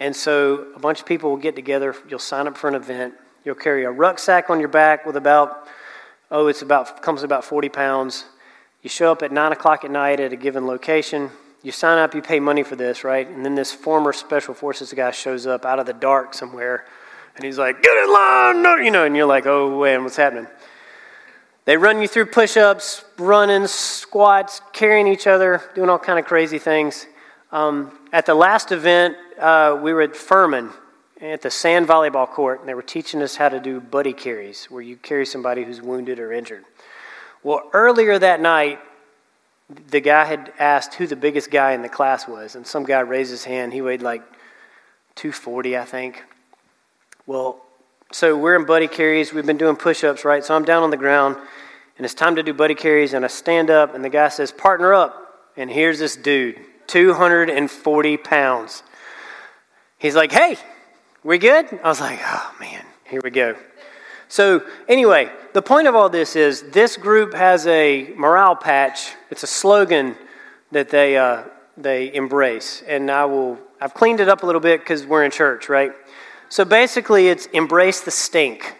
and 0.00 0.14
so 0.14 0.66
a 0.74 0.78
bunch 0.78 1.00
of 1.00 1.06
people 1.06 1.30
will 1.30 1.36
get 1.36 1.56
together. 1.56 1.94
You'll 2.08 2.18
sign 2.18 2.46
up 2.46 2.56
for 2.56 2.68
an 2.68 2.74
event. 2.74 3.14
You'll 3.44 3.54
carry 3.54 3.84
a 3.84 3.90
rucksack 3.90 4.50
on 4.50 4.60
your 4.60 4.68
back 4.68 5.06
with 5.06 5.16
about 5.16 5.66
oh 6.30 6.48
it's 6.48 6.62
about 6.62 7.02
comes 7.02 7.22
about 7.22 7.44
40 7.44 7.68
pounds. 7.68 8.24
You 8.82 8.90
show 8.90 9.10
up 9.10 9.22
at 9.22 9.32
nine 9.32 9.52
o'clock 9.52 9.84
at 9.84 9.90
night 9.90 10.20
at 10.20 10.32
a 10.32 10.36
given 10.36 10.66
location. 10.66 11.30
You 11.62 11.72
sign 11.72 11.98
up. 11.98 12.14
You 12.14 12.22
pay 12.22 12.40
money 12.40 12.62
for 12.62 12.76
this, 12.76 13.02
right? 13.02 13.26
And 13.26 13.44
then 13.44 13.54
this 13.54 13.72
former 13.72 14.12
special 14.12 14.54
forces 14.54 14.92
guy 14.92 15.10
shows 15.10 15.46
up 15.46 15.64
out 15.64 15.78
of 15.78 15.86
the 15.86 15.92
dark 15.92 16.34
somewhere 16.34 16.84
and 17.38 17.44
he's 17.44 17.58
like, 17.58 17.80
get 17.82 17.96
in 17.96 18.12
line, 18.12 18.62
no, 18.62 18.76
you 18.76 18.90
know, 18.90 19.04
and 19.04 19.16
you're 19.16 19.24
like, 19.24 19.46
oh, 19.46 19.80
man, 19.80 20.02
what's 20.02 20.16
happening? 20.16 20.48
They 21.66 21.76
run 21.76 22.02
you 22.02 22.08
through 22.08 22.26
push 22.26 22.56
ups, 22.56 23.04
running, 23.16 23.68
squats, 23.68 24.60
carrying 24.72 25.06
each 25.06 25.28
other, 25.28 25.62
doing 25.76 25.88
all 25.88 26.00
kind 26.00 26.18
of 26.18 26.24
crazy 26.24 26.58
things. 26.58 27.06
Um, 27.52 27.96
at 28.12 28.26
the 28.26 28.34
last 28.34 28.72
event, 28.72 29.16
uh, 29.38 29.78
we 29.82 29.92
were 29.92 30.02
at 30.02 30.16
Furman 30.16 30.70
at 31.20 31.42
the 31.42 31.50
sand 31.50 31.88
volleyball 31.88 32.28
court, 32.28 32.60
and 32.60 32.68
they 32.68 32.74
were 32.74 32.82
teaching 32.82 33.22
us 33.22 33.36
how 33.36 33.48
to 33.48 33.60
do 33.60 33.80
buddy 33.80 34.12
carries, 34.12 34.66
where 34.66 34.82
you 34.82 34.96
carry 34.96 35.26
somebody 35.26 35.64
who's 35.64 35.82
wounded 35.82 36.18
or 36.18 36.32
injured. 36.32 36.64
Well, 37.42 37.68
earlier 37.72 38.18
that 38.18 38.40
night, 38.40 38.78
the 39.90 40.00
guy 40.00 40.24
had 40.24 40.52
asked 40.58 40.94
who 40.94 41.06
the 41.06 41.16
biggest 41.16 41.50
guy 41.50 41.72
in 41.72 41.82
the 41.82 41.88
class 41.88 42.26
was, 42.26 42.54
and 42.54 42.66
some 42.66 42.84
guy 42.84 43.00
raised 43.00 43.30
his 43.30 43.44
hand. 43.44 43.72
He 43.72 43.82
weighed 43.82 44.02
like 44.02 44.22
240, 45.16 45.76
I 45.76 45.84
think. 45.84 46.24
Well, 47.26 47.60
so 48.10 48.36
we're 48.36 48.56
in 48.56 48.64
buddy 48.64 48.88
carries. 48.88 49.32
We've 49.32 49.44
been 49.44 49.58
doing 49.58 49.76
push 49.76 50.02
ups, 50.04 50.24
right? 50.24 50.44
So 50.44 50.54
I'm 50.54 50.64
down 50.64 50.82
on 50.82 50.90
the 50.90 50.96
ground, 50.96 51.36
and 51.96 52.04
it's 52.04 52.14
time 52.14 52.36
to 52.36 52.42
do 52.42 52.54
buddy 52.54 52.74
carries, 52.74 53.12
and 53.12 53.24
I 53.24 53.28
stand 53.28 53.70
up, 53.70 53.94
and 53.94 54.04
the 54.04 54.08
guy 54.08 54.28
says, 54.28 54.50
Partner 54.50 54.94
up. 54.94 55.24
And 55.56 55.68
here's 55.68 55.98
this 55.98 56.16
dude, 56.16 56.56
240 56.86 58.16
pounds. 58.18 58.82
He's 59.98 60.14
like, 60.14 60.32
Hey, 60.32 60.56
we 61.22 61.38
good? 61.38 61.66
I 61.82 61.88
was 61.88 62.00
like, 62.00 62.20
Oh, 62.22 62.54
man, 62.60 62.84
here 63.04 63.20
we 63.22 63.30
go. 63.30 63.56
So, 64.28 64.62
anyway, 64.88 65.30
the 65.54 65.62
point 65.62 65.88
of 65.88 65.94
all 65.94 66.10
this 66.10 66.36
is 66.36 66.62
this 66.70 66.96
group 66.96 67.32
has 67.32 67.66
a 67.66 68.12
morale 68.16 68.56
patch. 68.56 69.14
It's 69.30 69.42
a 69.42 69.46
slogan 69.46 70.16
that 70.70 70.90
they, 70.90 71.16
uh, 71.16 71.44
they 71.78 72.12
embrace. 72.14 72.82
And 72.86 73.10
I 73.10 73.24
will, 73.24 73.58
I've 73.80 73.94
cleaned 73.94 74.20
it 74.20 74.28
up 74.28 74.42
a 74.42 74.46
little 74.46 74.60
bit 74.60 74.80
because 74.80 75.06
we're 75.06 75.24
in 75.24 75.30
church, 75.30 75.70
right? 75.70 75.92
So 76.50 76.64
basically, 76.64 77.28
it's 77.28 77.46
embrace 77.46 78.02
the 78.02 78.10
stink. 78.10 78.76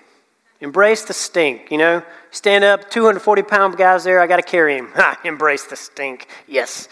Embrace 0.61 1.05
the 1.05 1.15
stink, 1.15 1.71
you 1.71 1.79
know? 1.79 2.03
Stand 2.31 2.65
up, 2.65 2.91
240 2.91 3.43
pound 3.43 3.77
guys 3.77 4.05
there, 4.05 4.21
I 4.21 4.27
got 4.27 4.37
to 4.37 4.43
carry 4.43 4.77
him. 4.77 4.93
Embrace 5.25 5.65
the 5.65 5.77
stink. 5.77 6.29
Yes. 6.47 6.89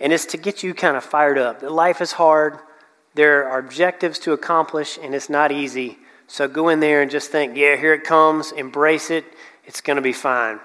And 0.00 0.12
it's 0.12 0.26
to 0.26 0.36
get 0.36 0.62
you 0.62 0.74
kind 0.74 0.96
of 0.96 1.04
fired 1.04 1.38
up. 1.38 1.62
Life 1.62 2.00
is 2.00 2.12
hard, 2.12 2.58
there 3.14 3.48
are 3.48 3.58
objectives 3.58 4.18
to 4.20 4.32
accomplish, 4.32 4.98
and 5.00 5.14
it's 5.14 5.30
not 5.30 5.52
easy. 5.52 5.98
So 6.26 6.48
go 6.48 6.68
in 6.68 6.80
there 6.80 7.02
and 7.02 7.10
just 7.10 7.30
think, 7.30 7.56
yeah, 7.56 7.76
here 7.76 7.94
it 7.94 8.04
comes, 8.04 8.52
embrace 8.52 9.10
it, 9.10 9.24
it's 9.64 9.80
going 9.80 9.96
to 9.96 10.02
be 10.02 10.12
fine. 10.12 10.58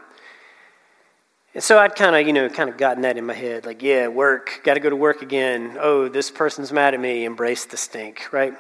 And 1.54 1.64
so 1.64 1.80
I'd 1.80 1.96
kind 1.96 2.16
of, 2.16 2.28
you 2.28 2.34
know, 2.34 2.48
kind 2.50 2.70
of 2.70 2.78
gotten 2.78 3.02
that 3.04 3.18
in 3.18 3.26
my 3.26 3.34
head, 3.34 3.66
like, 3.66 3.82
yeah, 3.82 4.08
work, 4.08 4.62
got 4.64 4.76
to 4.76 4.80
go 4.80 4.90
to 4.90 4.96
work 4.96 5.22
again. 5.22 5.78
Oh, 5.80 6.08
this 6.08 6.30
person's 6.30 6.72
mad 6.72 6.94
at 6.94 7.00
me, 7.00 7.26
embrace 7.26 7.66
the 7.66 7.78
stink, 7.78 8.32
right? 8.32 8.54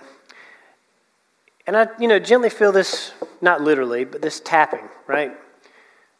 And 1.68 1.78
I, 1.78 1.88
you 2.00 2.08
know, 2.08 2.18
gently 2.18 2.50
feel 2.50 2.72
this, 2.72 3.12
not 3.42 3.62
literally, 3.62 4.04
but 4.04 4.22
this 4.22 4.40
tapping, 4.40 4.90
right? 5.06 5.32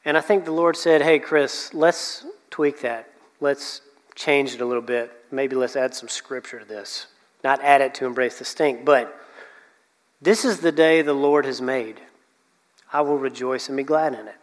And 0.06 0.16
I 0.16 0.22
think 0.22 0.46
the 0.46 0.52
Lord 0.52 0.78
said, 0.78 1.02
hey, 1.02 1.18
Chris, 1.18 1.74
let's 1.74 2.24
tweak 2.52 2.82
that. 2.82 3.12
Let's 3.42 3.82
change 4.14 4.54
it 4.54 4.62
a 4.62 4.66
little 4.66 4.84
bit. 4.84 5.12
Maybe 5.32 5.56
let's 5.56 5.76
add 5.76 5.96
some 5.96 6.08
scripture 6.08 6.60
to 6.60 6.66
this. 6.66 7.08
Not 7.44 7.62
add 7.64 7.82
it 7.82 7.94
to 7.96 8.06
embrace 8.06 8.40
the 8.40 8.46
stink, 8.46 8.84
but 8.84 9.16
this 10.22 10.44
is 10.44 10.60
the 10.60 10.72
day 10.72 11.02
the 11.02 11.14
Lord 11.14 11.46
has 11.46 11.62
made. 11.62 12.02
I 12.92 13.02
will 13.02 13.18
rejoice 13.18 13.70
and 13.70 13.78
be 13.78 13.84
glad 13.84 14.14
in 14.14 14.28
it. 14.28 14.36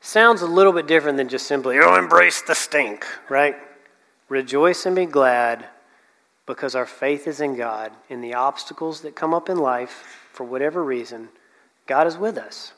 Sounds 0.00 0.42
a 0.42 0.46
little 0.46 0.72
bit 0.72 0.86
different 0.86 1.18
than 1.18 1.28
just 1.28 1.46
simply, 1.46 1.78
oh, 1.78 1.96
embrace 1.96 2.42
the 2.42 2.54
stink, 2.54 3.06
right? 3.28 3.54
Rejoice 4.28 4.86
and 4.86 4.96
be 4.96 5.06
glad 5.06 5.66
because 6.46 6.74
our 6.74 6.86
faith 6.86 7.28
is 7.28 7.40
in 7.40 7.54
God. 7.54 7.92
In 8.08 8.22
the 8.22 8.34
obstacles 8.34 9.02
that 9.02 9.14
come 9.14 9.34
up 9.34 9.48
in 9.48 9.58
life, 9.58 10.26
for 10.32 10.44
whatever 10.44 10.82
reason, 10.82 11.28
God 11.86 12.06
is 12.06 12.16
with 12.16 12.38
us. 12.38 12.72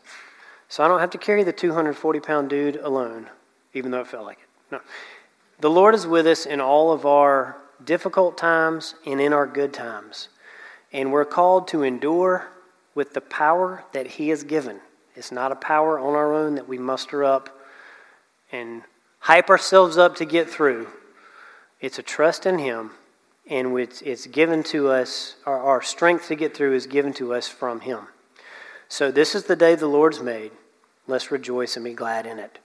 So 0.68 0.82
I 0.82 0.88
don't 0.88 1.00
have 1.00 1.10
to 1.10 1.18
carry 1.18 1.44
the 1.44 1.52
240 1.52 2.20
pound 2.20 2.50
dude 2.50 2.76
alone, 2.76 3.28
even 3.72 3.90
though 3.90 4.00
it 4.00 4.08
felt 4.08 4.24
like 4.24 4.38
it. 4.38 4.72
No. 4.72 4.80
The 5.60 5.70
Lord 5.70 5.94
is 5.94 6.06
with 6.06 6.26
us 6.26 6.44
in 6.44 6.60
all 6.60 6.92
of 6.92 7.06
our 7.06 7.56
difficult 7.84 8.36
times 8.36 8.94
and 9.06 9.20
in 9.20 9.32
our 9.32 9.46
good 9.46 9.72
times. 9.72 10.28
And 10.92 11.12
we're 11.12 11.24
called 11.24 11.68
to 11.68 11.82
endure 11.82 12.48
with 12.94 13.14
the 13.14 13.20
power 13.20 13.84
that 13.92 14.06
He 14.06 14.28
has 14.28 14.44
given. 14.44 14.80
It's 15.14 15.32
not 15.32 15.52
a 15.52 15.56
power 15.56 15.98
on 15.98 16.14
our 16.14 16.34
own 16.34 16.54
that 16.56 16.68
we 16.68 16.78
muster 16.78 17.24
up 17.24 17.48
and 18.50 18.82
hype 19.20 19.50
ourselves 19.50 19.96
up 19.96 20.16
to 20.16 20.24
get 20.24 20.48
through. 20.48 20.88
It's 21.80 21.98
a 21.98 22.02
trust 22.02 22.46
in 22.46 22.58
Him 22.58 22.90
and 23.48 23.78
it's, 23.78 24.02
it's 24.02 24.26
given 24.26 24.62
to 24.64 24.88
us, 24.88 25.36
our, 25.46 25.58
our 25.58 25.82
strength 25.82 26.28
to 26.28 26.36
get 26.36 26.56
through 26.56 26.74
is 26.74 26.86
given 26.86 27.12
to 27.14 27.34
us 27.34 27.48
from 27.48 27.80
Him. 27.80 28.06
So 28.88 29.10
this 29.10 29.34
is 29.34 29.44
the 29.44 29.56
day 29.56 29.74
the 29.74 29.86
Lord's 29.86 30.20
made. 30.20 30.52
Let's 31.06 31.30
rejoice 31.30 31.76
and 31.76 31.84
be 31.84 31.94
glad 31.94 32.26
in 32.26 32.38
it. 32.38 32.58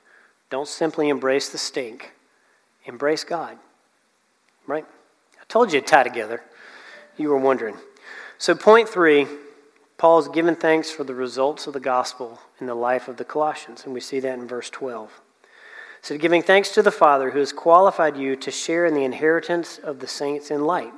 Don't 0.50 0.68
simply 0.68 1.10
embrace 1.10 1.50
the 1.50 1.58
stink, 1.58 2.14
embrace 2.86 3.24
God. 3.24 3.58
Right? 4.68 4.86
Told 5.50 5.72
you 5.72 5.80
to 5.80 5.86
tie 5.86 6.04
together. 6.04 6.42
You 7.18 7.30
were 7.30 7.38
wondering. 7.38 7.78
So, 8.38 8.54
point 8.54 8.90
three 8.90 9.28
Paul's 9.98 10.28
given 10.28 10.56
thanks 10.56 10.92
for 10.92 11.04
the 11.04 11.16
results 11.16 11.66
of 11.66 11.74
the 11.74 11.80
gospel 11.80 12.40
in 12.60 12.68
the 12.68 12.76
life 12.76 13.08
of 13.08 13.18
the 13.18 13.26
Colossians, 13.26 13.84
and 13.84 13.94
we 13.94 14.00
see 14.00 14.20
that 14.20 14.38
in 14.38 14.48
verse 14.48 14.70
12. 14.70 15.12
So, 16.02 16.18
giving 16.18 16.44
thanks 16.44 16.70
to 16.76 16.84
the 16.84 16.92
Father 16.92 17.32
who 17.32 17.40
has 17.40 17.52
qualified 17.52 18.16
you 18.16 18.36
to 18.36 18.52
share 18.52 18.86
in 18.86 18.94
the 18.94 19.04
inheritance 19.04 19.80
of 19.80 20.00
the 20.00 20.08
saints 20.08 20.52
in 20.52 20.66
light. 20.66 20.94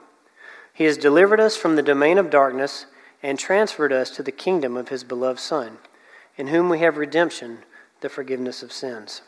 He 0.74 0.84
has 0.84 0.97
delivered 0.97 1.39
us 1.39 1.56
from 1.56 1.76
the 1.76 1.82
domain 1.82 2.18
of 2.18 2.30
darkness 2.30 2.86
and 3.22 3.38
transferred 3.38 3.93
us 3.93 4.10
to 4.12 4.24
the 4.24 4.32
kingdom 4.32 4.76
of 4.76 4.89
his 4.89 5.04
beloved 5.04 5.39
Son, 5.39 5.78
in 6.38 6.47
whom 6.47 6.70
we 6.70 6.80
have 6.80 6.97
redemption, 6.97 7.60
the 8.02 8.10
forgiveness 8.10 8.64
of 8.64 8.72
sins. 8.72 9.22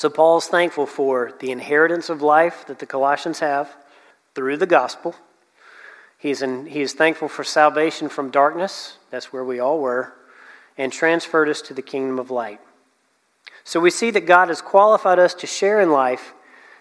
So, 0.00 0.08
Paul's 0.08 0.46
thankful 0.46 0.86
for 0.86 1.34
the 1.40 1.50
inheritance 1.50 2.08
of 2.08 2.22
life 2.22 2.64
that 2.68 2.78
the 2.78 2.86
Colossians 2.86 3.40
have 3.40 3.76
through 4.34 4.56
the 4.56 4.64
gospel. 4.64 5.14
He's, 6.16 6.40
in, 6.40 6.64
he 6.64 6.80
is 6.80 6.94
thankful 6.94 7.28
for 7.28 7.44
salvation 7.44 8.08
from 8.08 8.30
darkness, 8.30 8.96
that's 9.10 9.30
where 9.30 9.44
we 9.44 9.60
all 9.60 9.78
were, 9.78 10.14
and 10.78 10.90
transferred 10.90 11.50
us 11.50 11.60
to 11.60 11.74
the 11.74 11.82
kingdom 11.82 12.18
of 12.18 12.30
light. 12.30 12.60
So 13.62 13.78
we 13.78 13.90
see 13.90 14.10
that 14.12 14.24
God 14.24 14.48
has 14.48 14.62
qualified 14.62 15.18
us 15.18 15.34
to 15.34 15.46
share 15.46 15.82
in 15.82 15.90
life. 15.90 16.32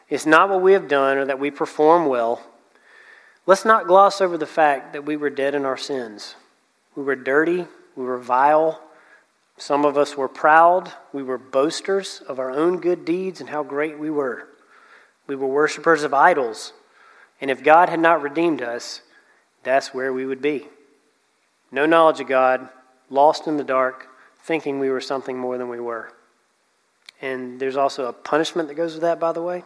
It's 0.07 0.25
not 0.25 0.47
what 0.47 0.61
we 0.61 0.71
have 0.71 0.87
done 0.87 1.17
or 1.17 1.25
that 1.25 1.39
we 1.39 1.51
perform 1.51 2.05
well. 2.05 2.41
Let's 3.45 3.65
not 3.65 3.85
gloss 3.85 4.21
over 4.21 4.37
the 4.37 4.45
fact 4.45 4.93
that 4.93 5.03
we 5.03 5.17
were 5.17 5.29
dead 5.29 5.55
in 5.55 5.65
our 5.65 5.75
sins. 5.75 6.35
We 6.95 7.03
were 7.03 7.17
dirty, 7.17 7.67
we 7.97 8.05
were 8.05 8.17
vile. 8.17 8.81
Some 9.59 9.83
of 9.83 9.97
us 9.97 10.15
were 10.15 10.29
proud. 10.29 10.91
We 11.11 11.21
were 11.21 11.37
boasters 11.37 12.21
of 12.27 12.39
our 12.39 12.49
own 12.49 12.79
good 12.79 13.03
deeds 13.03 13.41
and 13.41 13.49
how 13.49 13.61
great 13.61 13.99
we 13.99 14.09
were. 14.09 14.47
We 15.27 15.35
were 15.35 15.47
worshipers 15.47 16.03
of 16.03 16.13
idols. 16.13 16.71
And 17.41 17.51
if 17.51 17.61
God 17.61 17.89
had 17.89 17.99
not 17.99 18.21
redeemed 18.21 18.61
us, 18.61 19.01
that's 19.63 19.93
where 19.93 20.13
we 20.13 20.25
would 20.25 20.41
be. 20.41 20.67
No 21.71 21.85
knowledge 21.85 22.21
of 22.21 22.27
God, 22.27 22.69
lost 23.09 23.47
in 23.47 23.57
the 23.57 23.63
dark, 23.63 24.07
thinking 24.43 24.79
we 24.79 24.89
were 24.89 25.01
something 25.01 25.37
more 25.37 25.57
than 25.57 25.67
we 25.67 25.79
were. 25.79 26.13
And 27.21 27.59
there's 27.59 27.77
also 27.77 28.05
a 28.05 28.13
punishment 28.13 28.69
that 28.69 28.75
goes 28.75 28.93
with 28.93 29.01
that, 29.01 29.19
by 29.19 29.33
the 29.33 29.41
way. 29.41 29.65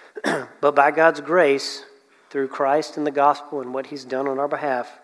but 0.60 0.76
by 0.76 0.92
God's 0.92 1.20
grace, 1.20 1.84
through 2.30 2.48
Christ 2.48 2.96
and 2.96 3.06
the 3.06 3.10
gospel 3.10 3.60
and 3.60 3.74
what 3.74 3.86
He's 3.86 4.04
done 4.04 4.28
on 4.28 4.38
our 4.38 4.48
behalf, 4.48 5.00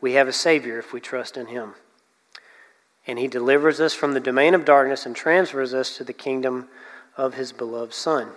We 0.00 0.12
have 0.12 0.28
a 0.28 0.32
Savior 0.32 0.78
if 0.78 0.92
we 0.92 1.00
trust 1.00 1.36
in 1.36 1.46
Him. 1.46 1.74
And 3.06 3.18
He 3.18 3.28
delivers 3.28 3.80
us 3.80 3.92
from 3.92 4.14
the 4.14 4.20
domain 4.20 4.54
of 4.54 4.64
darkness 4.64 5.06
and 5.06 5.14
transfers 5.14 5.74
us 5.74 5.96
to 5.96 6.04
the 6.04 6.12
kingdom 6.12 6.68
of 7.16 7.34
His 7.34 7.52
beloved 7.52 7.94
Son. 7.94 8.30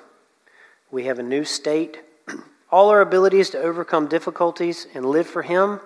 We 0.92 1.06
have 1.06 1.20
a 1.20 1.24
new 1.24 1.44
state. 1.44 2.00
All 2.72 2.90
our 2.90 3.02
abilities 3.02 3.50
to 3.52 3.60
overcome 3.60 4.08
difficulties 4.08 4.88
and 4.94 5.06
live 5.06 5.28
for 5.28 5.42
Him, 5.42 5.80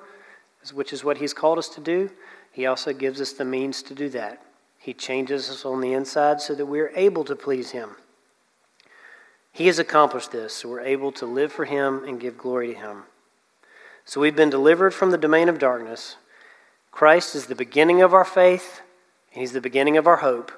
which 0.74 0.94
is 0.94 1.04
what 1.04 1.18
He's 1.18 1.34
called 1.34 1.58
us 1.58 1.70
to 1.70 1.82
do, 1.82 2.10
He 2.52 2.66
also 2.66 2.94
gives 2.94 3.22
us 3.22 3.34
the 3.34 3.46
means 3.46 3.84
to 3.84 3.94
do 3.94 4.10
that. 4.10 4.42
He 4.78 4.94
changes 4.94 5.50
us 5.50 5.64
on 5.64 5.80
the 5.80 5.94
inside 5.94 6.42
so 6.42 6.56
that 6.56 6.66
we 6.66 6.80
are 6.80 6.92
able 6.96 7.24
to 7.26 7.36
please 7.36 7.72
Him. 7.72 7.92
He 9.52 9.68
has 9.68 9.80
accomplished 9.80 10.32
this, 10.32 10.54
so 10.54 10.70
we're 10.70 10.82
able 10.82 11.12
to 11.14 11.26
live 11.26 11.52
for 11.52 11.66
Him 11.66 12.04
and 12.04 12.20
give 12.20 12.38
glory 12.38 12.74
to 12.74 12.80
Him. 12.80 13.04
So 14.06 14.20
we've 14.20 14.36
been 14.36 14.50
delivered 14.50 14.94
from 14.94 15.12
the 15.12 15.18
domain 15.18 15.50
of 15.50 15.60
darkness. 15.60 16.16
Christ 16.92 17.36
is 17.36 17.46
the 17.48 17.56
beginning 17.56 18.02
of 18.02 18.14
our 18.14 18.26
faith, 18.26 18.82
and 19.34 19.42
He's 19.42 19.54
the 19.54 19.62
beginning 19.62 19.98
of 19.98 20.08
our 20.08 20.18
hope, 20.18 20.52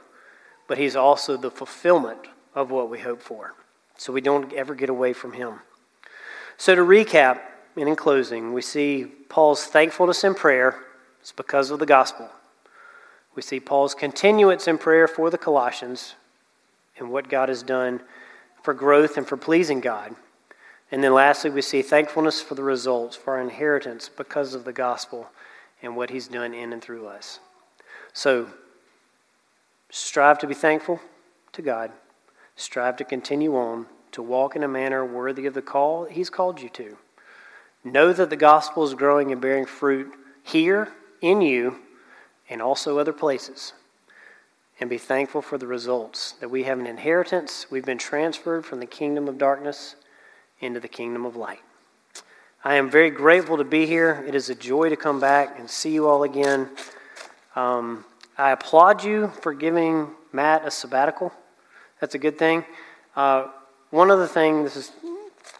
but 0.67 0.77
He's 0.77 0.95
also 0.95 1.37
the 1.37 1.51
fulfillment 1.51 2.27
of 2.55 2.71
what 2.71 2.89
we 2.89 2.99
hope 2.99 3.21
for. 3.21 3.53
So 3.97 4.11
we 4.11 4.21
don't 4.21 4.51
ever 4.53 4.75
get 4.75 4.89
away 4.89 5.13
from 5.13 5.33
Him. 5.33 5.59
So 6.57 6.75
to 6.75 6.81
recap, 6.81 7.39
and 7.75 7.87
in 7.87 7.95
closing, 7.95 8.53
we 8.53 8.61
see 8.61 9.05
Paul's 9.29 9.65
thankfulness 9.65 10.23
in 10.23 10.35
prayer. 10.35 10.79
It's 11.21 11.31
because 11.31 11.71
of 11.71 11.79
the 11.79 11.85
gospel. 11.85 12.29
We 13.35 13.41
see 13.41 13.59
Paul's 13.59 13.95
continuance 13.95 14.67
in 14.67 14.77
prayer 14.77 15.07
for 15.07 15.29
the 15.29 15.37
Colossians 15.37 16.15
and 16.97 17.09
what 17.09 17.29
God 17.29 17.49
has 17.49 17.63
done 17.63 18.01
for 18.61 18.73
growth 18.73 19.17
and 19.17 19.27
for 19.27 19.37
pleasing 19.37 19.79
God. 19.79 20.15
And 20.91 21.03
then 21.03 21.13
lastly, 21.13 21.49
we 21.49 21.63
see 21.63 21.81
thankfulness 21.81 22.41
for 22.41 22.53
the 22.53 22.63
results, 22.63 23.15
for 23.15 23.33
our 23.33 23.41
inheritance 23.41 24.09
because 24.09 24.53
of 24.53 24.65
the 24.65 24.73
gospel 24.73 25.29
and 25.83 25.95
what 25.95 26.09
he's 26.09 26.27
done 26.27 26.53
in 26.53 26.73
and 26.73 26.81
through 26.81 27.05
us. 27.05 27.39
So, 28.13 28.47
strive 29.91 30.39
to 30.39 30.47
be 30.47 30.55
thankful 30.55 30.99
to 31.51 31.61
God. 31.61 31.91
Strive 32.55 32.95
to 32.97 33.03
continue 33.03 33.55
on 33.55 33.85
to 34.13 34.21
walk 34.21 34.55
in 34.55 34.63
a 34.63 34.67
manner 34.67 35.05
worthy 35.05 35.45
of 35.45 35.53
the 35.53 35.61
call 35.61 36.05
he's 36.05 36.29
called 36.29 36.61
you 36.61 36.69
to. 36.69 36.97
Know 37.83 38.13
that 38.13 38.29
the 38.29 38.35
gospel 38.35 38.83
is 38.83 38.93
growing 38.93 39.31
and 39.31 39.41
bearing 39.41 39.65
fruit 39.65 40.13
here 40.41 40.89
in 41.21 41.41
you 41.41 41.79
and 42.49 42.61
also 42.61 42.97
other 42.97 43.13
places 43.13 43.73
and 44.79 44.89
be 44.89 44.97
thankful 44.97 45.41
for 45.41 45.57
the 45.57 45.67
results 45.67 46.33
that 46.39 46.49
we 46.49 46.63
have 46.63 46.79
an 46.79 46.87
inheritance. 46.87 47.67
We've 47.69 47.85
been 47.85 47.97
transferred 47.97 48.65
from 48.65 48.79
the 48.79 48.85
kingdom 48.85 49.27
of 49.27 49.37
darkness 49.37 49.95
into 50.59 50.79
the 50.79 50.87
kingdom 50.87 51.25
of 51.25 51.35
light. 51.35 51.61
I 52.65 52.75
am 52.75 52.89
very 52.89 53.09
grateful 53.09 53.57
to 53.57 53.65
be 53.65 53.85
here. 53.85 54.23
It 54.25 54.35
is 54.35 54.49
a 54.49 54.55
joy 54.55 54.87
to 54.87 54.95
come 54.95 55.19
back 55.19 55.59
and 55.59 55.69
see 55.69 55.91
you 55.91 56.07
all 56.07 56.23
again. 56.23 56.69
Um, 57.57 58.05
I 58.37 58.51
applaud 58.51 59.03
you 59.03 59.33
for 59.41 59.53
giving 59.53 60.11
Matt 60.31 60.65
a 60.65 60.71
sabbatical. 60.71 61.33
That's 61.99 62.15
a 62.15 62.17
good 62.17 62.39
thing. 62.39 62.63
Uh, 63.17 63.47
one 63.89 64.09
other 64.09 64.27
thing, 64.27 64.63
this 64.63 64.77
is 64.77 64.93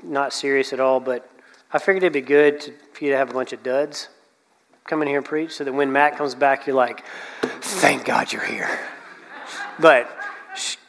not 0.02 0.32
serious 0.32 0.72
at 0.72 0.80
all, 0.80 1.02
but 1.02 1.30
I 1.74 1.78
figured 1.78 2.04
it'd 2.04 2.14
be 2.14 2.22
good 2.22 2.62
to, 2.62 2.74
for 2.94 3.04
you 3.04 3.12
to 3.12 3.18
have 3.18 3.30
a 3.30 3.34
bunch 3.34 3.52
of 3.52 3.64
duds 3.64 4.08
come 4.86 5.02
in 5.02 5.10
here 5.10 5.18
and 5.18 5.26
preach 5.26 5.52
so 5.52 5.66
that 5.66 5.74
when 5.74 5.92
Matt 5.92 6.18
comes 6.18 6.36
back, 6.36 6.66
you're 6.66 6.76
like, 6.78 7.04
thank 7.42 8.06
God 8.06 8.32
you're 8.32 8.46
here. 8.46 8.80
But 9.78 10.10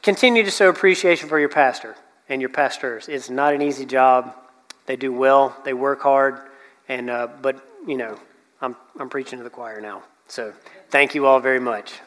continue 0.00 0.44
to 0.44 0.50
show 0.52 0.68
appreciation 0.68 1.28
for 1.28 1.40
your 1.40 1.48
pastor 1.48 1.96
and 2.28 2.40
your 2.40 2.50
pastors. 2.50 3.08
It's 3.08 3.30
not 3.30 3.52
an 3.52 3.62
easy 3.62 3.84
job. 3.84 4.32
They 4.86 4.96
do 4.96 5.12
well. 5.12 5.56
They 5.64 5.74
work 5.74 6.02
hard. 6.02 6.40
And 6.88 7.10
uh, 7.10 7.28
but 7.40 7.56
you 7.86 7.96
know, 7.96 8.18
I'm 8.60 8.76
I'm 8.98 9.08
preaching 9.08 9.38
to 9.38 9.44
the 9.44 9.50
choir 9.50 9.80
now. 9.80 10.02
So 10.28 10.52
thank 10.90 11.14
you 11.14 11.26
all 11.26 11.40
very 11.40 11.60
much. 11.60 12.00